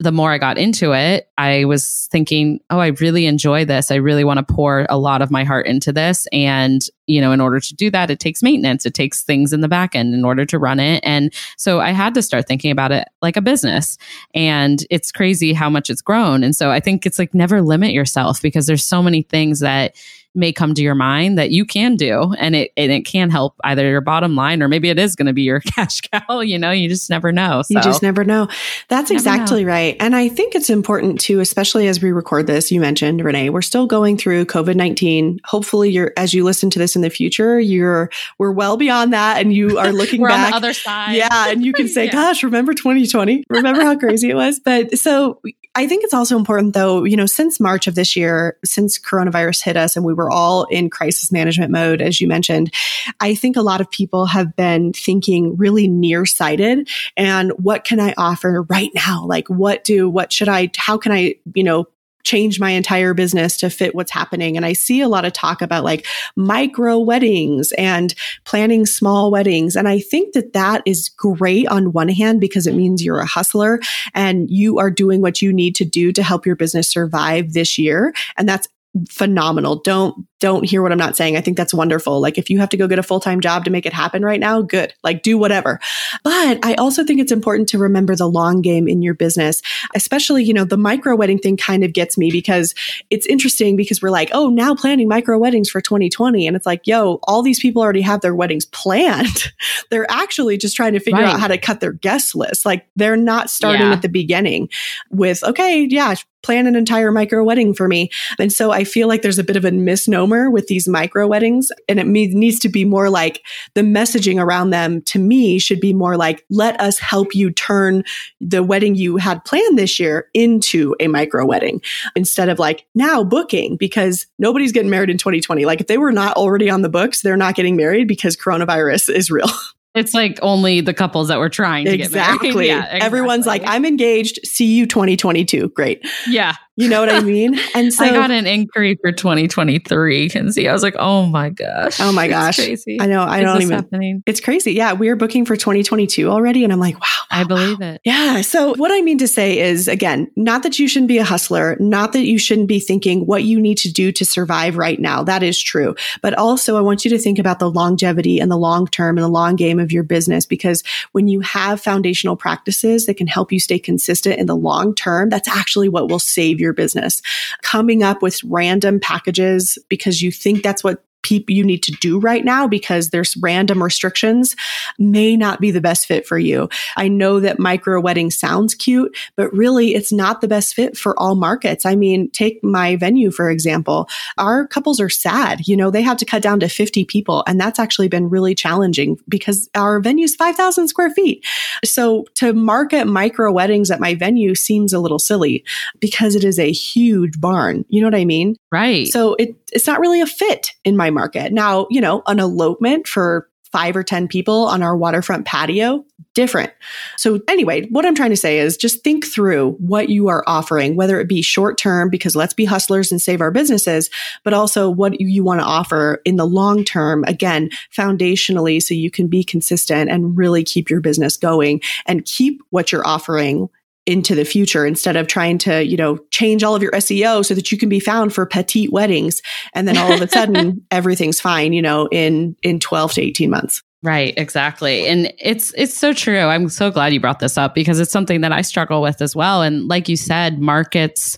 the 0.00 0.12
more 0.12 0.30
I 0.30 0.38
got 0.38 0.58
into 0.58 0.92
it, 0.92 1.28
I 1.36 1.64
was 1.64 2.08
thinking, 2.12 2.60
oh, 2.70 2.78
I 2.78 2.88
really 2.88 3.26
enjoy 3.26 3.64
this. 3.64 3.90
I 3.90 3.96
really 3.96 4.22
want 4.22 4.38
to 4.38 4.54
pour 4.54 4.86
a 4.88 4.96
lot 4.96 5.22
of 5.22 5.30
my 5.32 5.42
heart 5.42 5.66
into 5.66 5.92
this. 5.92 6.28
And, 6.32 6.86
you 7.06 7.20
know, 7.20 7.32
in 7.32 7.40
order 7.40 7.58
to 7.58 7.74
do 7.74 7.90
that, 7.90 8.08
it 8.08 8.20
takes 8.20 8.40
maintenance. 8.40 8.86
It 8.86 8.94
takes 8.94 9.22
things 9.22 9.52
in 9.52 9.60
the 9.60 9.66
back 9.66 9.96
end 9.96 10.14
in 10.14 10.24
order 10.24 10.46
to 10.46 10.58
run 10.58 10.78
it. 10.78 11.00
And 11.04 11.34
so 11.56 11.80
I 11.80 11.90
had 11.90 12.14
to 12.14 12.22
start 12.22 12.46
thinking 12.46 12.70
about 12.70 12.92
it 12.92 13.08
like 13.22 13.36
a 13.36 13.42
business. 13.42 13.98
And 14.34 14.84
it's 14.88 15.10
crazy 15.10 15.52
how 15.52 15.68
much 15.68 15.90
it's 15.90 16.02
grown. 16.02 16.44
And 16.44 16.54
so 16.54 16.70
I 16.70 16.78
think 16.78 17.04
it's 17.04 17.18
like 17.18 17.34
never 17.34 17.60
limit 17.60 17.90
yourself 17.90 18.40
because 18.40 18.68
there's 18.68 18.84
so 18.84 19.02
many 19.02 19.22
things 19.22 19.58
that 19.60 19.96
may 20.34 20.52
come 20.52 20.74
to 20.74 20.82
your 20.82 20.94
mind 20.94 21.38
that 21.38 21.50
you 21.50 21.64
can 21.64 21.96
do 21.96 22.32
and 22.38 22.54
it 22.54 22.70
and 22.76 22.92
it 22.92 23.04
can 23.04 23.30
help 23.30 23.54
either 23.64 23.88
your 23.88 24.00
bottom 24.00 24.36
line 24.36 24.62
or 24.62 24.68
maybe 24.68 24.88
it 24.88 24.98
is 24.98 25.16
going 25.16 25.26
to 25.26 25.32
be 25.32 25.42
your 25.42 25.60
cash 25.74 26.00
cow 26.00 26.40
you 26.40 26.58
know 26.58 26.70
you 26.70 26.88
just 26.88 27.10
never 27.10 27.32
know 27.32 27.62
so. 27.62 27.74
you 27.74 27.82
just 27.82 28.02
never 28.02 28.24
know 28.24 28.46
that's 28.88 29.10
never 29.10 29.14
exactly 29.14 29.64
know. 29.64 29.70
right 29.70 29.96
and 30.00 30.14
i 30.14 30.28
think 30.28 30.54
it's 30.54 30.70
important 30.70 31.18
too 31.18 31.40
especially 31.40 31.88
as 31.88 32.02
we 32.02 32.12
record 32.12 32.46
this 32.46 32.70
you 32.70 32.80
mentioned 32.80 33.24
renee 33.24 33.50
we're 33.50 33.62
still 33.62 33.86
going 33.86 34.16
through 34.16 34.44
covid-19 34.44 35.38
hopefully 35.44 35.90
you're 35.90 36.12
as 36.16 36.34
you 36.34 36.44
listen 36.44 36.70
to 36.70 36.78
this 36.78 36.94
in 36.94 37.02
the 37.02 37.10
future 37.10 37.58
you're 37.58 38.10
we're 38.38 38.52
well 38.52 38.76
beyond 38.76 39.12
that 39.12 39.40
and 39.40 39.52
you 39.54 39.78
are 39.78 39.92
looking 39.98 40.22
back 40.22 40.32
on 40.44 40.50
the 40.50 40.56
other 40.56 40.72
side 40.72 41.16
yeah 41.16 41.48
and 41.48 41.64
you 41.64 41.72
can 41.72 41.88
say 41.88 42.04
yeah. 42.06 42.12
gosh 42.12 42.42
remember 42.42 42.74
2020 42.74 43.44
remember 43.48 43.82
how 43.82 43.96
crazy 43.96 44.30
it 44.30 44.34
was 44.34 44.60
but 44.60 44.96
so 44.98 45.40
I 45.78 45.86
think 45.86 46.02
it's 46.02 46.12
also 46.12 46.36
important 46.36 46.74
though, 46.74 47.04
you 47.04 47.16
know, 47.16 47.26
since 47.26 47.60
March 47.60 47.86
of 47.86 47.94
this 47.94 48.16
year, 48.16 48.58
since 48.64 48.98
coronavirus 48.98 49.62
hit 49.62 49.76
us 49.76 49.94
and 49.94 50.04
we 50.04 50.12
were 50.12 50.28
all 50.28 50.64
in 50.64 50.90
crisis 50.90 51.30
management 51.30 51.70
mode, 51.70 52.02
as 52.02 52.20
you 52.20 52.26
mentioned, 52.26 52.74
I 53.20 53.36
think 53.36 53.56
a 53.56 53.62
lot 53.62 53.80
of 53.80 53.88
people 53.88 54.26
have 54.26 54.56
been 54.56 54.92
thinking 54.92 55.56
really 55.56 55.86
nearsighted 55.86 56.88
and 57.16 57.52
what 57.52 57.84
can 57.84 58.00
I 58.00 58.12
offer 58.18 58.62
right 58.62 58.90
now? 58.92 59.24
Like 59.24 59.46
what 59.46 59.84
do, 59.84 60.10
what 60.10 60.32
should 60.32 60.48
I, 60.48 60.72
how 60.76 60.98
can 60.98 61.12
I, 61.12 61.36
you 61.54 61.62
know, 61.62 61.86
change 62.24 62.60
my 62.60 62.70
entire 62.70 63.14
business 63.14 63.56
to 63.56 63.70
fit 63.70 63.94
what's 63.94 64.10
happening. 64.10 64.56
And 64.56 64.66
I 64.66 64.72
see 64.74 65.00
a 65.00 65.08
lot 65.08 65.24
of 65.24 65.32
talk 65.32 65.62
about 65.62 65.84
like 65.84 66.06
micro 66.36 66.98
weddings 66.98 67.72
and 67.78 68.14
planning 68.44 68.86
small 68.86 69.30
weddings. 69.30 69.76
And 69.76 69.88
I 69.88 69.98
think 70.00 70.34
that 70.34 70.52
that 70.52 70.82
is 70.84 71.08
great 71.08 71.66
on 71.68 71.92
one 71.92 72.08
hand 72.08 72.40
because 72.40 72.66
it 72.66 72.74
means 72.74 73.02
you're 73.02 73.20
a 73.20 73.26
hustler 73.26 73.80
and 74.14 74.50
you 74.50 74.78
are 74.78 74.90
doing 74.90 75.22
what 75.22 75.40
you 75.40 75.52
need 75.52 75.74
to 75.76 75.84
do 75.84 76.12
to 76.12 76.22
help 76.22 76.44
your 76.44 76.56
business 76.56 76.90
survive 76.90 77.54
this 77.54 77.78
year. 77.78 78.12
And 78.36 78.48
that's 78.48 78.68
phenomenal. 79.08 79.80
Don't 79.82 80.26
don't 80.40 80.64
hear 80.64 80.82
what 80.82 80.92
I'm 80.92 80.98
not 80.98 81.16
saying. 81.16 81.36
I 81.36 81.40
think 81.40 81.56
that's 81.56 81.74
wonderful. 81.74 82.20
Like 82.20 82.38
if 82.38 82.48
you 82.48 82.58
have 82.60 82.68
to 82.70 82.76
go 82.76 82.86
get 82.86 82.98
a 82.98 83.02
full-time 83.02 83.40
job 83.40 83.64
to 83.64 83.70
make 83.70 83.86
it 83.86 83.92
happen 83.92 84.24
right 84.24 84.38
now, 84.38 84.62
good. 84.62 84.94
Like 85.02 85.22
do 85.22 85.36
whatever. 85.36 85.80
But 86.22 86.64
I 86.64 86.74
also 86.74 87.04
think 87.04 87.20
it's 87.20 87.32
important 87.32 87.68
to 87.70 87.78
remember 87.78 88.14
the 88.14 88.28
long 88.28 88.62
game 88.62 88.88
in 88.88 89.02
your 89.02 89.14
business, 89.14 89.62
especially, 89.94 90.44
you 90.44 90.54
know, 90.54 90.64
the 90.64 90.76
micro 90.76 91.16
wedding 91.16 91.38
thing 91.38 91.56
kind 91.56 91.82
of 91.82 91.92
gets 91.92 92.16
me 92.16 92.30
because 92.30 92.74
it's 93.10 93.26
interesting 93.26 93.76
because 93.76 94.00
we're 94.00 94.10
like, 94.10 94.30
"Oh, 94.32 94.48
now 94.48 94.74
planning 94.74 95.08
micro 95.08 95.38
weddings 95.38 95.68
for 95.68 95.80
2020." 95.80 96.46
And 96.46 96.56
it's 96.56 96.66
like, 96.66 96.86
"Yo, 96.86 97.18
all 97.24 97.42
these 97.42 97.60
people 97.60 97.82
already 97.82 98.02
have 98.02 98.20
their 98.20 98.34
weddings 98.34 98.64
planned. 98.66 99.52
they're 99.90 100.10
actually 100.10 100.56
just 100.56 100.76
trying 100.76 100.92
to 100.92 101.00
figure 101.00 101.22
right. 101.22 101.34
out 101.34 101.40
how 101.40 101.48
to 101.48 101.58
cut 101.58 101.80
their 101.80 101.92
guest 101.92 102.34
list. 102.34 102.64
Like 102.64 102.86
they're 102.96 103.16
not 103.16 103.50
starting 103.50 103.86
yeah. 103.86 103.92
at 103.92 104.02
the 104.02 104.08
beginning 104.08 104.68
with, 105.10 105.42
"Okay, 105.42 105.86
yeah, 105.90 106.14
plan 106.42 106.66
an 106.66 106.76
entire 106.76 107.10
micro 107.10 107.42
wedding 107.42 107.74
for 107.74 107.88
me." 107.88 108.10
And 108.38 108.52
so 108.52 108.70
I 108.70 108.84
feel 108.84 109.08
like 109.08 109.22
there's 109.22 109.38
a 109.38 109.44
bit 109.44 109.56
of 109.56 109.64
a 109.64 109.72
misnomer 109.72 110.27
with 110.50 110.66
these 110.66 110.86
micro 110.88 111.26
weddings. 111.26 111.70
And 111.88 111.98
it 111.98 112.06
needs 112.06 112.58
to 112.60 112.68
be 112.68 112.84
more 112.84 113.10
like 113.10 113.42
the 113.74 113.82
messaging 113.82 114.40
around 114.42 114.70
them 114.70 115.02
to 115.02 115.18
me 115.18 115.58
should 115.58 115.80
be 115.80 115.92
more 115.92 116.16
like, 116.16 116.44
let 116.50 116.80
us 116.80 116.98
help 116.98 117.34
you 117.34 117.50
turn 117.50 118.04
the 118.40 118.62
wedding 118.62 118.94
you 118.94 119.16
had 119.16 119.44
planned 119.44 119.78
this 119.78 119.98
year 119.98 120.28
into 120.34 120.94
a 121.00 121.08
micro 121.08 121.44
wedding 121.44 121.80
instead 122.14 122.48
of 122.48 122.58
like 122.58 122.86
now 122.94 123.24
booking 123.24 123.76
because 123.76 124.26
nobody's 124.38 124.72
getting 124.72 124.90
married 124.90 125.10
in 125.10 125.18
2020. 125.18 125.64
Like 125.64 125.80
if 125.80 125.86
they 125.86 125.98
were 125.98 126.12
not 126.12 126.36
already 126.36 126.70
on 126.70 126.82
the 126.82 126.88
books, 126.88 127.22
they're 127.22 127.36
not 127.36 127.54
getting 127.54 127.76
married 127.76 128.08
because 128.08 128.36
coronavirus 128.36 129.14
is 129.14 129.30
real. 129.30 129.48
It's 129.94 130.14
like 130.14 130.38
only 130.42 130.80
the 130.80 130.94
couples 130.94 131.28
that 131.28 131.38
were 131.38 131.48
trying 131.48 131.86
to 131.86 131.94
exactly. 131.94 132.48
get 132.48 132.54
married. 132.54 132.66
yeah, 132.68 132.78
exactly. 132.82 133.00
Everyone's 133.00 133.46
like, 133.46 133.62
I'm 133.66 133.84
engaged. 133.84 134.38
See 134.44 134.76
you 134.76 134.86
2022. 134.86 135.70
Great. 135.70 136.06
Yeah. 136.28 136.54
You 136.78 136.88
know 136.88 137.00
what 137.00 137.10
I 137.10 137.20
mean? 137.20 137.58
And 137.74 137.92
so 137.92 138.04
I 138.04 138.10
got 138.10 138.30
an 138.30 138.46
inquiry 138.46 138.96
for 139.00 139.12
2023. 139.12 140.30
And 140.34 140.54
see, 140.54 140.66
I 140.68 140.72
was 140.72 140.82
like, 140.82 140.96
oh 140.98 141.26
my 141.26 141.50
gosh. 141.50 142.00
Oh 142.00 142.12
my 142.12 142.26
gosh. 142.36 142.56
crazy. 142.56 142.98
I 143.00 143.06
know. 143.06 143.22
I 143.22 143.38
Is 143.38 143.44
don't 143.44 143.62
even. 143.62 143.74
Happening? 143.74 144.22
It's 144.26 144.40
crazy. 144.40 144.72
Yeah. 144.72 144.94
We 144.94 145.08
are 145.08 145.16
booking 145.16 145.44
for 145.44 145.54
2022 145.54 146.28
already. 146.28 146.64
And 146.64 146.72
I'm 146.72 146.80
like, 146.80 146.94
wow. 146.94 147.06
wow 147.30 147.38
I 147.38 147.44
believe 147.44 147.80
wow. 147.80 147.92
it. 147.92 148.00
Yeah. 148.04 148.40
So 148.40 148.74
what 148.76 148.90
I 148.90 149.00
mean 149.02 149.18
to 149.18 149.28
say 149.28 149.58
is 149.58 149.86
again, 149.86 150.30
not 150.34 150.62
that 150.62 150.78
you 150.78 150.88
shouldn't 150.88 151.08
be 151.08 151.18
a 151.18 151.24
hustler, 151.24 151.76
not 151.78 152.12
that 152.12 152.26
you 152.26 152.38
shouldn't 152.38 152.68
be 152.68 152.80
thinking 152.80 153.26
what 153.26 153.44
you 153.44 153.60
need 153.60 153.78
to 153.78 153.92
do 153.92 154.10
to 154.12 154.24
survive 154.24 154.76
right 154.76 154.98
now. 154.98 155.22
That 155.22 155.42
is 155.42 155.60
true. 155.60 155.94
But 156.22 156.34
also 156.34 156.76
I 156.76 156.80
want 156.80 157.04
you 157.04 157.10
to 157.10 157.18
think 157.18 157.38
about 157.38 157.58
the 157.58 157.70
longevity 157.70 158.40
and 158.40 158.50
the 158.50 158.56
long 158.56 158.86
term 158.86 159.18
and 159.18 159.24
the 159.24 159.28
long 159.28 159.56
game 159.56 159.78
of 159.78 159.92
your 159.92 160.04
business 160.04 160.46
because 160.46 160.82
when 161.12 161.28
you 161.28 161.40
have 161.40 161.80
foundational 161.80 162.36
practices 162.36 163.06
that 163.06 163.16
can 163.16 163.26
help 163.26 163.52
you 163.52 163.60
stay 163.60 163.78
consistent 163.78 164.38
in 164.38 164.46
the 164.46 164.56
long 164.56 164.94
term, 164.94 165.28
that's 165.28 165.48
actually 165.48 165.88
what 165.88 166.08
will 166.08 166.18
save 166.18 166.60
your 166.60 166.67
business. 166.72 167.22
Coming 167.62 168.02
up 168.02 168.22
with 168.22 168.42
random 168.44 169.00
packages 169.00 169.78
because 169.88 170.22
you 170.22 170.30
think 170.30 170.62
that's 170.62 170.84
what 170.84 171.04
people 171.28 171.54
you 171.54 171.64
need 171.64 171.82
to 171.82 171.92
do 171.92 172.18
right 172.18 172.44
now 172.44 172.66
because 172.66 173.10
there's 173.10 173.36
random 173.42 173.82
restrictions 173.82 174.56
may 174.98 175.36
not 175.36 175.60
be 175.60 175.70
the 175.70 175.80
best 175.80 176.06
fit 176.06 176.26
for 176.26 176.38
you. 176.38 176.68
I 176.96 177.08
know 177.08 177.40
that 177.40 177.58
micro 177.58 178.00
wedding 178.00 178.30
sounds 178.30 178.74
cute, 178.74 179.14
but 179.36 179.52
really 179.52 179.94
it's 179.94 180.12
not 180.12 180.40
the 180.40 180.48
best 180.48 180.74
fit 180.74 180.96
for 180.96 181.18
all 181.18 181.34
markets. 181.34 181.84
I 181.84 181.96
mean, 181.96 182.30
take 182.30 182.62
my 182.64 182.96
venue, 182.96 183.30
for 183.30 183.50
example. 183.50 184.08
Our 184.38 184.66
couples 184.66 185.00
are 185.00 185.10
sad. 185.10 185.66
You 185.68 185.76
know, 185.76 185.90
they 185.90 186.02
have 186.02 186.16
to 186.18 186.24
cut 186.24 186.42
down 186.42 186.60
to 186.60 186.68
50 186.68 187.04
people. 187.04 187.44
And 187.46 187.60
that's 187.60 187.78
actually 187.78 188.08
been 188.08 188.30
really 188.30 188.54
challenging 188.54 189.18
because 189.28 189.68
our 189.74 190.00
venue 190.00 190.24
is 190.24 190.34
5,000 190.36 190.88
square 190.88 191.10
feet. 191.10 191.44
So 191.84 192.24
to 192.36 192.52
market 192.52 193.06
micro 193.06 193.52
weddings 193.52 193.90
at 193.90 194.00
my 194.00 194.14
venue 194.14 194.54
seems 194.54 194.92
a 194.92 194.98
little 194.98 195.18
silly 195.18 195.64
because 196.00 196.34
it 196.34 196.44
is 196.44 196.58
a 196.58 196.72
huge 196.72 197.40
barn. 197.40 197.84
You 197.88 198.00
know 198.00 198.06
what 198.06 198.14
I 198.14 198.24
mean? 198.24 198.56
Right. 198.72 199.06
So 199.08 199.34
it, 199.34 199.54
it's 199.72 199.86
not 199.86 200.00
really 200.00 200.20
a 200.20 200.26
fit 200.26 200.72
in 200.84 200.96
my 200.96 201.10
market. 201.18 201.52
Now, 201.52 201.88
you 201.90 202.00
know, 202.00 202.22
an 202.28 202.38
elopement 202.38 203.08
for 203.08 203.48
five 203.72 203.96
or 203.96 204.02
10 204.02 204.28
people 204.28 204.66
on 204.66 204.82
our 204.82 204.96
waterfront 204.96 205.44
patio, 205.44 206.04
different. 206.34 206.72
So, 207.16 207.40
anyway, 207.48 207.86
what 207.88 208.06
I'm 208.06 208.14
trying 208.14 208.30
to 208.30 208.36
say 208.36 208.60
is 208.60 208.76
just 208.76 209.02
think 209.02 209.26
through 209.26 209.72
what 209.72 210.08
you 210.08 210.28
are 210.28 210.44
offering, 210.46 210.96
whether 210.96 211.20
it 211.20 211.28
be 211.28 211.42
short 211.42 211.76
term, 211.76 212.08
because 212.08 212.36
let's 212.36 212.54
be 212.54 212.64
hustlers 212.64 213.10
and 213.10 213.20
save 213.20 213.40
our 213.40 213.50
businesses, 213.50 214.08
but 214.44 214.54
also 214.54 214.88
what 214.88 215.20
you 215.20 215.44
want 215.44 215.60
to 215.60 215.66
offer 215.66 216.22
in 216.24 216.36
the 216.36 216.46
long 216.46 216.84
term, 216.84 217.24
again, 217.26 217.68
foundationally, 217.94 218.80
so 218.80 218.94
you 218.94 219.10
can 219.10 219.26
be 219.26 219.42
consistent 219.42 220.10
and 220.10 220.38
really 220.38 220.62
keep 220.64 220.88
your 220.88 221.00
business 221.00 221.36
going 221.36 221.82
and 222.06 222.24
keep 222.24 222.62
what 222.70 222.92
you're 222.92 223.06
offering 223.06 223.68
into 224.08 224.34
the 224.34 224.44
future 224.44 224.86
instead 224.86 225.16
of 225.16 225.26
trying 225.26 225.58
to, 225.58 225.84
you 225.84 225.96
know, 225.96 226.16
change 226.30 226.64
all 226.64 226.74
of 226.74 226.82
your 226.82 226.92
SEO 226.92 227.44
so 227.44 227.54
that 227.54 227.70
you 227.70 227.76
can 227.76 227.90
be 227.90 228.00
found 228.00 228.34
for 228.34 228.46
petite 228.46 228.90
weddings. 228.90 229.42
And 229.74 229.86
then 229.86 229.98
all 229.98 230.10
of 230.10 230.22
a 230.22 230.28
sudden 230.32 230.84
everything's 230.90 231.40
fine, 231.40 231.74
you 231.74 231.82
know, 231.82 232.08
in, 232.10 232.56
in 232.62 232.80
12 232.80 233.12
to 233.12 233.22
18 233.22 233.50
months. 233.50 233.82
Right, 234.02 234.32
exactly. 234.36 235.06
And 235.06 235.32
it's 235.38 235.74
it's 235.76 235.92
so 235.92 236.12
true. 236.12 236.38
I'm 236.38 236.68
so 236.68 236.88
glad 236.90 237.12
you 237.12 237.20
brought 237.20 237.40
this 237.40 237.58
up 237.58 237.74
because 237.74 237.98
it's 237.98 238.12
something 238.12 238.42
that 238.42 238.52
I 238.52 238.62
struggle 238.62 239.02
with 239.02 239.20
as 239.20 239.34
well. 239.34 239.62
And 239.62 239.88
like 239.88 240.08
you 240.08 240.16
said, 240.16 240.60
markets 240.60 241.36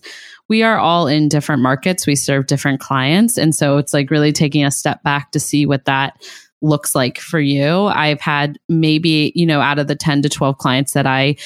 we 0.51 0.65
are 0.65 0.79
all 0.79 1.07
in 1.07 1.29
different 1.29 1.63
markets. 1.63 2.09
We 2.09 2.17
serve 2.17 2.49
different 2.49 2.81
clients. 2.81 3.39
And 3.39 3.55
so 3.55 3.79
it's 3.79 3.95
like 3.95 4.11
really 4.11 4.33
taking 4.33 4.65
a 4.65 4.71
step 4.73 5.01
back 5.05 5.31
to 5.31 5.39
see 5.39 5.65
what 5.65 5.85
that 5.85 6.21
looks 6.61 6.93
like 6.93 7.19
for 7.19 7.39
you. 7.39 7.87
I've 7.87 8.21
had 8.21 8.59
maybe, 8.69 9.33
you 9.37 9.47
know, 9.47 9.61
out 9.61 9.79
of 9.79 9.87
the 9.87 9.95
10 9.95 10.23
to 10.23 10.29
12 10.29 10.59
clients 10.59 10.93
that 10.93 11.07
I 11.07 11.37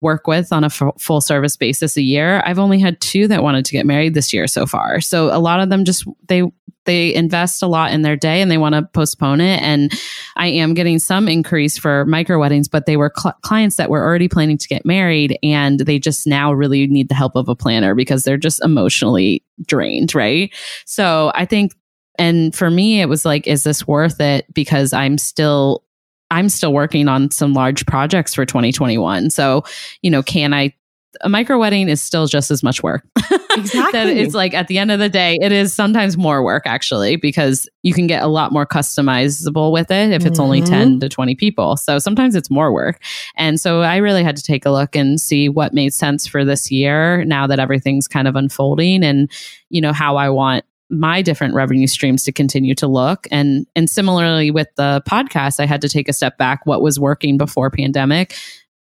work 0.00 0.26
with 0.26 0.52
on 0.52 0.64
a 0.64 0.66
f- 0.66 0.82
full 0.98 1.20
service 1.20 1.56
basis 1.56 1.96
a 1.96 2.02
year, 2.02 2.42
I've 2.44 2.58
only 2.58 2.78
had 2.78 3.00
two 3.00 3.26
that 3.28 3.42
wanted 3.42 3.64
to 3.64 3.72
get 3.72 3.86
married 3.86 4.14
this 4.14 4.32
year 4.32 4.46
so 4.46 4.66
far. 4.66 5.00
So 5.00 5.34
a 5.34 5.38
lot 5.38 5.60
of 5.60 5.70
them 5.70 5.84
just 5.84 6.06
they 6.28 6.42
they 6.84 7.14
invest 7.14 7.62
a 7.62 7.66
lot 7.66 7.92
in 7.92 8.02
their 8.02 8.16
day 8.16 8.42
and 8.42 8.50
they 8.50 8.58
want 8.58 8.74
to 8.74 8.82
postpone 8.82 9.40
it. 9.40 9.62
And 9.62 9.90
I 10.36 10.48
am 10.48 10.74
getting 10.74 10.98
some 10.98 11.28
increase 11.28 11.78
for 11.78 12.04
micro 12.04 12.38
weddings, 12.38 12.68
but 12.68 12.84
they 12.84 12.98
were 12.98 13.10
cl- 13.16 13.38
clients 13.40 13.76
that 13.76 13.88
were 13.88 14.04
already 14.04 14.28
planning 14.28 14.58
to 14.58 14.68
get 14.68 14.84
married 14.84 15.38
and 15.42 15.80
they 15.80 15.98
just 15.98 16.26
now 16.26 16.52
really 16.52 16.86
need 16.86 17.08
the 17.08 17.14
help 17.14 17.36
of 17.36 17.48
a 17.48 17.56
planner 17.56 17.94
because 17.94 18.24
they're 18.24 18.36
just 18.36 18.62
emotionally 18.62 19.42
drained, 19.66 20.14
right? 20.14 20.52
So 20.84 21.32
I 21.34 21.46
think 21.46 21.72
And 22.18 22.54
for 22.54 22.70
me, 22.70 23.00
it 23.00 23.08
was 23.08 23.24
like, 23.24 23.46
is 23.46 23.64
this 23.64 23.88
worth 23.88 24.20
it? 24.20 24.52
Because 24.52 24.92
I'm 24.92 25.16
still 25.18 25.83
I'm 26.30 26.48
still 26.48 26.72
working 26.72 27.08
on 27.08 27.30
some 27.30 27.52
large 27.52 27.86
projects 27.86 28.34
for 28.34 28.44
2021. 28.44 29.30
So, 29.30 29.64
you 30.02 30.10
know, 30.10 30.22
can 30.22 30.52
I 30.52 30.74
a 31.20 31.28
micro 31.28 31.58
wedding 31.58 31.88
is 31.88 32.02
still 32.02 32.26
just 32.26 32.50
as 32.50 32.62
much 32.62 32.82
work. 32.82 33.04
Exactly. 33.56 33.92
that 33.92 34.08
it's 34.08 34.34
like 34.34 34.52
at 34.52 34.66
the 34.66 34.78
end 34.78 34.90
of 34.90 34.98
the 34.98 35.08
day, 35.08 35.38
it 35.40 35.52
is 35.52 35.72
sometimes 35.72 36.16
more 36.16 36.42
work 36.42 36.64
actually 36.66 37.14
because 37.14 37.68
you 37.84 37.94
can 37.94 38.08
get 38.08 38.24
a 38.24 38.26
lot 38.26 38.50
more 38.50 38.66
customizable 38.66 39.70
with 39.70 39.92
it 39.92 40.10
if 40.10 40.26
it's 40.26 40.38
mm-hmm. 40.38 40.42
only 40.42 40.60
10 40.60 40.98
to 40.98 41.08
20 41.08 41.36
people. 41.36 41.76
So 41.76 42.00
sometimes 42.00 42.34
it's 42.34 42.50
more 42.50 42.72
work. 42.72 43.00
And 43.36 43.60
so 43.60 43.82
I 43.82 43.98
really 43.98 44.24
had 44.24 44.36
to 44.38 44.42
take 44.42 44.66
a 44.66 44.72
look 44.72 44.96
and 44.96 45.20
see 45.20 45.48
what 45.48 45.72
made 45.72 45.94
sense 45.94 46.26
for 46.26 46.44
this 46.44 46.72
year 46.72 47.24
now 47.26 47.46
that 47.46 47.60
everything's 47.60 48.08
kind 48.08 48.26
of 48.26 48.34
unfolding 48.34 49.04
and, 49.04 49.30
you 49.70 49.80
know, 49.80 49.92
how 49.92 50.16
I 50.16 50.30
want 50.30 50.64
my 50.94 51.22
different 51.22 51.54
revenue 51.54 51.86
streams 51.86 52.22
to 52.24 52.32
continue 52.32 52.74
to 52.76 52.86
look. 52.86 53.26
And 53.30 53.66
and 53.76 53.88
similarly 53.88 54.50
with 54.50 54.68
the 54.76 55.02
podcast 55.08 55.60
i 55.60 55.66
had 55.66 55.80
to 55.80 55.88
take 55.88 56.08
a 56.08 56.12
step 56.12 56.38
back 56.38 56.66
what 56.66 56.82
was 56.82 56.98
working 56.98 57.38
before 57.38 57.70
pandemic 57.70 58.34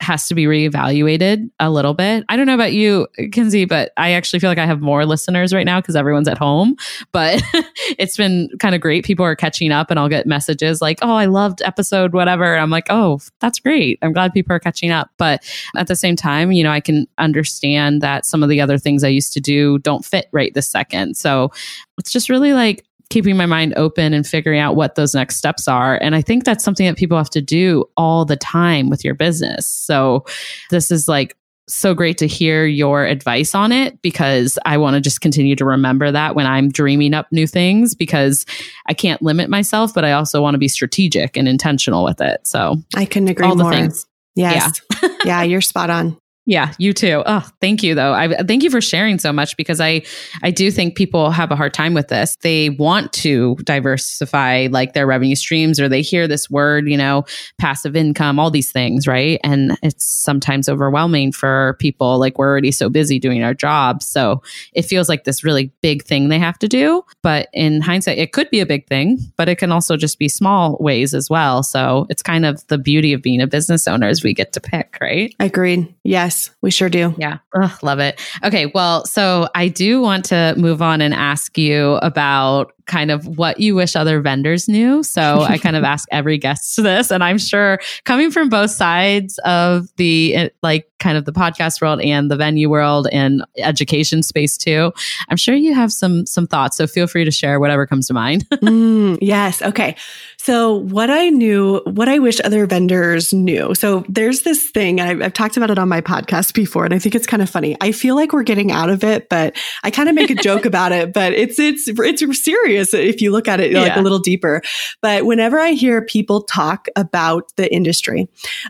has 0.02 0.28
to 0.28 0.36
be 0.36 0.45
reevaluated 0.45 1.49
a 1.60 1.70
little 1.70 1.93
bit. 1.93 2.26
I 2.28 2.36
don't 2.36 2.47
know 2.47 2.56
about 2.56 2.74
you, 2.74 3.08
Kinsey, 3.32 3.66
but 3.66 3.91
I 3.97 4.12
actually 4.12 4.39
feel 4.39 4.49
like 4.49 4.58
I 4.58 4.66
have 4.66 4.82
more 4.82 5.06
listeners 5.06 5.54
right 5.54 5.66
now 5.66 5.80
because 5.80 5.95
everyone's 5.95 6.28
at 6.28 6.38
home. 6.38 6.76
But 7.12 7.41
it's 7.97 8.18
been 8.18 8.49
kind 8.60 8.74
of 8.76 8.82
great. 8.82 9.06
People 9.06 9.26
are 9.26 9.36
catching 9.36 9.72
up, 9.72 9.91
and 9.91 9.99
I'll 9.99 10.10
get 10.10 10.26
messages 10.26 10.82
like, 10.82 10.99
"Oh, 11.02 11.16
I 11.16 11.26
loved 11.26 11.62
episode 11.62 12.14
whatever." 12.14 12.58
I'm 12.58 12.70
like, 12.70 12.88
"Oh, 12.89 13.20
that's 13.39 13.60
great. 13.60 13.99
I'm 14.02 14.14
glad 14.14 14.34
people 14.34 14.56
are 14.56 14.60
catching 14.60 14.91
up." 14.91 15.10
But 15.18 15.43
at 15.76 15.88
the 15.88 15.95
same 15.95 16.16
time, 16.16 16.52
you 16.52 16.64
know, 16.64 16.72
I 16.72 16.80
can 16.80 17.08
understand 17.18 18.02
that 18.02 18.26
some 18.26 18.43
of 18.43 18.49
the 18.49 18.62
other 18.62 18.78
things 18.78 19.04
I 19.04 19.10
used 19.10 19.34
to 19.34 19.39
do 19.39 19.78
don't 19.80 20.04
fit 20.04 20.28
right 20.32 20.54
this 20.54 20.70
second. 20.70 21.16
So 21.16 21.52
it's 21.97 22.12
just 22.12 22.30
really 22.30 22.54
like 22.54 22.84
keeping 23.12 23.38
my 23.38 23.45
mind 23.45 23.74
open 23.76 24.14
and 24.14 24.26
figuring 24.26 24.59
out 24.59 24.76
what 24.76 24.95
those 24.95 25.14
next 25.14 25.36
steps 25.36 25.68
are. 25.68 25.99
And 26.01 26.16
I 26.16 26.22
think 26.22 26.45
that's 26.45 26.64
something 26.64 26.88
that 26.88 26.97
people 26.97 27.18
have 27.18 27.30
to 27.32 27.41
do 27.41 27.86
all 27.97 28.26
the 28.26 28.38
time 28.38 28.89
with 28.89 29.05
your 29.05 29.14
business. 29.14 29.68
So 29.68 30.26
this 30.72 30.89
is 30.89 31.07
like 31.07 31.38
so 31.68 31.93
great 31.93 32.18
to 32.18 32.26
hear 32.26 32.66
your 32.66 33.05
advice 33.05 33.53
on 33.53 33.72
it 33.72 34.01
because 34.01 34.57
I 34.66 34.78
want 34.78 34.95
to 34.95 35.01
just 35.01 35.22
continue 35.22 35.55
to 35.55 35.66
remember 35.66 36.12
that 36.12 36.36
when 36.36 36.47
I'm 36.47 36.70
dreaming 36.70 37.14
up 37.14 37.28
new 37.32 37.47
things 37.47 37.93
because 37.93 38.45
I 38.88 38.93
can't 38.93 39.22
limit 39.22 39.49
myself, 39.49 39.93
but 39.93 40.03
I 40.03 40.14
also 40.14 40.41
want 40.41 40.55
to 40.55 40.59
be 40.59 40.68
strategic 40.68 41.38
and 41.38 41.47
intentional 41.47 42.03
with 42.03 42.20
it. 42.20 42.45
So 42.47 42.78
I 42.95 43.05
couldn't 43.05 43.30
agree 43.30 43.45
all 43.45 43.55
more. 43.55 43.72
The 43.72 43.78
things. 43.78 44.05
Yes. 44.36 44.82
Yeah. 45.01 45.09
yeah, 45.26 45.43
you're 45.43 45.62
spot 45.62 45.89
on. 45.89 46.18
Yeah, 46.52 46.74
you 46.78 46.91
too. 46.91 47.24
Oh, 47.26 47.47
thank 47.62 47.82
you 47.82 47.95
though. 47.95 48.12
I 48.12 48.43
thank 48.43 48.62
you 48.62 48.70
for 48.70 48.82
sharing 48.82 49.20
so 49.20 49.32
much 49.32 49.56
because 49.56 49.80
I 49.80 50.02
I 50.43 50.52
do 50.52 50.70
think 50.70 50.97
people 50.97 51.32
have 51.32 51.49
a 51.49 51.56
hard 51.56 51.74
time 51.74 51.93
with 51.93 52.10
this. 52.10 52.36
They 52.41 52.72
want 52.72 53.14
to 53.14 53.56
diversify 53.64 54.68
like 54.70 54.91
their 54.91 55.08
revenue 55.08 55.36
streams 55.36 55.80
or 55.80 55.88
they 55.88 56.02
hear 56.02 56.28
this 56.28 56.49
word, 56.49 56.89
you 56.89 56.97
know, 56.97 57.24
passive 57.58 57.95
income, 57.95 58.38
all 58.38 58.52
these 58.52 58.70
things, 58.70 59.08
right? 59.08 59.39
And 59.45 59.78
it's 59.82 60.06
sometimes 60.06 60.68
overwhelming 60.68 61.32
for 61.32 61.78
people 61.80 62.20
like 62.20 62.38
we're 62.38 62.49
already 62.49 62.72
so 62.74 62.89
busy 62.89 63.18
doing 63.18 63.43
our 63.43 63.54
jobs. 63.54 64.06
So, 64.06 64.43
it 64.74 64.82
feels 64.82 65.08
like 65.08 65.24
this 65.24 65.45
really 65.45 65.72
big 65.82 66.04
thing 66.04 66.28
they 66.28 66.39
have 66.39 66.60
to 66.60 66.68
do, 66.68 67.06
but 67.24 67.47
in 67.54 67.80
hindsight 67.80 68.18
it 68.18 68.34
could 68.34 68.49
be 68.49 68.60
a 68.60 68.66
big 68.66 68.88
thing, 68.88 69.20
but 69.38 69.47
it 69.47 69.56
can 69.56 69.72
also 69.72 69.95
just 69.95 70.20
be 70.20 70.28
small 70.28 70.76
ways 70.82 71.14
as 71.14 71.30
well. 71.30 71.64
So, 71.64 72.08
it's 72.10 72.22
kind 72.22 72.45
of 72.45 72.68
the 72.68 72.78
beauty 72.78 73.14
of 73.14 73.22
being 73.22 73.39
a 73.39 73.47
business 73.47 73.88
owner 73.88 74.10
is 74.10 74.22
we 74.22 74.34
get 74.34 74.52
to 74.52 74.60
pick, 74.60 74.97
right? 74.99 75.34
Agreed. 75.39 75.95
Yes. 76.04 76.41
We 76.62 76.72
sure 76.72 76.89
do. 76.89 77.14
Yeah. 77.18 77.38
Ugh, 77.62 77.72
love 77.84 78.00
it. 78.00 78.20
Okay. 78.44 78.72
Well, 78.74 79.06
so 79.06 79.48
I 79.54 79.68
do 79.68 80.02
want 80.02 80.26
to 80.26 80.56
move 80.58 80.82
on 80.82 81.02
and 81.02 81.14
ask 81.14 81.58
you 81.58 81.96
about 81.96 82.74
kind 82.86 83.11
of 83.11 83.25
what 83.25 83.59
you 83.59 83.75
wish 83.75 83.95
other 83.95 84.21
vendors 84.21 84.67
knew. 84.67 85.03
So 85.03 85.41
I 85.41 85.57
kind 85.57 85.75
of 85.75 85.84
ask 85.91 86.07
every 86.11 86.38
guest 86.38 86.75
this, 86.77 87.11
and 87.11 87.23
I'm 87.23 87.38
sure 87.38 87.79
coming 88.03 88.32
from 88.32 88.49
both 88.49 88.71
sides 88.71 89.38
of 89.39 89.88
the 89.97 90.36
eh, 90.36 90.49
like 90.61 90.91
kind 91.01 91.17
of 91.17 91.25
the 91.25 91.34
podcast 91.34 91.82
world 91.82 91.99
and 91.99 92.32
the 92.32 92.38
venue 92.38 92.69
world 92.69 93.07
and 93.11 93.43
education 93.57 94.23
space 94.23 94.57
too, 94.57 94.93
I'm 95.27 95.38
sure 95.38 95.55
you 95.55 95.73
have 95.73 95.91
some 95.91 96.25
some 96.25 96.47
thoughts. 96.47 96.77
So 96.77 96.88
feel 96.88 97.07
free 97.07 97.25
to 97.25 97.32
share 97.32 97.59
whatever 97.59 97.86
comes 97.86 98.07
to 98.07 98.13
mind. 98.13 98.47
mm, 98.51 99.17
yes. 99.19 99.61
Okay. 99.61 99.95
So 100.38 100.75
what 100.75 101.09
I 101.09 101.29
knew, 101.29 101.82
what 101.86 102.09
I 102.09 102.17
wish 102.19 102.39
other 102.43 102.65
vendors 102.65 103.32
knew. 103.32 103.75
So 103.75 104.05
there's 104.09 104.41
this 104.41 104.69
thing, 104.71 104.99
I've, 104.99 105.21
I've 105.21 105.34
talked 105.34 105.55
about 105.55 105.69
it 105.69 105.77
on 105.77 105.88
my 105.88 106.01
podcast 106.01 106.55
before, 106.55 106.86
and 106.86 106.93
I 106.93 106.99
think 106.99 107.13
it's 107.13 107.27
kind 107.27 107.43
of 107.43 107.49
funny. 107.49 107.77
I 107.79 107.91
feel 107.91 108.15
like 108.15 108.34
we're 108.34 108.41
getting 108.41 108.71
out 108.71 108.89
of 108.89 109.03
it, 109.03 109.29
but 109.29 109.55
I 109.84 109.91
kind 109.91 110.09
of 110.09 110.15
make 110.15 110.32
a 110.32 110.36
joke 110.36 110.65
about 110.65 110.91
it. 110.91 111.13
But 111.13 111.34
it's 111.34 111.59
it's 111.59 111.88
it's 111.88 112.43
serious 112.43 112.70
if 112.72 113.22
you 113.22 113.32
look 113.32 113.47
at 113.47 113.59
it 113.59 113.74
like 113.74 113.95
yeah. 113.95 113.99
a 113.99 114.01
little 114.01 114.19
deeper. 114.19 114.61
But 115.01 115.26
whenever 115.26 115.59
I 115.59 115.72
hear 115.72 116.01
people 116.01 116.43
talk 116.43 116.88
about 116.95 117.51
the 117.55 117.72
industry, 117.74 118.28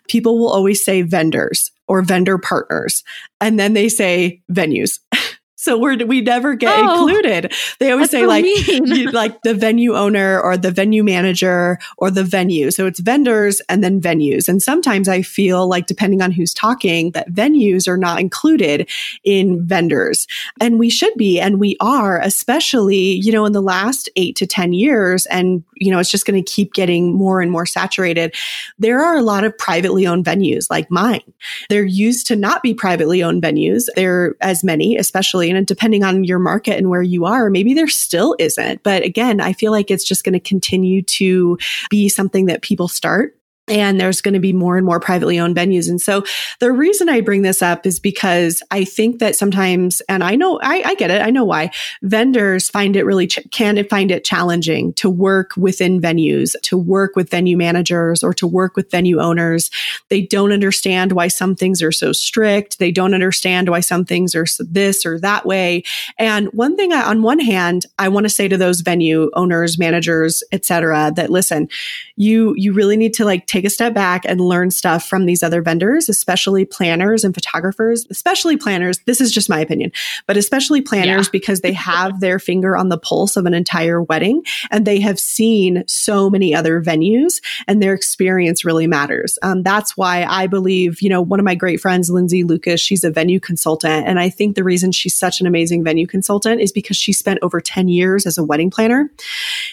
people 0.07 0.39
will 0.39 0.49
always 0.51 0.83
say 0.83 1.01
vendors 1.01 1.71
or 1.87 2.01
vendor 2.01 2.37
partners, 2.37 3.03
and 3.39 3.59
then 3.59 3.73
they 3.73 3.89
say 3.89 4.41
venues. 4.51 4.99
So 5.61 5.77
we're, 5.77 6.03
we 6.07 6.21
never 6.21 6.55
get 6.55 6.75
oh, 6.79 7.07
included. 7.07 7.53
They 7.77 7.91
always 7.91 8.09
say 8.09 8.21
so 8.21 8.27
like, 8.27 8.43
you, 8.45 9.11
like 9.11 9.43
the 9.43 9.53
venue 9.53 9.95
owner 9.95 10.41
or 10.41 10.57
the 10.57 10.71
venue 10.71 11.03
manager 11.03 11.77
or 11.97 12.09
the 12.09 12.23
venue. 12.23 12.71
So 12.71 12.87
it's 12.87 12.99
vendors 12.99 13.61
and 13.69 13.83
then 13.83 14.01
venues. 14.01 14.49
And 14.49 14.59
sometimes 14.59 15.07
I 15.07 15.21
feel 15.21 15.67
like 15.67 15.85
depending 15.85 16.23
on 16.23 16.31
who's 16.31 16.51
talking 16.51 17.11
that 17.11 17.29
venues 17.29 17.87
are 17.87 17.95
not 17.95 18.19
included 18.19 18.89
in 19.23 19.63
vendors 19.63 20.25
and 20.59 20.79
we 20.79 20.89
should 20.89 21.13
be. 21.15 21.39
And 21.39 21.59
we 21.59 21.77
are, 21.79 22.19
especially, 22.21 22.97
you 22.97 23.31
know, 23.31 23.45
in 23.45 23.53
the 23.53 23.61
last 23.61 24.09
eight 24.15 24.35
to 24.37 24.47
10 24.47 24.73
years. 24.73 25.27
And, 25.27 25.63
you 25.75 25.91
know, 25.91 25.99
it's 25.99 26.09
just 26.09 26.25
going 26.25 26.43
to 26.43 26.51
keep 26.51 26.73
getting 26.73 27.13
more 27.13 27.39
and 27.39 27.51
more 27.51 27.67
saturated. 27.67 28.33
There 28.79 28.99
are 28.99 29.15
a 29.15 29.21
lot 29.21 29.43
of 29.43 29.55
privately 29.59 30.07
owned 30.07 30.25
venues 30.25 30.71
like 30.71 30.89
mine. 30.89 31.21
They're 31.69 31.85
used 31.85 32.25
to 32.27 32.35
not 32.35 32.63
be 32.63 32.73
privately 32.73 33.21
owned 33.21 33.43
venues. 33.43 33.85
There 33.95 34.23
are 34.23 34.37
as 34.41 34.63
many, 34.63 34.97
especially 34.97 35.50
and 35.55 35.67
depending 35.67 36.03
on 36.03 36.23
your 36.23 36.39
market 36.39 36.77
and 36.77 36.89
where 36.89 37.01
you 37.01 37.25
are, 37.25 37.49
maybe 37.49 37.73
there 37.73 37.87
still 37.87 38.35
isn't. 38.39 38.83
But 38.83 39.03
again, 39.03 39.41
I 39.41 39.53
feel 39.53 39.71
like 39.71 39.91
it's 39.91 40.03
just 40.03 40.23
going 40.23 40.33
to 40.33 40.39
continue 40.39 41.01
to 41.03 41.57
be 41.89 42.09
something 42.09 42.45
that 42.45 42.61
people 42.61 42.87
start 42.87 43.35
and 43.71 43.99
there's 43.99 44.21
going 44.21 44.33
to 44.33 44.39
be 44.39 44.51
more 44.51 44.75
and 44.75 44.85
more 44.85 44.99
privately 44.99 45.39
owned 45.39 45.55
venues. 45.55 45.89
And 45.89 45.99
so 46.01 46.23
the 46.59 46.71
reason 46.71 47.07
I 47.07 47.21
bring 47.21 47.41
this 47.41 47.61
up 47.61 47.85
is 47.85 47.99
because 47.99 48.61
I 48.69 48.83
think 48.83 49.19
that 49.19 49.35
sometimes, 49.37 50.01
and 50.09 50.23
I 50.23 50.35
know, 50.35 50.59
I, 50.61 50.83
I 50.85 50.95
get 50.95 51.09
it. 51.09 51.21
I 51.21 51.29
know 51.29 51.45
why 51.45 51.71
vendors 52.01 52.69
find 52.69 52.97
it 52.97 53.05
really, 53.05 53.27
ch- 53.27 53.39
can 53.51 53.81
find 53.87 54.11
it 54.11 54.25
challenging 54.25 54.91
to 54.93 55.09
work 55.09 55.55
within 55.55 56.01
venues, 56.01 56.53
to 56.63 56.77
work 56.77 57.15
with 57.15 57.29
venue 57.29 57.55
managers 57.55 58.23
or 58.23 58.33
to 58.33 58.45
work 58.45 58.75
with 58.75 58.91
venue 58.91 59.19
owners. 59.19 59.71
They 60.09 60.21
don't 60.21 60.51
understand 60.51 61.13
why 61.13 61.29
some 61.29 61.55
things 61.55 61.81
are 61.81 61.93
so 61.93 62.11
strict. 62.11 62.77
They 62.77 62.91
don't 62.91 63.13
understand 63.13 63.69
why 63.69 63.79
some 63.79 64.03
things 64.03 64.35
are 64.35 64.45
this 64.59 65.05
or 65.05 65.17
that 65.19 65.45
way. 65.45 65.83
And 66.19 66.47
one 66.47 66.75
thing 66.75 66.91
I, 66.91 67.03
on 67.03 67.21
one 67.21 67.39
hand, 67.39 67.85
I 67.97 68.09
want 68.09 68.25
to 68.25 68.29
say 68.29 68.49
to 68.49 68.57
those 68.57 68.81
venue 68.81 69.31
owners, 69.33 69.79
managers, 69.79 70.43
etc., 70.51 71.13
that 71.15 71.29
listen, 71.29 71.69
you, 72.17 72.53
you 72.57 72.73
really 72.73 72.97
need 72.97 73.13
to 73.13 73.25
like 73.25 73.47
take 73.47 73.60
a 73.65 73.69
step 73.69 73.93
back 73.93 74.23
and 74.25 74.41
learn 74.41 74.71
stuff 74.71 75.05
from 75.07 75.25
these 75.25 75.43
other 75.43 75.61
vendors, 75.61 76.09
especially 76.09 76.65
planners 76.65 77.23
and 77.23 77.33
photographers, 77.33 78.05
especially 78.09 78.57
planners. 78.57 78.99
This 79.05 79.21
is 79.21 79.31
just 79.31 79.49
my 79.49 79.59
opinion, 79.59 79.91
but 80.27 80.37
especially 80.37 80.81
planners 80.81 81.27
yeah. 81.27 81.31
because 81.31 81.61
they 81.61 81.73
have 81.81 82.19
their 82.19 82.39
finger 82.39 82.77
on 82.77 82.89
the 82.89 82.97
pulse 82.97 83.35
of 83.35 83.45
an 83.45 83.53
entire 83.53 84.01
wedding 84.01 84.43
and 84.69 84.85
they 84.85 84.99
have 84.99 85.19
seen 85.19 85.83
so 85.87 86.29
many 86.29 86.53
other 86.53 86.81
venues 86.81 87.41
and 87.67 87.81
their 87.81 87.93
experience 87.93 88.65
really 88.65 88.87
matters. 88.87 89.37
Um, 89.41 89.63
that's 89.63 89.97
why 89.97 90.23
I 90.23 90.47
believe, 90.47 91.01
you 91.01 91.09
know, 91.09 91.21
one 91.21 91.39
of 91.39 91.45
my 91.45 91.55
great 91.55 91.79
friends, 91.79 92.09
Lindsay 92.09 92.43
Lucas, 92.43 92.81
she's 92.81 93.03
a 93.03 93.11
venue 93.11 93.39
consultant. 93.39 94.07
And 94.07 94.19
I 94.19 94.29
think 94.29 94.55
the 94.55 94.63
reason 94.63 94.91
she's 94.91 95.17
such 95.17 95.41
an 95.41 95.47
amazing 95.47 95.83
venue 95.83 96.07
consultant 96.07 96.61
is 96.61 96.71
because 96.71 96.97
she 96.97 97.13
spent 97.13 97.39
over 97.41 97.59
10 97.61 97.87
years 97.87 98.25
as 98.25 98.37
a 98.37 98.43
wedding 98.43 98.69
planner 98.69 99.11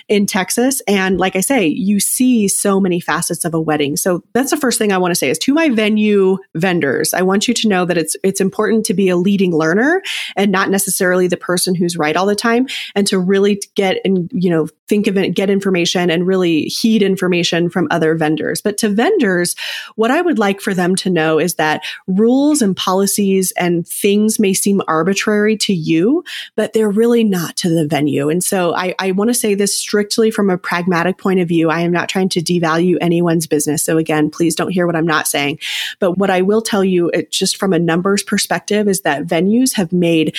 in 0.09 0.26
Texas. 0.26 0.80
And 0.86 1.18
like 1.18 1.36
I 1.36 1.41
say, 1.41 1.66
you 1.66 2.01
see 2.01 2.49
so 2.49 2.80
many 2.80 3.01
facets 3.01 3.45
of 3.45 3.55
a 3.55 3.61
wedding. 3.69 3.97
So 3.97 4.25
that's 4.33 4.51
the 4.51 4.57
first 4.57 4.79
thing 4.79 4.91
I 4.91 4.99
want 4.99 5.12
to 5.12 5.14
say 5.14 5.31
is 5.31 5.39
to 5.41 5.55
my 5.55 5.69
venue 5.69 6.39
vendors, 6.57 7.14
I 7.14 7.23
want 7.23 7.47
you 7.47 7.55
to 7.55 7.69
know 7.69 7.85
that 7.85 7.99
it's 7.99 8.16
it's 8.25 8.41
important 8.41 8.87
to 8.87 8.95
be 8.95 9.11
a 9.11 9.16
leading 9.16 9.55
learner 9.55 10.03
and 10.35 10.51
not 10.51 10.71
necessarily 10.71 11.29
the 11.29 11.37
person 11.37 11.77
who's 11.77 11.97
right 11.97 12.16
all 12.16 12.27
the 12.27 12.35
time 12.35 12.66
and 12.97 13.07
to 13.07 13.19
really 13.19 13.62
get 13.77 13.99
and 14.05 14.31
you 14.33 14.51
know 14.51 14.66
think 14.89 15.07
of 15.07 15.19
it 15.19 15.35
get 15.35 15.51
information 15.51 16.11
and 16.11 16.27
really 16.27 16.62
heed 16.64 17.03
information 17.03 17.69
from 17.69 17.87
other 17.91 18.14
vendors. 18.14 18.62
But 18.62 18.79
to 18.79 18.89
vendors, 18.89 19.55
what 19.97 20.11
I 20.11 20.23
would 20.23 20.39
like 20.39 20.62
for 20.62 20.73
them 20.73 20.97
to 20.97 21.11
know 21.11 21.39
is 21.39 21.57
that 21.57 21.85
rules 22.07 22.62
and 22.62 22.75
policies 22.75 23.53
and 23.59 23.87
things 23.87 24.39
may 24.39 24.55
seem 24.55 24.81
arbitrary 24.89 25.59
to 25.59 25.75
you, 25.75 26.25
but 26.57 26.73
they're 26.73 26.91
really 26.91 27.23
not 27.23 27.57
to 27.59 27.69
the 27.69 27.87
venue. 27.87 28.31
And 28.31 28.43
so 28.43 28.75
I, 28.75 28.95
I 28.99 29.12
want 29.12 29.29
to 29.29 29.35
say 29.35 29.55
this 29.55 29.79
strictly 29.79 30.31
from 30.31 30.49
a 30.49 30.57
pragmatic 30.57 31.19
point 31.19 31.41
of 31.41 31.49
view. 31.49 31.69
I 31.69 31.81
am 31.81 31.93
not 31.93 32.09
trying 32.09 32.31
to 32.31 32.41
devalue 32.41 32.97
anyone's 33.03 33.47
business 33.47 33.58
business. 33.59 33.85
So 33.85 33.99
again, 33.99 34.31
please 34.31 34.55
don't 34.55 34.71
hear 34.71 34.87
what 34.87 34.95
I'm 34.95 35.07
not 35.07 35.27
saying. 35.27 35.59
But 35.99 36.13
what 36.13 36.31
I 36.31 36.43
will 36.43 36.63
tell 36.63 36.85
you, 36.85 37.11
it, 37.11 37.33
just 37.33 37.57
from 37.57 37.73
a 37.73 37.79
numbers 37.79 38.23
perspective, 38.23 38.87
is 38.87 39.01
that 39.01 39.27
venues 39.27 39.75
have 39.75 39.93
made 39.93 40.37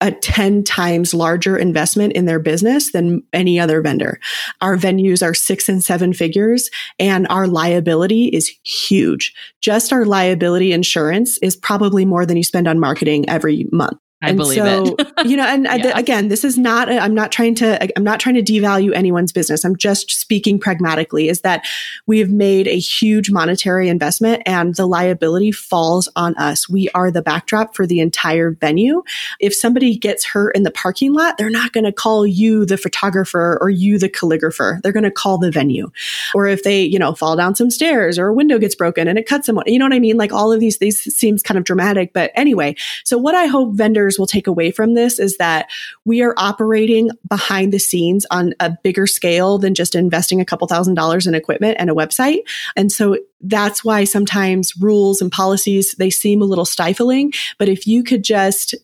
a 0.00 0.10
10 0.10 0.64
times 0.64 1.14
larger 1.14 1.56
investment 1.56 2.14
in 2.14 2.26
their 2.26 2.40
business 2.40 2.90
than 2.90 3.22
any 3.32 3.60
other 3.60 3.80
vendor. 3.80 4.18
Our 4.60 4.76
venues 4.76 5.24
are 5.24 5.34
six 5.34 5.68
and 5.68 5.82
seven 5.82 6.12
figures 6.12 6.68
and 6.98 7.28
our 7.30 7.46
liability 7.46 8.26
is 8.26 8.50
huge. 8.64 9.32
Just 9.60 9.92
our 9.92 10.04
liability 10.04 10.72
insurance 10.72 11.38
is 11.38 11.54
probably 11.54 12.04
more 12.04 12.26
than 12.26 12.36
you 12.36 12.42
spend 12.42 12.66
on 12.66 12.80
marketing 12.80 13.28
every 13.30 13.68
month. 13.70 13.96
I 14.24 14.28
and 14.28 14.38
believe 14.38 14.58
so, 14.58 14.96
it. 14.98 15.12
you 15.26 15.36
know, 15.36 15.44
and 15.44 15.64
yeah. 15.64 15.98
again, 15.98 16.28
this 16.28 16.44
is 16.44 16.56
not, 16.56 16.88
i 16.88 17.04
am 17.04 17.14
not 17.14 17.30
trying 17.30 17.54
to, 17.56 17.96
I'm 17.96 18.04
not 18.04 18.20
trying 18.20 18.34
to 18.36 18.42
devalue 18.42 18.94
anyone's 18.94 19.32
business. 19.32 19.64
I'm 19.64 19.76
just 19.76 20.10
speaking 20.10 20.58
pragmatically 20.58 21.28
is 21.28 21.42
that 21.42 21.66
we 22.06 22.18
have 22.20 22.30
made 22.30 22.66
a 22.66 22.78
huge 22.78 23.30
monetary 23.30 23.88
investment 23.88 24.42
and 24.46 24.74
the 24.74 24.86
liability 24.86 25.52
falls 25.52 26.08
on 26.16 26.34
us. 26.36 26.68
We 26.68 26.88
are 26.90 27.10
the 27.10 27.22
backdrop 27.22 27.76
for 27.76 27.86
the 27.86 28.00
entire 28.00 28.52
venue. 28.52 29.02
If 29.40 29.54
somebody 29.54 29.96
gets 29.96 30.24
hurt 30.24 30.56
in 30.56 30.62
the 30.62 30.70
parking 30.70 31.12
lot, 31.12 31.36
they're 31.36 31.50
not 31.50 31.72
going 31.72 31.84
to 31.84 31.92
call 31.92 32.26
you 32.26 32.64
the 32.64 32.78
photographer 32.78 33.58
or 33.60 33.68
you 33.68 33.98
the 33.98 34.08
calligrapher. 34.08 34.80
They're 34.82 34.92
going 34.92 35.04
to 35.04 35.10
call 35.10 35.36
the 35.38 35.50
venue. 35.50 35.90
Or 36.34 36.46
if 36.46 36.62
they, 36.62 36.82
you 36.82 36.98
know, 36.98 37.14
fall 37.14 37.36
down 37.36 37.54
some 37.54 37.70
stairs 37.70 38.18
or 38.18 38.28
a 38.28 38.34
window 38.34 38.58
gets 38.58 38.74
broken 38.74 39.06
and 39.08 39.18
it 39.18 39.26
cuts 39.26 39.46
someone, 39.46 39.64
you 39.66 39.78
know 39.78 39.84
what 39.84 39.92
I 39.92 39.98
mean? 39.98 40.16
Like 40.16 40.32
all 40.32 40.50
of 40.50 40.60
these, 40.60 40.78
these 40.78 41.00
seems 41.14 41.42
kind 41.42 41.58
of 41.58 41.64
dramatic, 41.64 42.12
but 42.12 42.30
anyway, 42.34 42.74
so 43.04 43.18
what 43.18 43.34
I 43.34 43.46
hope 43.46 43.74
vendors 43.74 44.13
will 44.18 44.26
take 44.26 44.46
away 44.46 44.70
from 44.70 44.94
this 44.94 45.18
is 45.18 45.36
that 45.38 45.68
we 46.04 46.22
are 46.22 46.34
operating 46.36 47.10
behind 47.28 47.72
the 47.72 47.78
scenes 47.78 48.26
on 48.30 48.54
a 48.60 48.76
bigger 48.82 49.06
scale 49.06 49.58
than 49.58 49.74
just 49.74 49.94
investing 49.94 50.40
a 50.40 50.44
couple 50.44 50.66
thousand 50.66 50.94
dollars 50.94 51.26
in 51.26 51.34
equipment 51.34 51.76
and 51.78 51.90
a 51.90 51.94
website. 51.94 52.40
And 52.76 52.90
so 52.90 53.16
that's 53.40 53.84
why 53.84 54.04
sometimes 54.04 54.72
rules 54.80 55.20
and 55.20 55.30
policies, 55.30 55.94
they 55.98 56.10
seem 56.10 56.42
a 56.42 56.46
little 56.46 56.64
stifling. 56.64 57.32
But 57.58 57.68
if 57.68 57.86
you 57.86 58.02
could 58.02 58.24
just 58.24 58.74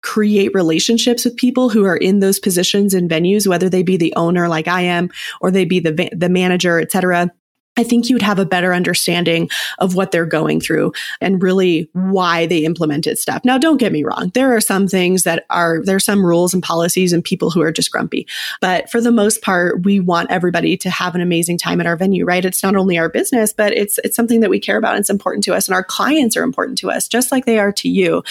create 0.00 0.54
relationships 0.54 1.24
with 1.24 1.36
people 1.36 1.68
who 1.68 1.84
are 1.84 1.96
in 1.96 2.20
those 2.20 2.38
positions 2.38 2.94
in 2.94 3.08
venues, 3.08 3.46
whether 3.46 3.68
they 3.68 3.82
be 3.82 3.96
the 3.96 4.14
owner 4.16 4.48
like 4.48 4.68
I 4.68 4.82
am, 4.82 5.10
or 5.40 5.50
they 5.50 5.64
be 5.64 5.80
the, 5.80 6.10
the 6.12 6.28
manager, 6.28 6.80
et 6.80 6.92
cetera, 6.92 7.30
I 7.78 7.84
think 7.84 8.08
you 8.08 8.16
would 8.16 8.22
have 8.22 8.40
a 8.40 8.44
better 8.44 8.74
understanding 8.74 9.48
of 9.78 9.94
what 9.94 10.10
they're 10.10 10.26
going 10.26 10.60
through 10.60 10.92
and 11.20 11.40
really 11.40 11.88
why 11.92 12.44
they 12.44 12.64
implemented 12.64 13.18
stuff. 13.18 13.44
Now, 13.44 13.56
don't 13.56 13.76
get 13.76 13.92
me 13.92 14.02
wrong. 14.02 14.32
There 14.34 14.54
are 14.56 14.60
some 14.60 14.88
things 14.88 15.22
that 15.22 15.46
are, 15.48 15.80
there 15.84 15.94
are 15.94 16.00
some 16.00 16.26
rules 16.26 16.52
and 16.52 16.60
policies 16.60 17.12
and 17.12 17.22
people 17.22 17.50
who 17.50 17.62
are 17.62 17.70
just 17.70 17.92
grumpy. 17.92 18.26
But 18.60 18.90
for 18.90 19.00
the 19.00 19.12
most 19.12 19.42
part, 19.42 19.84
we 19.84 20.00
want 20.00 20.32
everybody 20.32 20.76
to 20.76 20.90
have 20.90 21.14
an 21.14 21.20
amazing 21.20 21.56
time 21.56 21.80
at 21.80 21.86
our 21.86 21.94
venue, 21.94 22.24
right? 22.24 22.44
It's 22.44 22.64
not 22.64 22.74
only 22.74 22.98
our 22.98 23.08
business, 23.08 23.52
but 23.52 23.72
it's, 23.72 24.00
it's 24.02 24.16
something 24.16 24.40
that 24.40 24.50
we 24.50 24.58
care 24.58 24.76
about. 24.76 24.96
And 24.96 25.00
it's 25.00 25.10
important 25.10 25.44
to 25.44 25.54
us 25.54 25.68
and 25.68 25.74
our 25.76 25.84
clients 25.84 26.36
are 26.36 26.42
important 26.42 26.78
to 26.78 26.90
us, 26.90 27.06
just 27.06 27.30
like 27.30 27.46
they 27.46 27.60
are 27.60 27.72
to 27.74 27.88
you. 27.88 28.24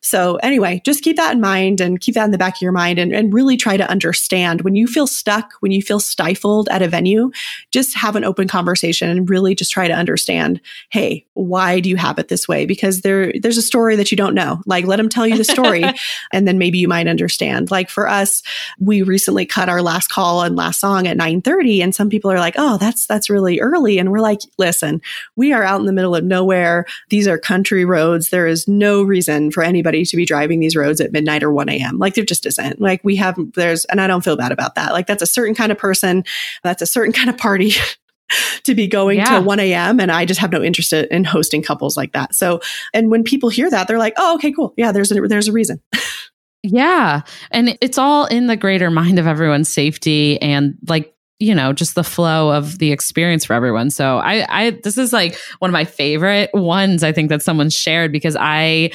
So 0.00 0.36
anyway, 0.36 0.80
just 0.84 1.02
keep 1.02 1.16
that 1.16 1.34
in 1.34 1.40
mind 1.40 1.80
and 1.80 2.00
keep 2.00 2.14
that 2.14 2.24
in 2.24 2.30
the 2.30 2.38
back 2.38 2.54
of 2.54 2.62
your 2.62 2.70
mind 2.70 3.00
and, 3.00 3.12
and 3.12 3.34
really 3.34 3.56
try 3.56 3.76
to 3.76 3.90
understand 3.90 4.60
when 4.60 4.76
you 4.76 4.86
feel 4.86 5.08
stuck, 5.08 5.54
when 5.58 5.72
you 5.72 5.82
feel 5.82 5.98
stifled 5.98 6.68
at 6.68 6.82
a 6.82 6.88
venue, 6.88 7.32
just 7.72 7.96
have 7.96 8.14
an 8.14 8.22
open 8.22 8.46
conversation 8.46 8.81
conversation 8.82 9.10
and 9.10 9.30
really 9.30 9.54
just 9.54 9.70
try 9.70 9.86
to 9.86 9.94
understand, 9.94 10.60
hey, 10.90 11.24
why 11.34 11.80
do 11.80 11.88
you 11.88 11.96
have 11.96 12.18
it 12.18 12.28
this 12.28 12.48
way? 12.48 12.66
Because 12.66 13.02
there 13.02 13.32
there's 13.40 13.58
a 13.58 13.62
story 13.62 13.96
that 13.96 14.10
you 14.10 14.16
don't 14.16 14.34
know. 14.34 14.60
Like 14.66 14.86
let 14.86 14.96
them 14.96 15.08
tell 15.08 15.26
you 15.26 15.36
the 15.36 15.44
story 15.44 15.84
and 16.32 16.46
then 16.46 16.58
maybe 16.58 16.78
you 16.78 16.88
might 16.88 17.06
understand. 17.06 17.70
Like 17.70 17.88
for 17.88 18.08
us, 18.08 18.42
we 18.78 19.02
recently 19.02 19.46
cut 19.46 19.68
our 19.68 19.82
last 19.82 20.08
call 20.08 20.42
and 20.42 20.56
last 20.56 20.80
song 20.80 21.06
at 21.06 21.16
9:30 21.16 21.82
and 21.82 21.94
some 21.94 22.08
people 22.08 22.30
are 22.30 22.38
like, 22.38 22.54
"Oh, 22.58 22.76
that's 22.76 23.06
that's 23.06 23.30
really 23.30 23.60
early." 23.60 23.98
And 23.98 24.10
we're 24.10 24.20
like, 24.20 24.40
"Listen, 24.58 25.00
we 25.36 25.52
are 25.52 25.62
out 25.62 25.80
in 25.80 25.86
the 25.86 25.92
middle 25.92 26.14
of 26.14 26.24
nowhere. 26.24 26.84
These 27.10 27.28
are 27.28 27.38
country 27.38 27.84
roads. 27.84 28.30
There 28.30 28.46
is 28.46 28.66
no 28.66 29.02
reason 29.02 29.50
for 29.50 29.62
anybody 29.62 30.04
to 30.04 30.16
be 30.16 30.24
driving 30.24 30.60
these 30.60 30.76
roads 30.76 31.00
at 31.00 31.12
midnight 31.12 31.42
or 31.42 31.52
1 31.52 31.68
a.m. 31.68 31.98
Like 31.98 32.14
there 32.14 32.24
just 32.24 32.46
isn't. 32.46 32.80
Like 32.80 33.02
we 33.04 33.16
have 33.16 33.38
there's 33.54 33.84
and 33.86 34.00
I 34.00 34.06
don't 34.06 34.24
feel 34.24 34.36
bad 34.36 34.52
about 34.52 34.74
that. 34.74 34.92
Like 34.92 35.06
that's 35.06 35.22
a 35.22 35.26
certain 35.26 35.54
kind 35.54 35.72
of 35.72 35.78
person, 35.78 36.24
that's 36.62 36.82
a 36.82 36.86
certain 36.86 37.12
kind 37.12 37.30
of 37.30 37.38
party 37.38 37.72
to 38.64 38.74
be 38.74 38.86
going 38.86 39.18
yeah. 39.18 39.38
to 39.38 39.40
1 39.40 39.60
a.m. 39.60 40.00
And 40.00 40.10
I 40.10 40.24
just 40.24 40.40
have 40.40 40.52
no 40.52 40.62
interest 40.62 40.92
in 40.92 41.24
hosting 41.24 41.62
couples 41.62 41.96
like 41.96 42.12
that. 42.12 42.34
So, 42.34 42.60
and 42.92 43.10
when 43.10 43.24
people 43.24 43.48
hear 43.48 43.70
that, 43.70 43.88
they're 43.88 43.98
like, 43.98 44.14
oh, 44.16 44.34
okay, 44.36 44.52
cool. 44.52 44.74
Yeah, 44.76 44.92
there's 44.92 45.10
a, 45.12 45.20
there's 45.22 45.48
a 45.48 45.52
reason. 45.52 45.80
yeah. 46.62 47.22
And 47.50 47.76
it's 47.80 47.98
all 47.98 48.26
in 48.26 48.46
the 48.46 48.56
greater 48.56 48.90
mind 48.90 49.18
of 49.18 49.26
everyone's 49.26 49.68
safety 49.68 50.40
and 50.40 50.76
like, 50.86 51.14
you 51.38 51.54
know, 51.56 51.72
just 51.72 51.96
the 51.96 52.04
flow 52.04 52.52
of 52.52 52.78
the 52.78 52.92
experience 52.92 53.44
for 53.44 53.52
everyone. 53.54 53.90
So 53.90 54.18
I, 54.18 54.46
I, 54.48 54.70
this 54.70 54.96
is 54.96 55.12
like 55.12 55.36
one 55.58 55.70
of 55.70 55.72
my 55.72 55.84
favorite 55.84 56.50
ones 56.54 57.02
I 57.02 57.10
think 57.10 57.30
that 57.30 57.42
someone 57.42 57.68
shared 57.68 58.12
because 58.12 58.36
I, 58.38 58.92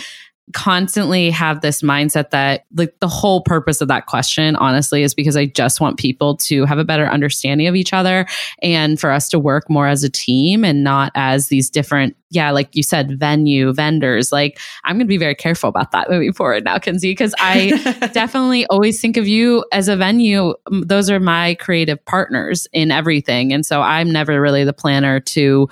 constantly 0.54 1.30
have 1.30 1.60
this 1.60 1.82
mindset 1.82 2.30
that 2.30 2.66
like 2.76 2.98
the 3.00 3.08
whole 3.08 3.42
purpose 3.42 3.82
of 3.82 3.90
that 3.90 4.06
question 4.06 4.56
honestly 4.56 5.04
is 5.04 5.14
because 5.14 5.36
I 5.36 5.46
just 5.46 5.82
want 5.82 6.00
people 6.00 6.38
to 6.38 6.64
have 6.64 6.78
a 6.78 6.86
better 6.86 7.06
understanding 7.06 7.68
of 7.68 7.76
each 7.76 7.92
other 7.92 8.26
and 8.62 9.00
for 9.00 9.12
us 9.12 9.28
to 9.30 9.40
work 9.40 9.70
more 9.70 9.88
as 9.88 10.06
a 10.06 10.10
team 10.10 10.64
and 10.64 10.86
not 10.86 11.12
as 11.16 11.50
these 11.50 11.70
different 11.70 12.16
yeah 12.30 12.52
like 12.52 12.76
you 12.76 12.84
said 12.84 13.20
venue 13.20 13.74
vendors. 13.74 14.32
Like 14.32 14.58
I'm 14.86 14.96
going 14.96 15.06
to 15.06 15.10
be 15.10 15.18
very 15.18 15.36
careful 15.36 15.68
about 15.68 15.92
that 15.92 16.10
moving 16.10 16.32
forward 16.32 16.64
now 16.64 16.78
Kinsey 16.78 17.12
because 17.12 17.36
I 17.38 18.10
definitely 18.14 18.66
always 18.68 19.02
think 19.02 19.18
of 19.18 19.28
you 19.28 19.66
as 19.74 19.90
a 19.90 19.98
venue. 19.98 20.54
Those 20.72 21.10
are 21.10 21.20
my 21.20 21.56
creative 21.56 22.04
partners 22.06 22.68
in 22.72 22.90
everything. 22.90 23.52
And 23.52 23.66
so 23.66 23.82
I'm 23.82 24.12
never 24.12 24.40
really 24.40 24.64
the 24.64 24.74
planner 24.74 25.20
to 25.20 25.68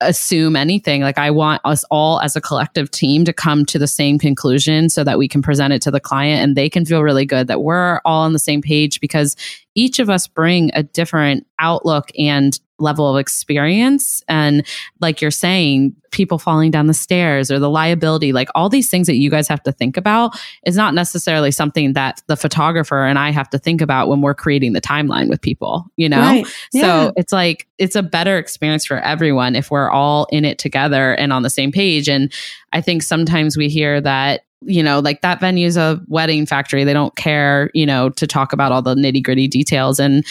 assume 0.00 0.56
anything. 0.56 1.02
Like 1.02 1.18
I 1.18 1.30
want 1.30 1.60
us 1.64 1.84
all 1.90 2.20
as 2.20 2.36
a 2.36 2.40
collective 2.40 2.90
team 2.90 3.24
to 3.24 3.32
come 3.32 3.64
to 3.66 3.78
the 3.78 3.86
same 3.86 4.18
conclusion 4.18 4.88
so 4.88 5.02
that 5.04 5.18
we 5.18 5.28
can 5.28 5.42
present 5.42 5.72
it 5.72 5.82
to 5.82 5.90
the 5.90 6.00
client 6.00 6.42
and 6.42 6.56
they 6.56 6.70
can 6.70 6.84
feel 6.84 7.02
really 7.02 7.26
good 7.26 7.48
that 7.48 7.62
we're 7.62 8.00
all 8.04 8.22
on 8.22 8.32
the 8.32 8.38
same 8.38 8.62
page 8.62 9.00
because 9.00 9.34
each 9.78 10.00
of 10.00 10.10
us 10.10 10.26
bring 10.26 10.72
a 10.74 10.82
different 10.82 11.46
outlook 11.60 12.10
and 12.18 12.58
level 12.80 13.08
of 13.12 13.18
experience 13.18 14.22
and 14.28 14.64
like 15.00 15.20
you're 15.20 15.32
saying 15.32 15.94
people 16.12 16.38
falling 16.38 16.70
down 16.70 16.86
the 16.86 16.94
stairs 16.94 17.50
or 17.50 17.58
the 17.58 17.68
liability 17.68 18.32
like 18.32 18.48
all 18.54 18.68
these 18.68 18.88
things 18.88 19.08
that 19.08 19.16
you 19.16 19.28
guys 19.28 19.48
have 19.48 19.60
to 19.60 19.72
think 19.72 19.96
about 19.96 20.38
is 20.64 20.76
not 20.76 20.94
necessarily 20.94 21.50
something 21.50 21.94
that 21.94 22.22
the 22.28 22.36
photographer 22.36 23.04
and 23.04 23.18
I 23.18 23.30
have 23.30 23.50
to 23.50 23.58
think 23.58 23.80
about 23.80 24.08
when 24.08 24.20
we're 24.20 24.34
creating 24.34 24.74
the 24.74 24.80
timeline 24.80 25.28
with 25.28 25.40
people 25.40 25.86
you 25.96 26.08
know 26.08 26.20
right. 26.20 26.46
yeah. 26.72 26.82
so 26.82 27.12
it's 27.16 27.32
like 27.32 27.66
it's 27.78 27.96
a 27.96 28.02
better 28.02 28.38
experience 28.38 28.86
for 28.86 28.98
everyone 29.00 29.56
if 29.56 29.72
we're 29.72 29.90
all 29.90 30.28
in 30.30 30.44
it 30.44 30.58
together 30.58 31.14
and 31.14 31.32
on 31.32 31.42
the 31.42 31.50
same 31.50 31.72
page 31.72 32.08
and 32.08 32.32
I 32.72 32.80
think 32.80 33.02
sometimes 33.02 33.56
we 33.56 33.68
hear 33.68 34.00
that 34.00 34.42
you 34.62 34.82
know, 34.82 34.98
like 35.00 35.20
that 35.22 35.40
venue's 35.40 35.76
a 35.76 36.00
wedding 36.08 36.46
factory. 36.46 36.84
They 36.84 36.92
don't 36.92 37.14
care, 37.16 37.70
you 37.74 37.86
know, 37.86 38.10
to 38.10 38.26
talk 38.26 38.52
about 38.52 38.72
all 38.72 38.82
the 38.82 38.94
nitty 38.94 39.22
gritty 39.22 39.48
details. 39.48 40.00
And 40.00 40.24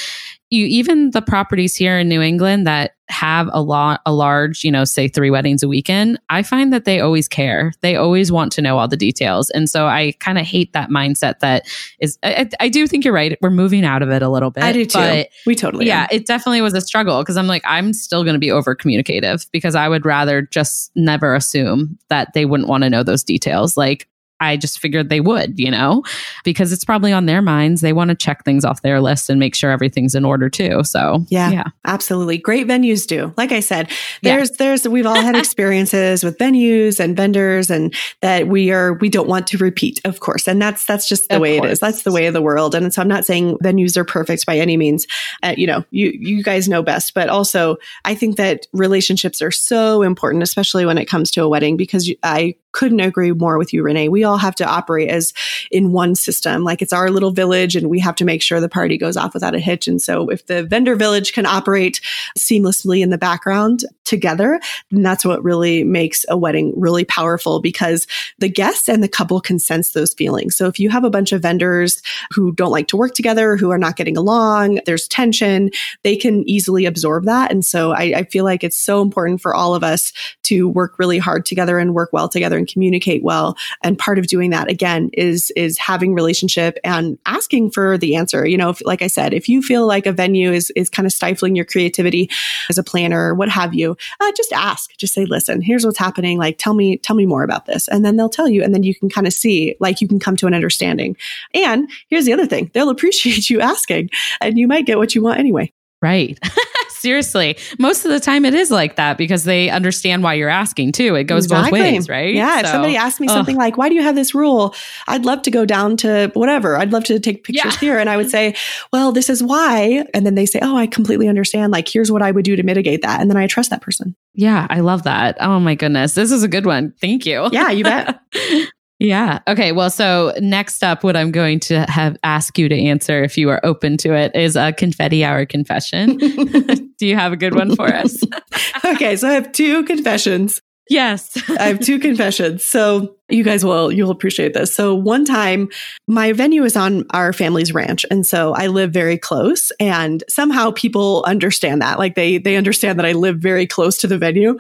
you 0.50 0.66
even 0.66 1.12
the 1.12 1.22
properties 1.22 1.76
here 1.76 1.98
in 2.00 2.08
New 2.08 2.22
England 2.22 2.66
that 2.68 2.92
have 3.10 3.50
a 3.52 3.62
lot 3.62 4.02
a 4.06 4.14
large, 4.14 4.64
you 4.64 4.72
know, 4.72 4.84
say 4.84 5.08
three 5.08 5.30
weddings 5.30 5.64
a 5.64 5.68
weekend, 5.68 6.20
I 6.30 6.44
find 6.44 6.72
that 6.74 6.86
they 6.86 7.00
always 7.00 7.28
care. 7.28 7.74
They 7.82 7.96
always 7.96 8.32
want 8.32 8.52
to 8.54 8.62
know 8.62 8.78
all 8.78 8.88
the 8.88 8.98
details. 8.98 9.50
And 9.52 9.70
so 9.70 9.88
I 9.88 10.14
kind 10.20 10.38
of 10.38 10.46
hate 10.46 10.74
that 10.74 10.90
mindset 10.90 11.40
that 11.40 11.68
is 12.00 12.18
I, 12.24 12.50
I, 12.60 12.70
do 12.70 12.86
think 12.88 13.06
you're 13.06 13.14
right. 13.14 13.38
We're 13.42 13.50
moving 13.50 13.86
out 13.86 14.02
of 14.02 14.10
it 14.10 14.22
a 14.22 14.30
little 14.30 14.52
bit. 14.52 14.64
I 14.64 14.72
do 14.72 14.86
too. 14.86 15.00
But 15.00 15.30
we 15.46 15.56
totally 15.56 15.86
Yeah, 15.86 16.04
are. 16.04 16.08
it 16.12 16.26
definitely 16.26 16.62
was 16.62 16.74
a 16.74 16.82
struggle 16.82 17.22
because 17.22 17.38
I'm 17.38 17.48
like, 17.48 17.64
I'm 17.66 17.94
still 17.94 18.24
gonna 18.24 18.40
be 18.40 18.52
over 18.52 18.76
communicative 18.76 19.46
because 19.52 19.76
I 19.76 19.88
would 19.88 20.06
rather 20.06 20.42
just 20.42 20.92
never 20.96 21.34
assume 21.36 21.98
that 22.10 22.34
they 22.34 22.46
wouldn't 22.46 22.70
want 22.70 22.84
to 22.84 22.90
know 22.90 23.04
those 23.04 23.24
details. 23.24 23.78
Like 23.78 24.08
I 24.40 24.58
just 24.58 24.80
figured 24.80 25.10
they 25.10 25.20
would, 25.20 25.60
you 25.60 25.72
know, 25.72 26.04
because 26.44 26.72
it's 26.72 26.86
probably 26.86 27.12
on 27.12 27.26
their 27.26 27.42
minds. 27.42 27.82
They 27.82 27.94
want 27.94 28.10
to 28.10 28.16
check 28.16 28.46
things 28.46 28.64
off 28.64 28.82
their 28.82 29.02
list 29.02 29.30
and 29.30 29.40
make 29.40 29.56
sure 29.56 29.72
everything's 29.72 30.16
in 30.16 30.26
order 30.26 30.50
too. 30.50 30.84
So, 30.84 31.26
yeah, 31.30 31.50
yeah. 31.50 31.64
absolutely. 31.86 32.38
Great 32.38 32.68
venues 32.68 33.08
do. 33.08 33.34
Like 33.38 33.52
I 33.52 33.60
said, 33.60 33.90
there's, 34.22 34.52
yeah. 34.52 34.56
there's, 34.60 34.88
we've 34.88 35.06
all 35.06 35.16
had 35.16 35.36
experiences 35.48 36.24
with 36.24 36.38
venues 36.38 37.00
and 37.00 37.18
vendors 37.18 37.70
and 37.70 37.94
that 38.22 38.48
we 38.48 38.72
are, 38.72 38.94
we 38.94 39.10
don't 39.10 39.28
want 39.28 39.48
to 39.48 39.58
repeat, 39.58 40.00
of 40.06 40.20
course. 40.20 40.48
And 40.48 40.62
that's, 40.62 40.86
that's 40.86 41.10
just 41.10 41.30
the 41.30 41.36
of 41.36 41.42
way 41.42 41.58
course. 41.58 41.70
it 41.70 41.72
is. 41.74 41.80
That's 41.80 42.04
the 42.04 42.12
way 42.12 42.28
of 42.28 42.34
the 42.34 42.42
world. 42.42 42.76
And 42.76 42.94
so 42.94 43.02
I'm 43.02 43.08
not 43.08 43.26
saying 43.26 43.58
venues 43.64 43.98
are 43.98 44.06
perfect 44.06 44.46
by 44.46 44.58
any 44.58 44.78
means. 44.78 45.08
Uh, 45.42 45.56
you 45.58 45.66
know, 45.66 45.84
you, 45.92 46.12
you 46.20 46.44
guys 46.44 46.70
know 46.70 46.84
best, 46.84 47.14
but 47.14 47.30
also 47.30 47.78
I 48.06 48.14
think 48.14 48.38
that 48.38 48.68
relationships 48.74 49.42
are 49.42 49.52
so 49.52 50.04
important, 50.04 50.44
especially 50.44 50.86
when 50.86 50.98
it 50.98 51.06
comes 51.06 51.32
to 51.32 51.44
a 51.44 51.50
wedding, 51.50 51.78
because 51.78 52.12
I 52.24 52.56
couldn't 52.78 53.00
agree 53.00 53.32
more 53.32 53.58
with 53.58 53.74
you, 53.74 53.82
Renee. 53.82 54.08
We 54.08 54.24
all 54.28 54.38
have 54.38 54.56
to 54.56 54.66
operate 54.66 55.10
as 55.10 55.34
in 55.72 55.92
one 55.92 56.14
system. 56.14 56.64
Like 56.64 56.82
it's 56.82 56.94
our 56.94 57.10
little 57.10 57.32
village 57.32 57.76
and 57.76 57.90
we 57.90 58.00
have 58.00 58.16
to 58.16 58.26
make 58.26 58.42
sure 58.42 58.62
the 58.62 58.70
party 58.70 58.98
goes 58.98 59.18
off 59.18 59.34
without 59.34 59.56
a 59.56 59.60
hitch. 59.60 59.88
And 59.88 60.02
so 60.02 60.30
if 60.30 60.46
the 60.46 60.64
vendor 60.64 60.96
village 60.96 61.34
can 61.34 61.46
operate 61.46 62.02
seamlessly 62.38 63.02
in 63.02 63.10
the 63.10 63.18
background 63.18 63.84
together, 64.08 64.60
then 64.90 65.04
that's 65.04 65.26
what 65.26 65.44
really 65.44 65.84
makes 65.84 66.26
a 66.30 66.38
wedding 66.38 66.74
really 66.76 67.06
powerful 67.06 67.60
because 67.60 68.08
the 68.40 68.50
guests 68.50 68.88
and 68.88 69.04
the 69.04 69.08
couple 69.08 69.40
can 69.42 69.60
sense 69.60 69.92
those 69.92 70.14
feelings. 70.14 70.56
So 70.56 70.68
if 70.68 70.80
you 70.80 70.90
have 70.90 71.04
a 71.04 71.10
bunch 71.10 71.32
of 71.32 71.42
vendors 71.42 72.02
who 72.34 72.52
don't 72.54 72.72
like 72.72 72.88
to 72.88 72.98
work 72.98 73.14
together, 73.14 73.58
who 73.58 73.70
are 73.72 73.78
not 73.78 73.98
getting 73.98 74.18
along, 74.18 74.80
there's 74.86 75.08
tension, 75.08 75.70
they 76.04 76.16
can 76.16 76.48
easily 76.50 76.86
absorb 76.86 77.26
that. 77.26 77.52
And 77.52 77.64
so 77.64 77.92
I, 77.92 78.14
I 78.16 78.24
feel 78.24 78.46
like 78.46 78.64
it's 78.64 78.78
so 78.78 79.02
important 79.02 79.42
for 79.42 79.54
all 79.54 79.76
of 79.76 79.84
us 79.84 80.14
to 80.44 80.70
work 80.70 80.98
really 80.98 81.18
hard 81.18 81.46
together 81.46 81.78
and 81.78 81.94
work 81.94 82.14
well 82.14 82.30
together 82.30 82.58
and 82.58 82.68
communicate 82.68 83.24
well. 83.24 83.58
And 83.84 84.00
part 84.00 84.18
of 84.18 84.28
doing 84.28 84.52
that 84.52 84.70
again 84.70 85.10
is 85.14 85.52
is 85.56 85.78
having 85.78 86.14
relationship 86.14 86.78
and 86.84 87.18
asking 87.26 87.72
for 87.72 87.98
the 87.98 88.16
answer. 88.16 88.48
You 88.48 88.58
know, 88.58 88.70
if, 88.70 88.82
like 88.86 89.02
I 89.02 89.08
said, 89.08 89.34
if 89.34 89.50
you 89.50 89.62
feel 89.62 89.86
like 89.86 90.06
a 90.06 90.14
venue 90.14 90.52
is 90.52 90.72
is 90.76 90.90
kind 90.90 91.06
of 91.06 91.12
stifling 91.12 91.56
your 91.56 91.66
creativity 91.66 92.30
as 92.70 92.78
a 92.78 92.84
planner, 92.84 93.36
what 93.36 93.50
have 93.50 93.74
you, 93.74 93.97
uh, 94.20 94.32
just 94.36 94.54
ask. 94.54 94.92
Just 94.98 95.14
say, 95.14 95.26
listen, 95.26 95.62
here's 95.62 95.86
what's 95.86 95.98
happening. 95.98 96.38
Like, 96.38 96.58
tell 96.58 96.74
me, 96.74 96.98
tell 96.98 97.16
me 97.16 97.26
more 97.26 97.44
about 97.44 97.66
this, 97.66 97.88
and 97.88 98.06
then 98.06 98.18
they'll 98.18 98.30
tell 98.30 98.50
you, 98.50 98.64
and 98.64 98.74
then 98.74 98.84
you 98.84 98.96
can 98.96 99.10
kind 99.10 99.28
of 99.28 99.34
see, 99.34 99.76
like, 99.80 100.02
you 100.02 100.08
can 100.08 100.20
come 100.20 100.36
to 100.38 100.48
an 100.48 100.54
understanding. 100.54 101.16
And 101.54 101.90
here's 102.10 102.26
the 102.26 102.34
other 102.34 102.46
thing: 102.46 102.72
they'll 102.74 102.90
appreciate 102.98 103.50
you 103.50 103.62
asking, 103.62 104.10
and 104.42 104.58
you 104.58 104.68
might 104.68 104.86
get 104.86 104.98
what 104.98 105.16
you 105.16 105.22
want 105.22 105.40
anyway. 105.40 105.72
Right. 106.02 106.40
Seriously. 107.00 107.58
Most 107.80 108.06
of 108.06 108.12
the 108.12 108.20
time 108.20 108.46
it 108.46 108.54
is 108.54 108.72
like 108.72 108.96
that 108.96 109.18
because 109.18 109.44
they 109.44 109.70
understand 109.70 110.24
why 110.24 110.34
you're 110.34 110.50
asking 110.50 110.94
too. 110.94 111.16
It 111.16 111.26
goes 111.26 111.46
exactly. 111.46 111.80
both 111.80 111.92
ways, 111.92 112.10
right? 112.10 112.34
Yeah. 112.34 112.56
So, 112.56 112.66
if 112.66 112.68
somebody 112.68 112.96
asks 112.96 113.20
me 113.20 113.28
something 113.28 113.56
like, 113.56 113.78
why 113.78 113.90
do 113.90 113.96
you 113.96 114.02
have 114.02 114.16
this 114.16 114.34
rule? 114.34 114.74
I'd 115.08 115.26
love 115.26 115.42
to 115.44 115.52
go 115.52 115.66
down 115.66 115.98
to 115.98 116.32
whatever. 116.34 116.78
I'd 116.78 116.92
love 116.92 117.04
to 117.06 117.20
take 117.20 117.44
pictures 117.44 117.74
yeah. 117.74 117.80
here. 117.80 118.00
And 118.00 118.10
I 118.10 118.18
would 118.18 118.30
say, 118.30 118.56
well, 118.92 119.12
this 119.12 119.30
is 119.30 119.44
why. 119.44 120.06
And 120.14 120.26
then 120.26 120.36
they 120.36 120.46
say, 120.46 120.60
oh, 120.62 120.76
I 120.76 120.88
completely 120.88 121.28
understand. 121.28 121.72
Like, 121.72 121.88
here's 121.88 122.12
what 122.12 122.22
I 122.22 122.32
would 122.32 122.46
do 122.46 122.56
to 122.56 122.64
mitigate 122.64 123.02
that. 123.04 123.22
And 123.22 123.30
then 123.30 123.38
I 123.38 123.48
trust 123.48 123.70
that 123.70 123.82
person. 123.82 124.16
Yeah. 124.34 124.68
I 124.70 124.80
love 124.80 125.04
that. 125.04 125.38
Oh 125.40 125.60
my 125.60 125.76
goodness. 125.76 126.14
This 126.14 126.32
is 126.32 126.44
a 126.44 126.48
good 126.48 126.66
one. 126.66 126.94
Thank 127.00 127.26
you. 127.26 127.50
Yeah, 127.52 127.70
you 127.72 127.84
bet. 127.84 128.20
Yeah. 129.00 129.40
Okay. 129.48 129.72
Well, 129.72 129.90
so 129.90 130.34
next 130.40 130.84
up, 130.84 131.04
what 131.04 131.16
I'm 131.16 131.32
going 131.32 131.60
to 131.62 131.82
have 131.90 132.18
ask 132.24 132.58
you 132.58 132.68
to 132.68 132.76
answer, 132.76 133.24
if 133.24 133.38
you 133.38 133.50
are 133.50 133.64
open 133.64 133.96
to 133.98 134.14
it, 134.14 134.36
is 134.36 134.56
a 134.56 134.74
confetti 134.74 135.24
hour 135.24 135.46
confession. 135.46 136.18
Do 136.98 137.06
you 137.06 137.16
have 137.16 137.32
a 137.32 137.38
good 137.38 137.54
one 137.54 137.76
for 137.76 137.94
us? 137.94 138.20
okay. 138.86 139.16
So 139.16 139.28
I 139.30 139.34
have 139.34 139.52
two 139.52 139.84
confessions. 139.84 140.62
Yes. 140.90 141.38
I 141.50 141.64
have 141.64 141.80
two 141.80 142.00
confessions. 142.00 142.64
So 142.64 143.16
you 143.30 143.44
guys 143.44 143.66
will, 143.66 143.92
you'll 143.92 144.12
appreciate 144.12 144.54
this. 144.54 144.74
So 144.74 144.96
one 144.96 145.26
time 145.26 145.70
my 146.08 146.32
venue 146.32 146.64
is 146.64 146.78
on 146.78 147.06
our 147.10 147.34
family's 147.34 147.74
ranch. 147.74 148.06
And 148.10 148.26
so 148.26 148.54
I 148.54 148.68
live 148.68 148.92
very 148.92 149.18
close 149.18 149.72
and 149.80 150.24
somehow 150.30 150.72
people 150.72 151.26
understand 151.28 151.82
that. 151.82 152.00
Like 152.00 152.16
they, 152.16 152.38
they 152.38 152.56
understand 152.56 153.00
that 153.00 153.06
I 153.06 153.12
live 153.12 153.40
very 153.40 153.68
close 153.68 153.98
to 153.98 154.08
the 154.08 154.18
venue. 154.18 154.58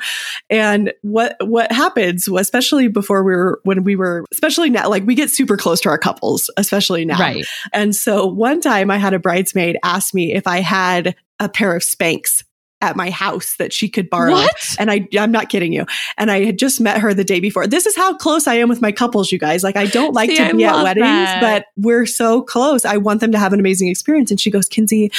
And 0.49 0.93
what, 1.01 1.38
what 1.39 1.71
happens, 1.71 2.28
especially 2.28 2.89
before 2.89 3.23
we 3.23 3.34
were, 3.34 3.61
when 3.63 3.84
we 3.84 3.95
were, 3.95 4.25
especially 4.34 4.69
now, 4.69 4.89
like 4.89 5.05
we 5.05 5.15
get 5.15 5.30
super 5.30 5.55
close 5.55 5.80
to 5.82 5.89
our 5.89 5.97
couples, 5.97 6.49
especially 6.57 7.05
now. 7.05 7.19
Right. 7.19 7.45
And 7.71 7.95
so 7.95 8.25
one 8.25 8.59
time 8.59 8.91
I 8.91 8.97
had 8.97 9.13
a 9.13 9.19
bridesmaid 9.19 9.78
ask 9.84 10.13
me 10.13 10.34
if 10.34 10.45
I 10.45 10.59
had 10.59 11.15
a 11.39 11.47
pair 11.47 11.75
of 11.75 11.84
Spanx 11.84 12.43
at 12.82 12.95
my 12.95 13.09
house 13.09 13.55
that 13.57 13.73
she 13.73 13.89
could 13.89 14.09
borrow. 14.09 14.34
What? 14.34 14.75
And 14.78 14.91
I, 14.91 15.07
I'm 15.17 15.32
not 15.32 15.49
kidding 15.49 15.73
you. 15.73 15.86
And 16.17 16.30
I 16.30 16.45
had 16.45 16.59
just 16.59 16.80
met 16.80 16.99
her 16.99 17.13
the 17.13 17.23
day 17.23 17.39
before. 17.39 17.65
This 17.65 17.86
is 17.86 17.95
how 17.95 18.15
close 18.15 18.47
I 18.47 18.55
am 18.55 18.69
with 18.69 18.82
my 18.82 18.91
couples, 18.91 19.32
you 19.32 19.39
guys. 19.39 19.63
Like, 19.63 19.75
I 19.75 19.88
don't 19.88 20.13
like 20.13 20.30
See, 20.30 20.38
to 20.38 20.55
be 20.55 20.63
at 20.63 20.84
weddings, 20.84 21.03
that. 21.05 21.41
but 21.41 21.65
we're 21.84 22.05
so 22.05 22.41
close. 22.43 22.86
I 22.86 22.97
want 22.97 23.19
them 23.19 23.32
to 23.32 23.39
have 23.39 23.51
an 23.51 23.59
amazing 23.59 23.88
experience. 23.88 24.30
And 24.30 24.39
she 24.39 24.51
goes, 24.51 24.67
Kinsey, 24.67 25.11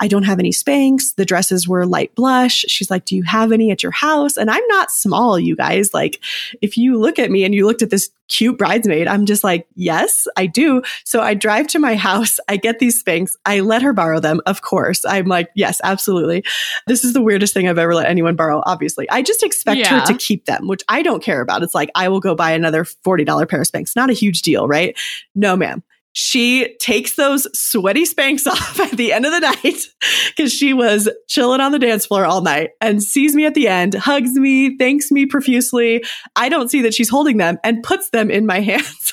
I 0.00 0.08
don't 0.08 0.22
have 0.22 0.38
any 0.38 0.52
Spanx. 0.52 1.14
The 1.16 1.26
dresses 1.26 1.68
were 1.68 1.84
light 1.84 2.14
blush. 2.14 2.64
She's 2.68 2.90
like, 2.90 3.04
Do 3.04 3.14
you 3.14 3.24
have 3.24 3.52
any 3.52 3.70
at 3.70 3.82
your 3.82 3.92
house? 3.92 4.38
And 4.38 4.50
I'm 4.50 4.66
not 4.68 4.90
small, 4.90 5.38
you 5.38 5.54
guys. 5.54 5.92
Like, 5.92 6.18
if 6.62 6.78
you 6.78 6.98
look 6.98 7.18
at 7.18 7.30
me 7.30 7.44
and 7.44 7.54
you 7.54 7.66
looked 7.66 7.82
at 7.82 7.90
this 7.90 8.08
cute 8.28 8.58
bridesmaid, 8.58 9.08
I'm 9.08 9.26
just 9.26 9.44
like, 9.44 9.66
Yes, 9.74 10.26
I 10.36 10.46
do. 10.46 10.82
So 11.04 11.20
I 11.20 11.34
drive 11.34 11.66
to 11.68 11.78
my 11.78 11.94
house. 11.94 12.38
I 12.48 12.56
get 12.56 12.78
these 12.78 13.02
Spanx. 13.02 13.32
I 13.44 13.60
let 13.60 13.82
her 13.82 13.92
borrow 13.92 14.20
them. 14.20 14.40
Of 14.46 14.62
course. 14.62 15.04
I'm 15.04 15.26
like, 15.26 15.50
Yes, 15.54 15.80
absolutely. 15.84 16.44
This 16.86 17.04
is 17.04 17.12
the 17.12 17.22
weirdest 17.22 17.54
thing 17.54 17.68
I've 17.68 17.78
ever 17.78 17.94
let 17.94 18.08
anyone 18.08 18.36
borrow, 18.36 18.62
obviously. 18.66 19.08
I 19.10 19.22
just 19.22 19.42
expect 19.42 19.80
yeah. 19.80 20.00
her 20.00 20.06
to 20.06 20.14
keep 20.14 20.46
them, 20.46 20.68
which 20.68 20.82
I 20.88 21.02
don't 21.02 21.22
care 21.22 21.40
about. 21.40 21.62
It's 21.62 21.74
like, 21.74 21.90
I 21.94 22.08
will 22.08 22.20
go 22.20 22.34
buy 22.34 22.52
another 22.52 22.84
$40 22.84 23.48
pair 23.48 23.60
of 23.60 23.66
Spanx. 23.66 23.96
Not 23.96 24.10
a 24.10 24.14
huge 24.14 24.42
deal, 24.42 24.66
right? 24.66 24.98
No, 25.34 25.56
ma'am. 25.56 25.82
She 26.12 26.76
takes 26.78 27.16
those 27.16 27.48
sweaty 27.58 28.04
Spanx 28.04 28.46
off 28.50 28.78
at 28.80 28.92
the 28.92 29.12
end 29.12 29.26
of 29.26 29.32
the 29.32 29.40
night 29.40 29.86
because 30.28 30.52
she 30.52 30.72
was 30.72 31.08
chilling 31.28 31.60
on 31.60 31.72
the 31.72 31.78
dance 31.78 32.06
floor 32.06 32.24
all 32.24 32.42
night 32.42 32.70
and 32.80 33.02
sees 33.02 33.34
me 33.34 33.46
at 33.46 33.54
the 33.54 33.68
end, 33.68 33.94
hugs 33.94 34.34
me, 34.34 34.76
thanks 34.76 35.10
me 35.10 35.26
profusely. 35.26 36.04
I 36.36 36.48
don't 36.48 36.70
see 36.70 36.82
that 36.82 36.94
she's 36.94 37.08
holding 37.08 37.38
them 37.38 37.58
and 37.64 37.82
puts 37.82 38.10
them 38.10 38.30
in 38.30 38.46
my 38.46 38.60
hands. 38.60 39.12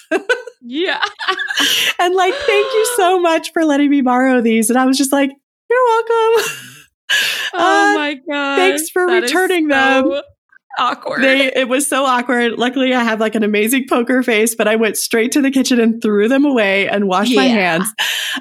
yeah. 0.62 1.02
and 2.00 2.16
like, 2.16 2.34
thank 2.34 2.74
you 2.74 2.94
so 2.98 3.20
much 3.20 3.54
for 3.54 3.64
letting 3.64 3.90
me 3.90 4.02
borrow 4.02 4.42
these. 4.42 4.70
And 4.70 4.78
I 4.78 4.86
was 4.86 4.98
just 4.98 5.12
like, 5.12 5.32
you're 5.70 5.86
welcome. 5.86 6.52
Oh 7.54 7.92
uh, 7.92 7.96
my 7.96 8.20
god! 8.30 8.56
Thanks 8.58 8.90
for 8.92 9.08
that 9.08 9.24
returning 9.24 9.70
so 9.70 9.76
them. 9.76 10.22
Awkward. 10.78 11.24
They, 11.24 11.52
it 11.54 11.68
was 11.68 11.88
so 11.88 12.06
awkward. 12.06 12.54
Luckily, 12.54 12.94
I 12.94 13.04
have 13.04 13.20
like 13.20 13.36
an 13.36 13.44
amazing 13.44 13.88
poker 13.90 14.22
face, 14.24 14.56
but 14.56 14.68
I 14.68 14.76
went 14.76 14.98
straight 14.98 15.32
to 15.34 15.42
the 15.42 15.52
kitchen 15.52 15.80
and 15.80 16.02
threw 16.02 16.28
them 16.28 16.46
away 16.46 16.88
and 16.88 17.08
washed 17.08 17.32
yeah. 17.32 17.42
my 17.42 17.48
hands. 17.48 17.94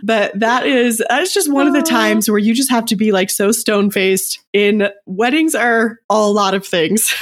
But 0.03 0.39
that 0.39 0.67
is 0.67 1.03
that's 1.09 1.33
just 1.33 1.51
one 1.51 1.67
of 1.67 1.73
the 1.73 1.83
times 1.83 2.29
where 2.29 2.39
you 2.39 2.55
just 2.55 2.71
have 2.71 2.85
to 2.87 2.97
be 2.97 3.13
like 3.13 3.31
so 3.31 3.51
stone 3.51 3.91
faced. 3.91 4.41
In 4.53 4.89
weddings 5.07 5.55
are 5.55 5.99
a 6.11 6.21
lot 6.21 6.55
of 6.55 6.67
things. 6.67 7.15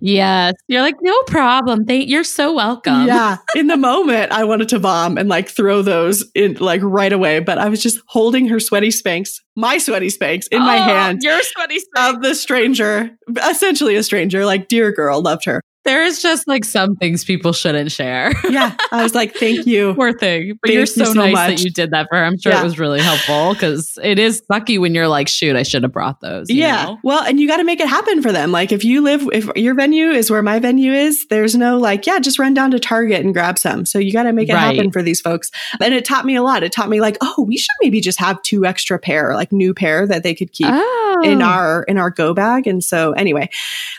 Yes. 0.00 0.54
You're 0.68 0.82
like, 0.82 0.96
no 1.00 1.16
problem. 1.22 1.84
They, 1.84 2.02
you're 2.04 2.24
so 2.24 2.52
welcome. 2.52 3.06
Yeah. 3.06 3.38
In 3.56 3.66
the 3.66 3.76
moment, 3.76 4.32
I 4.32 4.44
wanted 4.44 4.68
to 4.70 4.78
bomb 4.78 5.18
and 5.18 5.28
like 5.28 5.48
throw 5.48 5.82
those 5.82 6.24
in 6.34 6.54
like 6.54 6.80
right 6.82 7.12
away, 7.12 7.40
but 7.40 7.58
I 7.58 7.68
was 7.68 7.82
just 7.82 8.00
holding 8.06 8.48
her 8.48 8.60
sweaty 8.60 8.88
Spanx, 8.88 9.40
my 9.56 9.78
sweaty 9.78 10.08
Spanx 10.08 10.48
in 10.50 10.62
oh, 10.62 10.64
my 10.64 10.76
hand. 10.76 11.22
Your 11.22 11.40
sweaty 11.42 11.78
Spanx. 11.78 12.14
Of 12.14 12.22
the 12.22 12.34
stranger, 12.34 13.10
essentially 13.48 13.96
a 13.96 14.02
stranger, 14.02 14.44
like, 14.44 14.68
dear 14.68 14.92
girl, 14.92 15.22
loved 15.22 15.44
her. 15.44 15.60
There 15.84 16.04
is 16.04 16.22
just 16.22 16.46
like 16.46 16.64
some 16.64 16.94
things 16.94 17.24
people 17.24 17.52
shouldn't 17.52 17.90
share. 17.90 18.32
yeah. 18.48 18.76
I 18.92 19.02
was 19.02 19.14
like, 19.14 19.34
thank 19.34 19.66
you. 19.66 19.94
Poor 19.94 20.12
thing. 20.12 20.58
But 20.62 20.68
thank 20.68 20.76
you're 20.76 20.86
so, 20.86 21.00
you 21.00 21.06
so 21.06 21.12
nice 21.14 21.32
much. 21.32 21.48
that 21.48 21.64
you 21.64 21.70
did 21.70 21.90
that 21.90 22.06
for 22.08 22.16
her. 22.16 22.24
I'm 22.24 22.38
sure 22.38 22.52
yeah. 22.52 22.60
it 22.60 22.64
was 22.64 22.78
really 22.78 23.00
helpful 23.00 23.54
because 23.54 23.98
it 24.02 24.18
is 24.18 24.42
sucky 24.50 24.80
when 24.80 24.94
you're 24.94 25.08
like, 25.08 25.26
shoot, 25.26 25.56
I 25.56 25.64
should 25.64 25.82
have 25.82 25.92
brought 25.92 26.20
those. 26.20 26.48
Yeah. 26.48 26.84
Know? 26.84 26.98
Well, 27.02 27.24
and 27.24 27.40
you 27.40 27.48
got 27.48 27.56
to 27.56 27.64
make 27.64 27.80
it 27.80 27.88
happen 27.88 28.22
for 28.22 28.30
them. 28.30 28.52
Like 28.52 28.70
if 28.70 28.84
you 28.84 29.00
live, 29.00 29.28
if 29.32 29.48
your 29.56 29.74
venue 29.74 30.10
is 30.10 30.30
where 30.30 30.42
my 30.42 30.60
venue 30.60 30.92
is, 30.92 31.26
there's 31.26 31.56
no 31.56 31.78
like, 31.78 32.06
yeah, 32.06 32.20
just 32.20 32.38
run 32.38 32.54
down 32.54 32.70
to 32.70 32.78
Target 32.78 33.24
and 33.24 33.34
grab 33.34 33.58
some. 33.58 33.84
So 33.84 33.98
you 33.98 34.12
got 34.12 34.24
to 34.24 34.32
make 34.32 34.48
it 34.48 34.54
right. 34.54 34.76
happen 34.76 34.92
for 34.92 35.02
these 35.02 35.20
folks. 35.20 35.50
And 35.80 35.92
it 35.92 36.04
taught 36.04 36.24
me 36.24 36.36
a 36.36 36.42
lot. 36.42 36.62
It 36.62 36.70
taught 36.70 36.90
me 36.90 37.00
like, 37.00 37.16
oh, 37.20 37.44
we 37.46 37.56
should 37.56 37.74
maybe 37.82 38.00
just 38.00 38.20
have 38.20 38.40
two 38.42 38.64
extra 38.64 39.00
pair, 39.00 39.34
like 39.34 39.50
new 39.50 39.74
pair 39.74 40.06
that 40.06 40.22
they 40.22 40.34
could 40.34 40.52
keep 40.52 40.68
oh. 40.70 41.22
in 41.24 41.42
our, 41.42 41.82
in 41.84 41.98
our 41.98 42.10
go 42.10 42.34
bag. 42.34 42.68
And 42.68 42.84
so 42.84 43.12
anyway, 43.12 43.50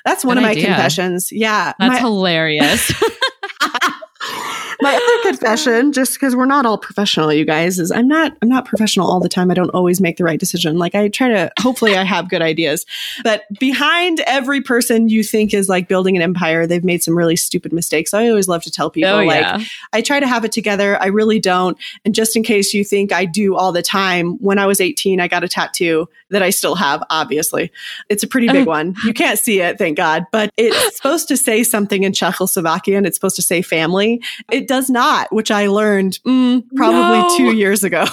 that's 0.05 0.23
one 0.23 0.35
Good 0.35 0.39
of 0.39 0.43
my 0.43 0.51
idea. 0.51 0.65
confessions. 0.67 1.31
Yeah. 1.31 1.72
That's 1.79 1.93
my, 1.93 1.99
hilarious. 1.99 2.91
my 4.83 4.95
other 4.95 5.29
confession, 5.29 5.91
just 5.93 6.13
because 6.13 6.35
we're 6.35 6.45
not 6.45 6.65
all 6.65 6.77
professional, 6.77 7.31
you 7.33 7.45
guys, 7.45 7.79
is 7.79 7.91
I'm 7.91 8.07
not 8.07 8.37
I'm 8.41 8.49
not 8.49 8.65
professional 8.65 9.09
all 9.09 9.19
the 9.19 9.29
time. 9.29 9.49
I 9.49 9.53
don't 9.53 9.69
always 9.69 10.01
make 10.01 10.17
the 10.17 10.23
right 10.23 10.39
decision. 10.39 10.77
Like 10.77 10.93
I 10.93 11.07
try 11.07 11.29
to 11.29 11.51
hopefully 11.59 11.95
I 11.95 12.03
have 12.03 12.29
good 12.29 12.41
ideas. 12.41 12.85
But 13.23 13.43
behind 13.59 14.19
every 14.21 14.61
person 14.61 15.09
you 15.09 15.23
think 15.23 15.53
is 15.53 15.69
like 15.69 15.87
building 15.87 16.15
an 16.15 16.21
empire, 16.21 16.67
they've 16.67 16.83
made 16.83 17.03
some 17.03 17.17
really 17.17 17.35
stupid 17.35 17.73
mistakes. 17.73 18.13
I 18.13 18.27
always 18.27 18.47
love 18.47 18.63
to 18.63 18.71
tell 18.71 18.87
oh, 18.87 18.91
people 18.91 19.09
oh, 19.09 19.23
like 19.23 19.61
I 19.93 20.01
try 20.01 20.19
to 20.19 20.27
have 20.27 20.45
it 20.45 20.51
together. 20.51 21.01
I 21.01 21.07
really 21.07 21.39
don't. 21.39 21.77
And 22.05 22.13
just 22.13 22.35
in 22.35 22.43
case 22.43 22.73
you 22.73 22.83
think 22.83 23.11
I 23.11 23.25
do 23.25 23.55
all 23.55 23.71
the 23.71 23.81
time, 23.81 24.37
when 24.39 24.59
I 24.59 24.65
was 24.65 24.81
18, 24.81 25.19
I 25.19 25.27
got 25.27 25.43
a 25.43 25.47
tattoo 25.47 26.07
that 26.33 26.43
I 26.43 26.49
still 26.49 26.75
have, 26.75 27.03
obviously. 27.09 27.71
It's 28.09 28.23
a 28.23 28.27
pretty 28.27 28.49
big 28.49 28.67
one. 28.67 28.95
You 29.05 29.13
can't 29.13 29.39
see 29.39 29.61
it, 29.61 29.77
thank 29.77 29.97
God, 29.97 30.25
but 30.31 30.51
it's 30.57 30.95
supposed 30.97 31.27
to 31.29 31.37
say 31.37 31.63
something 31.63 32.03
in 32.03 32.11
Czechoslovakian. 32.11 33.05
It's 33.05 33.15
supposed 33.15 33.37
to 33.37 33.41
say 33.41 33.61
family. 33.61 34.21
It 34.51 34.67
does 34.67 34.89
not, 34.89 35.31
which 35.31 35.51
I 35.51 35.67
learned 35.67 36.19
mm, 36.25 36.63
probably 36.75 37.19
no. 37.19 37.37
two 37.37 37.55
years 37.55 37.83
ago. 37.83 38.05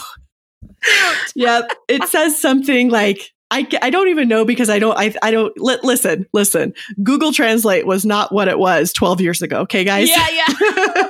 yep. 1.35 1.71
It 1.89 2.05
says 2.05 2.41
something 2.41 2.91
like, 2.91 3.33
I, 3.51 3.67
I 3.83 3.91
don't 3.91 4.09
even 4.09 4.29
know 4.29 4.45
because 4.45 4.71
I 4.71 4.79
don't, 4.79 4.97
I, 4.97 5.13
I 5.23 5.33
don't, 5.33 5.53
li- 5.59 5.81
listen, 5.83 6.27
listen. 6.33 6.73
Google 7.03 7.33
Translate 7.33 7.85
was 7.85 8.05
not 8.05 8.33
what 8.33 8.47
it 8.47 8.61
was 8.61 8.93
12 8.93 9.21
years 9.21 9.43
ago. 9.43 9.61
Okay, 9.63 9.83
guys? 9.83 10.09
Yeah, 10.09 10.27
yeah. 10.31 11.10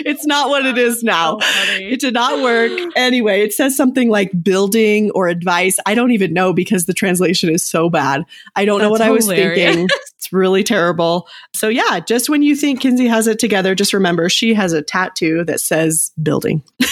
It's 0.00 0.26
not 0.26 0.48
what 0.48 0.66
it 0.66 0.78
is 0.78 1.02
now. 1.02 1.38
So 1.38 1.72
it 1.74 2.00
did 2.00 2.14
not 2.14 2.42
work. 2.42 2.72
Anyway, 2.96 3.42
it 3.42 3.52
says 3.52 3.76
something 3.76 4.08
like 4.08 4.30
building 4.42 5.10
or 5.12 5.28
advice. 5.28 5.76
I 5.86 5.94
don't 5.94 6.10
even 6.10 6.32
know 6.32 6.52
because 6.52 6.86
the 6.86 6.94
translation 6.94 7.50
is 7.50 7.64
so 7.64 7.88
bad. 7.90 8.24
I 8.56 8.64
don't 8.64 8.78
That's 8.78 8.86
know 8.86 8.90
what 8.90 9.00
hilarious. 9.22 9.30
I 9.40 9.68
was 9.68 9.76
thinking. 9.76 9.88
It's 10.18 10.32
really 10.32 10.64
terrible. 10.64 11.28
So 11.54 11.68
yeah, 11.68 12.00
just 12.00 12.28
when 12.28 12.42
you 12.42 12.56
think 12.56 12.80
Kinsey 12.80 13.06
has 13.06 13.28
it 13.28 13.38
together, 13.38 13.76
just 13.76 13.92
remember 13.92 14.28
she 14.28 14.52
has 14.52 14.72
a 14.72 14.82
tattoo 14.82 15.44
that 15.44 15.60
says 15.60 16.10
building. 16.20 16.62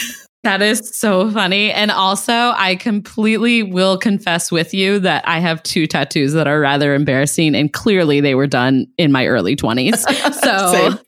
That 0.46 0.62
is 0.62 0.96
so 0.96 1.28
funny. 1.32 1.72
And 1.72 1.90
also, 1.90 2.32
I 2.32 2.76
completely 2.76 3.64
will 3.64 3.98
confess 3.98 4.52
with 4.52 4.72
you 4.72 5.00
that 5.00 5.26
I 5.26 5.40
have 5.40 5.60
two 5.64 5.88
tattoos 5.88 6.34
that 6.34 6.46
are 6.46 6.60
rather 6.60 6.94
embarrassing, 6.94 7.56
and 7.56 7.72
clearly 7.72 8.20
they 8.20 8.36
were 8.36 8.46
done 8.46 8.86
in 8.96 9.10
my 9.10 9.26
early 9.26 9.56
20s. 9.56 10.04
So. 10.46 11.00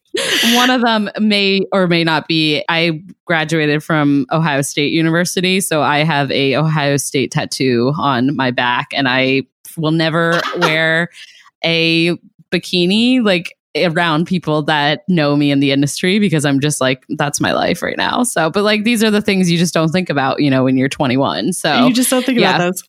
One 0.55 0.71
of 0.71 0.81
them 0.83 1.11
may 1.21 1.63
or 1.73 1.87
may 1.87 2.05
not 2.05 2.29
be. 2.29 2.65
I 2.69 3.03
graduated 3.25 3.83
from 3.83 4.27
Ohio 4.31 4.63
State 4.63 4.93
University, 4.93 5.61
so 5.61 5.83
I 5.83 5.99
have 5.99 6.31
a 6.31 6.57
Ohio 6.57 6.97
State 6.97 7.31
tattoo 7.31 7.93
on 7.99 8.35
my 8.37 8.51
back, 8.51 8.89
and 8.93 9.09
I 9.09 9.43
will 9.77 9.93
never 9.93 10.41
wear 10.59 11.11
a 11.65 12.17
bikini 12.51 13.23
like 13.23 13.57
around 13.77 14.27
people 14.27 14.63
that 14.63 15.03
know 15.09 15.37
me 15.37 15.51
in 15.51 15.61
the 15.61 15.71
industry 15.71 16.19
because 16.19 16.45
I'm 16.45 16.61
just 16.61 16.81
like 16.81 17.05
that's 17.11 17.41
my 17.41 17.53
life 17.53 17.83
right 17.83 17.97
now. 17.97 18.23
So, 18.23 18.51
but 18.51 18.65
like 18.65 18.85
these 18.85 19.05
are 19.05 19.11
the 19.11 19.23
things 19.23 19.51
you 19.51 19.59
just 19.59 19.75
don't 19.75 19.91
think 19.91 20.11
about, 20.11 20.41
you 20.41 20.51
know, 20.51 20.65
when 20.65 20.77
you're 20.77 20.89
21. 20.89 21.53
So 21.53 21.87
you 21.87 21.95
just 21.95 22.11
don't 22.11 22.25
think 22.25 22.39
yeah. 22.39 22.57
about 22.57 22.59
those 22.59 22.83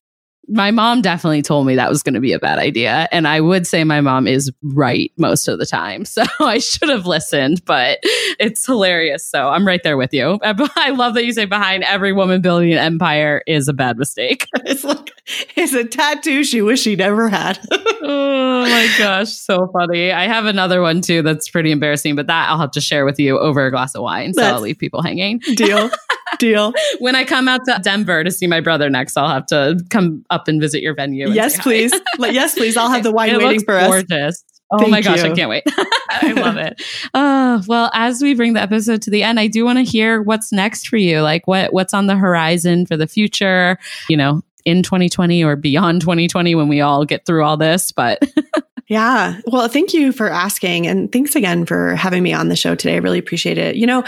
my 0.50 0.72
mom 0.72 1.02
definitely 1.02 1.42
told 1.42 1.68
me 1.68 1.76
that 1.76 1.90
was 1.90 2.02
going 2.02 2.16
to 2.16 2.20
be 2.20 2.34
a 2.34 2.40
bad 2.40 2.58
idea. 2.58 3.08
And 3.12 3.28
I 3.28 3.40
would 3.40 3.68
say 3.68 3.84
my 3.84 4.02
mom 4.02 4.28
is 4.28 4.52
right 4.64 5.12
most 5.18 5.48
of 5.48 5.60
the 5.60 5.66
time. 5.66 6.06
So 6.20 6.24
I 6.42 6.58
should 6.58 6.90
have 6.90 7.06
listened, 7.06 7.64
but 7.64 8.00
it's 8.40 8.66
hilarious. 8.66 9.26
So 9.26 9.48
I'm 9.48 9.66
right 9.66 9.82
there 9.84 9.96
with 9.96 10.14
you. 10.14 10.38
I 10.44 10.90
love 10.90 11.14
that 11.14 11.24
you 11.24 11.32
say 11.32 11.46
behind 11.46 11.84
every 11.84 12.12
woman 12.12 12.42
building 12.42 12.74
an 12.74 12.80
empire 12.80 13.42
is 13.48 13.68
a 13.70 13.74
bad 13.74 13.98
mistake. 13.98 14.48
it's 14.66 14.84
like, 14.84 15.12
it's 15.56 15.74
a 15.74 15.84
tattoo 15.84 16.44
she 16.44 16.62
wish 16.62 16.82
she 16.82 16.96
never 16.96 17.30
had. 17.30 17.60
oh 17.72 18.62
my 18.64 18.90
gosh. 18.98 19.30
So 19.30 19.68
funny. 19.68 20.12
I 20.12 20.28
have 20.28 20.46
another 20.46 20.82
one 20.82 21.02
too 21.02 21.22
that's 21.22 21.50
pretty 21.50 21.72
embarrassing, 21.72 22.16
but 22.16 22.28
that 22.28 22.50
I'll 22.50 22.60
have 22.60 22.72
to 22.72 22.82
share 22.82 23.06
with 23.06 23.20
you 23.20 23.38
over 23.38 23.66
a 23.66 23.72
glass 23.72 23.96
of 23.96 24.02
wine. 24.02 24.34
So 24.34 24.42
that's 24.42 24.54
I'll 24.54 24.62
leave 24.62 24.78
people 24.78 25.02
hanging. 25.02 25.40
Deal. 25.56 25.90
Deal. 26.38 26.74
when 27.00 27.16
I 27.16 27.26
come 27.26 27.48
out 27.48 27.62
to 27.66 27.80
Denver 27.82 28.24
to 28.24 28.32
see 28.32 28.48
my 28.48 28.62
brother 28.62 28.90
next, 28.90 29.18
I'll 29.18 29.30
have 29.30 29.48
to 29.48 29.80
come 29.90 30.24
up 30.30 30.48
and 30.48 30.62
visit 30.62 30.82
your 30.82 30.94
venue. 30.94 31.30
Yes, 31.30 31.60
please. 31.60 31.92
yes, 32.20 32.54
please. 32.56 32.78
I'll 32.78 32.90
have 32.90 33.04
the 33.04 33.12
wine 33.12 33.30
it 33.30 33.40
waiting 33.40 33.64
for 33.66 33.80
gorgeous. 33.80 34.12
us. 34.12 34.44
Oh 34.72 34.78
Thank 34.78 34.92
my 34.92 35.02
gosh, 35.02 35.24
you. 35.24 35.32
I 35.32 35.36
can't 35.36 35.50
wait. 35.50 35.64
I 36.10 36.34
love 36.34 36.58
it. 36.58 36.80
Uh, 37.12 37.62
well, 37.68 37.90
as 37.94 38.22
we 38.22 38.36
bring 38.36 38.54
the 38.54 38.62
episode 38.62 39.02
to 39.02 39.10
the 39.10 39.24
end, 39.24 39.40
I 39.40 39.48
do 39.48 39.66
want 39.66 39.80
to 39.80 39.84
hear 39.84 40.22
what's 40.22 40.52
next 40.52 40.88
for 40.88 40.98
you. 40.98 41.22
Like 41.22 41.48
what 41.48 41.74
what's 41.74 41.94
on 41.94 42.06
the 42.06 42.16
horizon 42.16 42.86
for 42.86 42.96
the 42.96 43.08
future, 43.08 43.80
you 44.10 44.16
know, 44.16 44.44
in 44.70 44.84
2020 44.84 45.44
or 45.44 45.56
beyond 45.56 46.02
2020 46.02 46.56
when 46.56 46.68
we 46.68 46.82
all 46.82 47.06
get 47.06 47.26
through 47.26 47.44
all 47.44 47.58
this, 47.58 47.92
but 47.92 48.22
Yeah. 48.90 49.40
Well, 49.46 49.68
thank 49.68 49.94
you 49.94 50.12
for 50.12 50.30
asking 50.30 50.88
and 50.88 51.12
thanks 51.12 51.36
again 51.36 51.66
for 51.66 51.96
having 51.96 52.24
me 52.24 52.34
on 52.34 52.50
the 52.50 52.56
show 52.56 52.74
today. 52.74 52.96
I 52.96 52.98
really 52.98 53.20
appreciate 53.20 53.60
it. 53.60 53.76
You 53.76 53.86
know, 53.86 54.04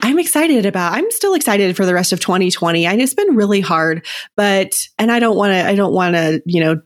I'm 0.00 0.20
excited 0.20 0.64
about. 0.64 0.92
I'm 0.92 1.10
still 1.10 1.34
excited 1.34 1.76
for 1.76 1.84
the 1.84 1.94
rest 1.94 2.12
of 2.12 2.20
2020. 2.20 2.86
And 2.86 3.02
it's 3.02 3.14
been 3.14 3.34
really 3.34 3.60
hard, 3.60 4.06
but 4.36 4.86
and 4.98 5.10
I 5.10 5.18
don't 5.18 5.36
want 5.36 5.50
to 5.50 5.66
I 5.66 5.74
don't 5.74 5.92
want 5.92 6.14
to, 6.14 6.40
you 6.46 6.60
know, 6.60 6.80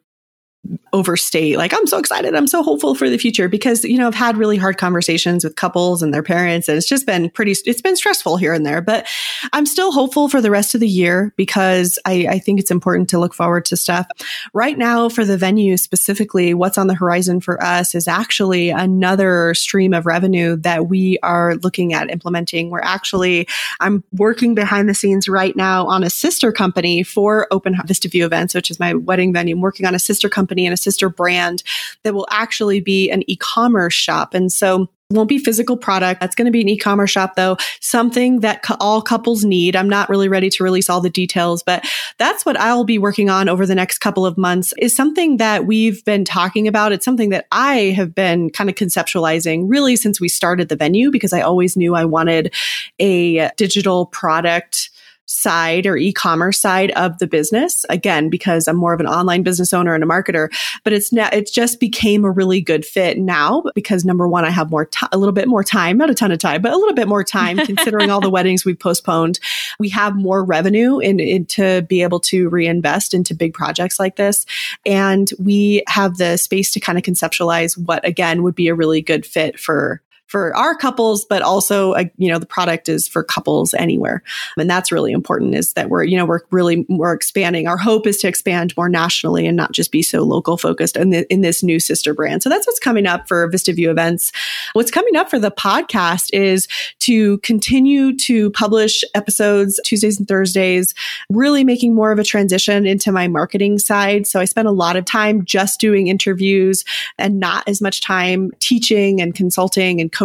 overstate. 0.93 1.57
Like 1.57 1.73
i'm 1.73 1.87
so 1.87 1.99
excited. 1.99 2.35
I'm 2.35 2.47
so 2.47 2.63
hopeful 2.63 2.95
for 2.95 3.09
the 3.09 3.19
future 3.19 3.49
because 3.49 3.85
you 3.85 3.99
know 3.99 4.07
i've 4.07 4.15
had 4.15 4.37
really 4.37 4.57
hard 4.57 4.79
conversations 4.79 5.45
with 5.45 5.57
couples 5.57 6.03
and 6.03 6.13
their 6.13 6.23
parents 6.23 6.69
and 6.69 6.77
it's 6.77 6.89
just 6.89 7.07
been 7.07 7.31
pretty 7.31 7.53
it's 7.65 7.81
been 7.81 7.97
stressful 7.97 8.37
here 8.37 8.53
and 8.53 8.65
there 8.67 8.81
but 8.81 9.07
i'm 9.53 9.67
still 9.67 9.93
hopeful 9.93 10.29
for 10.29 10.41
the 10.41 10.51
rest 10.51 10.75
of 10.75 10.81
the 10.81 10.89
year 10.89 11.33
because 11.37 11.99
i, 12.07 12.27
I 12.29 12.39
think 12.39 12.61
it's 12.61 12.71
important 12.71 13.09
to 13.11 13.19
look 13.19 13.35
forward 13.35 13.65
to 13.67 13.77
stuff. 13.77 14.07
Right 14.53 14.77
now 14.77 15.09
for 15.09 15.25
the 15.25 15.37
venue 15.37 15.77
specifically 15.77 16.55
what's 16.55 16.79
on 16.79 16.87
the 16.87 16.95
horizon 16.95 17.41
for 17.41 17.63
us 17.63 17.95
is 17.95 18.07
actually 18.09 18.71
another 18.71 19.55
stream 19.55 19.95
of 19.95 20.07
revenue 20.07 20.57
that 20.57 20.89
we 20.89 21.19
are 21.23 21.57
looking 21.57 21.93
at 21.93 22.11
implementing. 22.11 22.71
We're 22.71 22.81
actually 22.81 23.47
i'm 23.81 24.05
working 24.13 24.55
behind 24.55 24.89
the 24.89 24.95
scenes 24.95 25.29
right 25.29 25.57
now 25.57 25.87
on 25.87 26.03
a 26.03 26.11
sister 26.11 26.53
company 26.53 27.03
for 27.03 27.47
open 27.51 27.77
vista 27.87 28.09
view 28.09 28.25
events 28.25 28.55
which 28.55 28.71
is 28.71 28.79
my 28.79 28.95
wedding 28.95 29.33
venue. 29.33 29.55
I'm 29.55 29.61
working 29.61 29.87
on 29.87 29.95
a 29.95 29.99
sister 29.99 30.29
company 30.29 30.67
and 30.67 30.75
a 30.75 30.77
sister 30.83 31.09
brand 31.09 31.63
that 32.03 32.15
will 32.15 32.27
actually 32.31 32.81
be 32.81 33.11
an 33.11 33.23
e-commerce 33.31 33.95
shop. 33.95 34.35
And 34.35 34.53
so 34.53 34.89
won't 35.13 35.29
be 35.29 35.39
physical 35.39 35.77
product. 35.77 36.21
That's 36.21 36.35
going 36.35 36.47
to 36.47 36.53
be 36.53 36.63
an 36.63 36.69
e-commerce 36.69 37.11
shop 37.11 37.37
though, 37.37 37.57
something 37.81 38.41
that 38.41 38.65
all 38.81 39.03
couples 39.03 39.45
need. 39.45 39.77
I'm 39.77 39.89
not 39.89 40.09
really 40.09 40.29
ready 40.29 40.49
to 40.51 40.65
release 40.65 40.89
all 40.89 41.01
the 41.01 41.11
details, 41.11 41.63
but 41.63 41.87
that's 42.19 42.45
what 42.45 42.59
I'll 42.59 42.85
be 42.85 42.99
working 42.99 43.29
on 43.29 43.49
over 43.49 43.67
the 43.67 43.75
next 43.75 43.99
couple 43.99 44.25
of 44.25 44.39
months 44.39 44.73
is 44.79 44.95
something 44.95 45.37
that 45.37 45.67
we've 45.67 46.05
been 46.05 46.25
talking 46.25 46.67
about. 46.67 46.93
It's 46.93 47.05
something 47.05 47.31
that 47.31 47.47
I 47.53 47.93
have 47.97 48.15
been 48.15 48.51
kind 48.51 48.71
of 48.71 48.77
conceptualizing 48.77 49.65
really 49.67 49.97
since 49.97 50.21
we 50.21 50.29
started 50.29 50.69
the 50.69 50.77
venue 50.77 51.11
because 51.11 51.33
I 51.33 51.41
always 51.43 51.77
knew 51.77 51.95
I 51.95 52.05
wanted 52.05 52.55
a 52.99 53.51
digital 53.57 54.07
product 54.07 54.91
side 55.33 55.87
or 55.87 55.97
e-commerce 55.97 56.61
side 56.61 56.91
of 56.93 57.19
the 57.19 57.27
business 57.27 57.85
again 57.89 58.29
because 58.29 58.69
i'm 58.69 58.77
more 58.77 58.93
of 58.93 59.01
an 59.01 59.07
online 59.07 59.43
business 59.43 59.73
owner 59.73 59.95
and 59.95 60.05
a 60.05 60.07
marketer 60.07 60.49
but 60.85 60.93
it's 60.93 61.13
now 61.13 61.29
it 61.33 61.51
just 61.53 61.81
became 61.81 62.25
a 62.25 62.31
really 62.31 62.61
good 62.61 62.85
fit 62.85 63.19
now 63.19 63.63
because 63.75 64.05
number 64.05 64.29
one 64.29 64.45
i 64.45 64.51
have 64.51 64.71
more 64.71 64.87
time 64.87 65.09
a 65.13 65.19
little 65.19 65.33
bit 65.33 65.49
more 65.49 65.65
time 65.65 65.97
not 65.97 66.11
a 66.11 66.15
ton 66.15 66.33
of 66.33 66.39
time 66.39 66.63
but 66.63 66.73
a 66.73 66.77
little 66.77 66.95
bit 66.95 67.09
more 67.09 67.25
time 67.25 67.57
considering 67.67 68.11
all 68.11 68.21
the 68.21 68.31
weddings 68.31 68.65
we've 68.65 68.79
postponed. 68.79 69.39
We 69.79 69.89
have 69.91 70.17
more 70.17 70.45
revenue 70.45 70.99
in, 70.99 71.21
in 71.21 71.47
to 71.47 71.83
be 71.83 72.03
able 72.03 72.21
to 72.21 72.49
reinvest 72.49 73.15
into 73.15 73.35
big 73.35 73.55
projects 73.55 73.99
like 73.99 74.17
this. 74.17 74.47
And 74.85 75.31
we 75.39 75.83
have 75.89 76.19
the 76.19 76.37
space 76.37 76.71
to 76.73 76.81
kind 76.81 76.99
of 76.99 77.05
conceptualize 77.05 77.79
what 77.79 78.07
again 78.07 78.43
would 78.43 78.55
be 78.55 78.69
a 78.69 78.75
really 78.75 79.03
good 79.03 79.25
fit 79.25 79.59
for 79.59 80.01
for 80.33 80.57
our 80.57 80.75
couples, 80.75 81.27
but 81.27 81.43
also, 81.43 81.93
uh, 81.93 82.05
you 82.17 82.33
know, 82.33 82.39
the 82.39 82.47
product 82.47 82.89
is 82.89 83.07
for 83.07 83.23
couples 83.23 83.75
anywhere. 83.75 84.23
And 84.57 84.69
that's 84.69 84.91
really 84.91 85.13
important 85.13 85.55
is 85.55 85.75
that 85.75 85.91
we're, 85.91 86.05
you 86.05 86.17
know, 86.17 86.25
we're 86.25 86.41
really, 86.51 86.87
we're 86.89 87.13
expanding. 87.13 87.69
Our 87.69 87.77
hope 87.77 88.07
is 88.07 88.17
to 88.21 88.29
expand 88.29 88.75
more 88.75 88.89
nationally 88.89 89.47
and 89.47 89.59
not 89.59 89.73
just 89.73 89.93
be 89.93 90.01
so 90.01 90.23
local 90.23 90.57
focused 90.57 90.97
in, 90.97 91.11
the, 91.11 91.31
in 91.31 91.43
this 91.43 91.63
new 91.63 91.79
sister 91.79 92.15
brand. 92.15 92.43
So 92.43 92.49
that's 92.49 92.67
what's 92.67 92.79
coming 92.79 93.07
up 93.07 93.29
for 93.29 93.47
Vista 93.51 93.75
View 93.75 93.91
events. 93.91 94.33
What's 94.73 94.91
coming 94.91 95.17
up 95.17 95.29
for 95.29 95.39
the 95.39 95.51
podcast 95.51 96.31
is 96.33 96.67
to 97.01 97.37
continue 97.41 98.17
to 98.17 98.51
publish 98.53 99.05
episodes 99.15 99.79
Tuesdays 99.85 100.19
and 100.19 100.27
Thursdays, 100.27 100.95
really 101.29 101.63
making 101.63 101.95
more 101.95 102.11
of 102.11 102.19
a 102.19 102.25
transition 102.25 102.87
into 102.87 103.13
my 103.13 103.29
marketing 103.29 103.79
side. 103.79 104.27
So 104.27 104.41
I 104.41 104.47
spend 104.47 104.67
a 104.67 104.73
lot 104.73 104.97
of 104.97 105.05
time 105.05 105.45
just 105.45 105.79
doing 105.79 106.07
interviews 106.07 106.87
and 107.19 107.39
not 107.39 107.69
as 107.69 107.83
much 107.83 108.01
time 108.01 108.51
teaching 108.61 109.21
and 109.21 109.35
consulting 109.35 110.01
and 110.01 110.11
coaching 110.11 110.22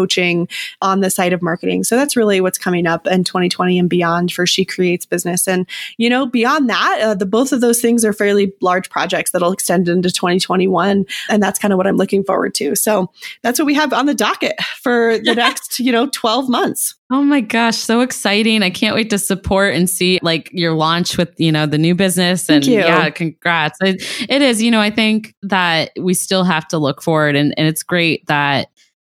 on 0.81 0.99
the 0.99 1.09
side 1.09 1.33
of 1.33 1.41
marketing. 1.41 1.83
So 1.83 1.95
that's 1.95 2.15
really 2.15 2.41
what's 2.41 2.57
coming 2.57 2.85
up 2.85 3.07
in 3.07 3.23
2020 3.23 3.79
and 3.79 3.89
beyond 3.89 4.31
for 4.31 4.45
She 4.45 4.65
Creates 4.65 5.05
Business. 5.05 5.47
And, 5.47 5.67
you 5.97 6.09
know, 6.09 6.25
beyond 6.25 6.69
that, 6.69 6.99
uh, 7.01 7.15
the 7.15 7.25
both 7.25 7.51
of 7.51 7.61
those 7.61 7.81
things 7.81 8.03
are 8.05 8.13
fairly 8.13 8.53
large 8.61 8.89
projects 8.89 9.31
that'll 9.31 9.51
extend 9.51 9.87
into 9.89 10.11
2021. 10.11 11.05
And 11.29 11.43
that's 11.43 11.59
kind 11.59 11.73
of 11.73 11.77
what 11.77 11.87
I'm 11.87 11.97
looking 11.97 12.23
forward 12.23 12.53
to. 12.55 12.75
So 12.75 13.11
that's 13.41 13.59
what 13.59 13.65
we 13.65 13.73
have 13.75 13.93
on 13.93 14.05
the 14.05 14.13
docket 14.13 14.61
for 14.81 15.17
the 15.17 15.35
next, 15.35 15.79
you 15.79 15.91
know, 15.91 16.07
12 16.07 16.49
months. 16.49 16.95
Oh 17.09 17.23
my 17.23 17.39
gosh, 17.39 17.77
so 17.77 18.01
exciting. 18.01 18.63
I 18.63 18.69
can't 18.69 18.93
wait 18.93 19.09
to 19.11 19.17
support 19.17 19.73
and 19.73 19.89
see 19.89 20.19
like 20.21 20.49
your 20.51 20.73
launch 20.73 21.17
with, 21.17 21.33
you 21.37 21.53
know, 21.53 21.65
the 21.65 21.77
new 21.77 21.95
business 21.95 22.49
and 22.49 22.65
yeah, 22.65 23.09
congrats. 23.11 23.77
It, 23.81 24.03
it 24.29 24.41
is, 24.41 24.61
you 24.61 24.71
know, 24.71 24.81
I 24.81 24.89
think 24.89 25.33
that 25.43 25.91
we 25.97 26.13
still 26.13 26.43
have 26.43 26.67
to 26.69 26.77
look 26.77 27.01
forward 27.01 27.37
and, 27.37 27.53
and 27.57 27.65
it's 27.65 27.81
great 27.81 28.27
that 28.27 28.67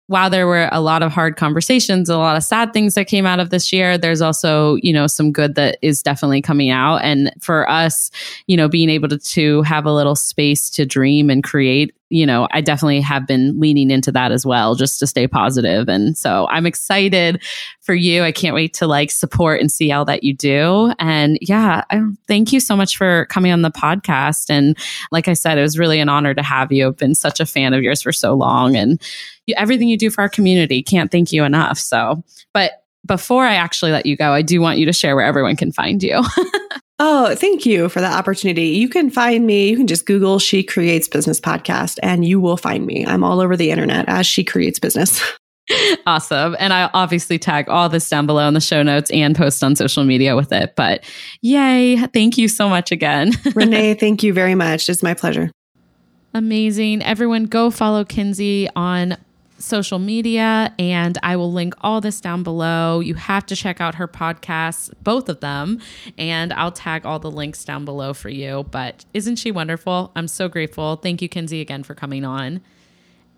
while 0.08 0.30
there 0.30 0.46
were 0.46 0.68
a 0.72 0.80
lot 0.80 1.02
of 1.02 1.12
hard 1.12 1.36
conversations, 1.36 2.08
a 2.08 2.16
lot 2.16 2.36
of 2.36 2.42
sad 2.42 2.72
things 2.72 2.94
that 2.94 3.06
came 3.06 3.26
out 3.26 3.40
of 3.40 3.50
this 3.50 3.72
year, 3.72 3.96
there's 3.96 4.22
also, 4.22 4.76
you 4.76 4.92
know, 4.92 5.06
some 5.06 5.30
good 5.30 5.54
that 5.54 5.78
is 5.82 6.02
definitely 6.02 6.40
coming 6.40 6.70
out. 6.70 6.96
And 6.96 7.30
for 7.40 7.68
us, 7.68 8.10
you 8.46 8.56
know, 8.56 8.68
being 8.68 8.88
able 8.88 9.08
to, 9.08 9.18
to 9.18 9.62
have 9.62 9.84
a 9.84 9.92
little 9.92 10.16
space 10.16 10.70
to 10.70 10.86
dream 10.86 11.28
and 11.28 11.44
create 11.44 11.94
you 12.10 12.24
know, 12.24 12.48
I 12.50 12.60
definitely 12.60 13.00
have 13.02 13.26
been 13.26 13.58
leaning 13.60 13.90
into 13.90 14.10
that 14.12 14.32
as 14.32 14.46
well, 14.46 14.74
just 14.74 14.98
to 15.00 15.06
stay 15.06 15.28
positive. 15.28 15.88
And 15.88 16.16
so 16.16 16.46
I'm 16.50 16.64
excited 16.64 17.42
for 17.80 17.94
you. 17.94 18.22
I 18.22 18.32
can't 18.32 18.54
wait 18.54 18.72
to 18.74 18.86
like 18.86 19.10
support 19.10 19.60
and 19.60 19.70
see 19.70 19.92
all 19.92 20.04
that 20.06 20.22
you 20.22 20.34
do. 20.34 20.92
And 20.98 21.38
yeah, 21.42 21.84
I, 21.90 22.02
thank 22.26 22.52
you 22.52 22.60
so 22.60 22.76
much 22.76 22.96
for 22.96 23.26
coming 23.26 23.52
on 23.52 23.62
the 23.62 23.70
podcast. 23.70 24.48
And 24.48 24.76
like 25.12 25.28
I 25.28 25.34
said, 25.34 25.58
it 25.58 25.62
was 25.62 25.78
really 25.78 26.00
an 26.00 26.08
honor 26.08 26.34
to 26.34 26.42
have 26.42 26.72
you. 26.72 26.86
I've 26.86 26.96
been 26.96 27.14
such 27.14 27.40
a 27.40 27.46
fan 27.46 27.74
of 27.74 27.82
yours 27.82 28.02
for 28.02 28.12
so 28.12 28.34
long 28.34 28.74
and 28.74 29.00
you, 29.46 29.54
everything 29.58 29.88
you 29.88 29.98
do 29.98 30.10
for 30.10 30.22
our 30.22 30.28
community. 30.28 30.82
Can't 30.82 31.10
thank 31.10 31.32
you 31.32 31.44
enough. 31.44 31.78
So, 31.78 32.22
but 32.54 32.84
before 33.08 33.44
I 33.44 33.54
actually 33.54 33.90
let 33.90 34.06
you 34.06 34.16
go, 34.16 34.32
I 34.32 34.42
do 34.42 34.60
want 34.60 34.78
you 34.78 34.86
to 34.86 34.92
share 34.92 35.16
where 35.16 35.24
everyone 35.24 35.56
can 35.56 35.72
find 35.72 36.02
you. 36.02 36.22
Oh, 37.00 37.36
thank 37.36 37.64
you 37.64 37.88
for 37.88 38.00
the 38.00 38.08
opportunity. 38.08 38.70
You 38.70 38.88
can 38.88 39.08
find 39.08 39.46
me. 39.46 39.68
You 39.68 39.76
can 39.76 39.86
just 39.86 40.04
Google 40.04 40.40
She 40.40 40.64
Creates 40.64 41.06
Business 41.06 41.40
podcast 41.40 41.98
and 42.02 42.24
you 42.24 42.40
will 42.40 42.56
find 42.56 42.84
me. 42.84 43.06
I'm 43.06 43.22
all 43.22 43.40
over 43.40 43.56
the 43.56 43.70
internet 43.70 44.08
as 44.08 44.26
She 44.26 44.42
Creates 44.42 44.78
Business. 44.78 45.22
Awesome. 46.06 46.56
And 46.58 46.72
I'll 46.72 46.88
obviously 46.94 47.38
tag 47.38 47.68
all 47.68 47.90
this 47.90 48.08
down 48.08 48.24
below 48.24 48.48
in 48.48 48.54
the 48.54 48.60
show 48.60 48.82
notes 48.82 49.10
and 49.10 49.36
post 49.36 49.62
on 49.62 49.76
social 49.76 50.02
media 50.02 50.34
with 50.34 50.50
it. 50.50 50.72
But 50.76 51.04
yay. 51.42 51.98
Thank 51.98 52.38
you 52.38 52.48
so 52.48 52.70
much 52.70 52.90
again. 52.90 53.32
Renee, 53.54 53.92
thank 53.92 54.22
you 54.22 54.32
very 54.32 54.54
much. 54.54 54.88
It's 54.88 55.02
my 55.02 55.12
pleasure. 55.12 55.50
Amazing. 56.32 57.02
Everyone, 57.02 57.44
go 57.44 57.70
follow 57.70 58.06
Kinsey 58.06 58.66
on 58.74 59.18
social 59.58 59.98
media, 59.98 60.74
and 60.78 61.18
I 61.22 61.36
will 61.36 61.52
link 61.52 61.74
all 61.80 62.00
this 62.00 62.20
down 62.20 62.42
below. 62.42 63.00
You 63.00 63.14
have 63.14 63.46
to 63.46 63.56
check 63.56 63.80
out 63.80 63.96
her 63.96 64.08
podcasts, 64.08 64.92
both 65.02 65.28
of 65.28 65.40
them, 65.40 65.80
and 66.16 66.52
I'll 66.52 66.72
tag 66.72 67.04
all 67.04 67.18
the 67.18 67.30
links 67.30 67.64
down 67.64 67.84
below 67.84 68.14
for 68.14 68.28
you. 68.28 68.66
But 68.70 69.04
isn't 69.14 69.36
she 69.36 69.50
wonderful? 69.50 70.12
I'm 70.14 70.28
so 70.28 70.48
grateful. 70.48 70.96
Thank 70.96 71.22
you, 71.22 71.28
Kinsey, 71.28 71.60
again 71.60 71.82
for 71.82 71.94
coming 71.94 72.24
on. 72.24 72.60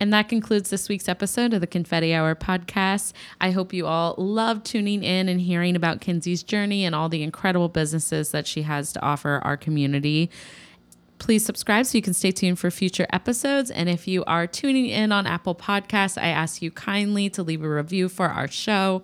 And 0.03 0.15
that 0.15 0.31
concludes 0.31 0.71
this 0.71 0.89
week's 0.89 1.11
episode 1.11 1.53
of 1.53 1.61
the 1.61 1.67
Confetti 1.67 2.15
Hour 2.15 2.35
podcast. 2.35 3.13
I 3.39 3.51
hope 3.51 3.75
you 3.75 3.87
all 3.87 4.15
love 4.17 4.65
tuning 4.65 5.05
in 5.05 5.29
and 5.29 5.43
hearing 5.43 5.77
about 5.77 6.01
Kinsey's 6.01 6.43
journey 6.43 6.87
and 6.87 6.95
all 6.95 7.11
the 7.11 7.23
incredible 7.23 7.69
businesses 7.69 8.31
that 8.31 8.47
she 8.47 8.63
has 8.63 8.95
to 8.95 9.03
offer 9.03 9.43
our 9.45 9.59
community. 9.59 10.31
Please 11.21 11.45
subscribe 11.45 11.85
so 11.87 11.99
you 11.99 12.03
can 12.03 12.15
stay 12.15 12.33
tuned 12.33 12.59
for 12.59 12.71
future 12.71 13.07
episodes. 13.13 13.71
And 13.71 13.89
if 13.89 14.09
you 14.09 14.25
are 14.25 14.47
tuning 14.47 14.87
in 14.87 15.13
on 15.13 15.27
Apple 15.27 15.55
Podcasts, 15.55 16.21
I 16.21 16.29
ask 16.29 16.63
you 16.63 16.71
kindly 16.71 17.29
to 17.31 17.43
leave 17.43 17.63
a 17.63 17.69
review 17.69 18.09
for 18.09 18.27
our 18.27 18.49
show. 18.49 19.03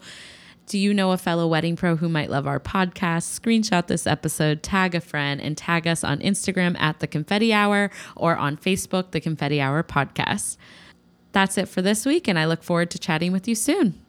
Do 0.67 0.79
you 0.79 0.95
know 0.95 1.13
a 1.13 1.19
fellow 1.19 1.47
wedding 1.47 1.77
pro 1.77 1.95
who 1.95 2.09
might 2.09 2.31
love 2.31 2.47
our 2.47 2.59
podcast? 2.59 3.39
Screenshot 3.39 3.87
this 3.87 4.07
episode, 4.07 4.63
tag 4.63 4.95
a 4.95 5.01
friend, 5.01 5.41
and 5.41 5.57
tag 5.57 5.87
us 5.87 6.03
on 6.03 6.19
Instagram 6.21 6.75
at 6.81 7.01
The 7.01 7.07
Confetti 7.07 7.53
Hour 7.53 7.91
or 8.17 8.35
on 8.35 8.57
Facebook, 8.57 9.11
The 9.11 9.21
Confetti 9.21 9.61
Hour 9.61 9.85
Podcast. 9.85 10.57
That's 11.33 11.59
it 11.59 11.69
for 11.69 11.83
this 11.83 12.07
week, 12.07 12.27
and 12.27 12.39
I 12.39 12.47
look 12.47 12.65
forward 12.65 12.91
to 12.93 12.99
chatting 12.99 13.31
with 13.31 13.47
you 13.47 13.55
soon. 13.55 14.01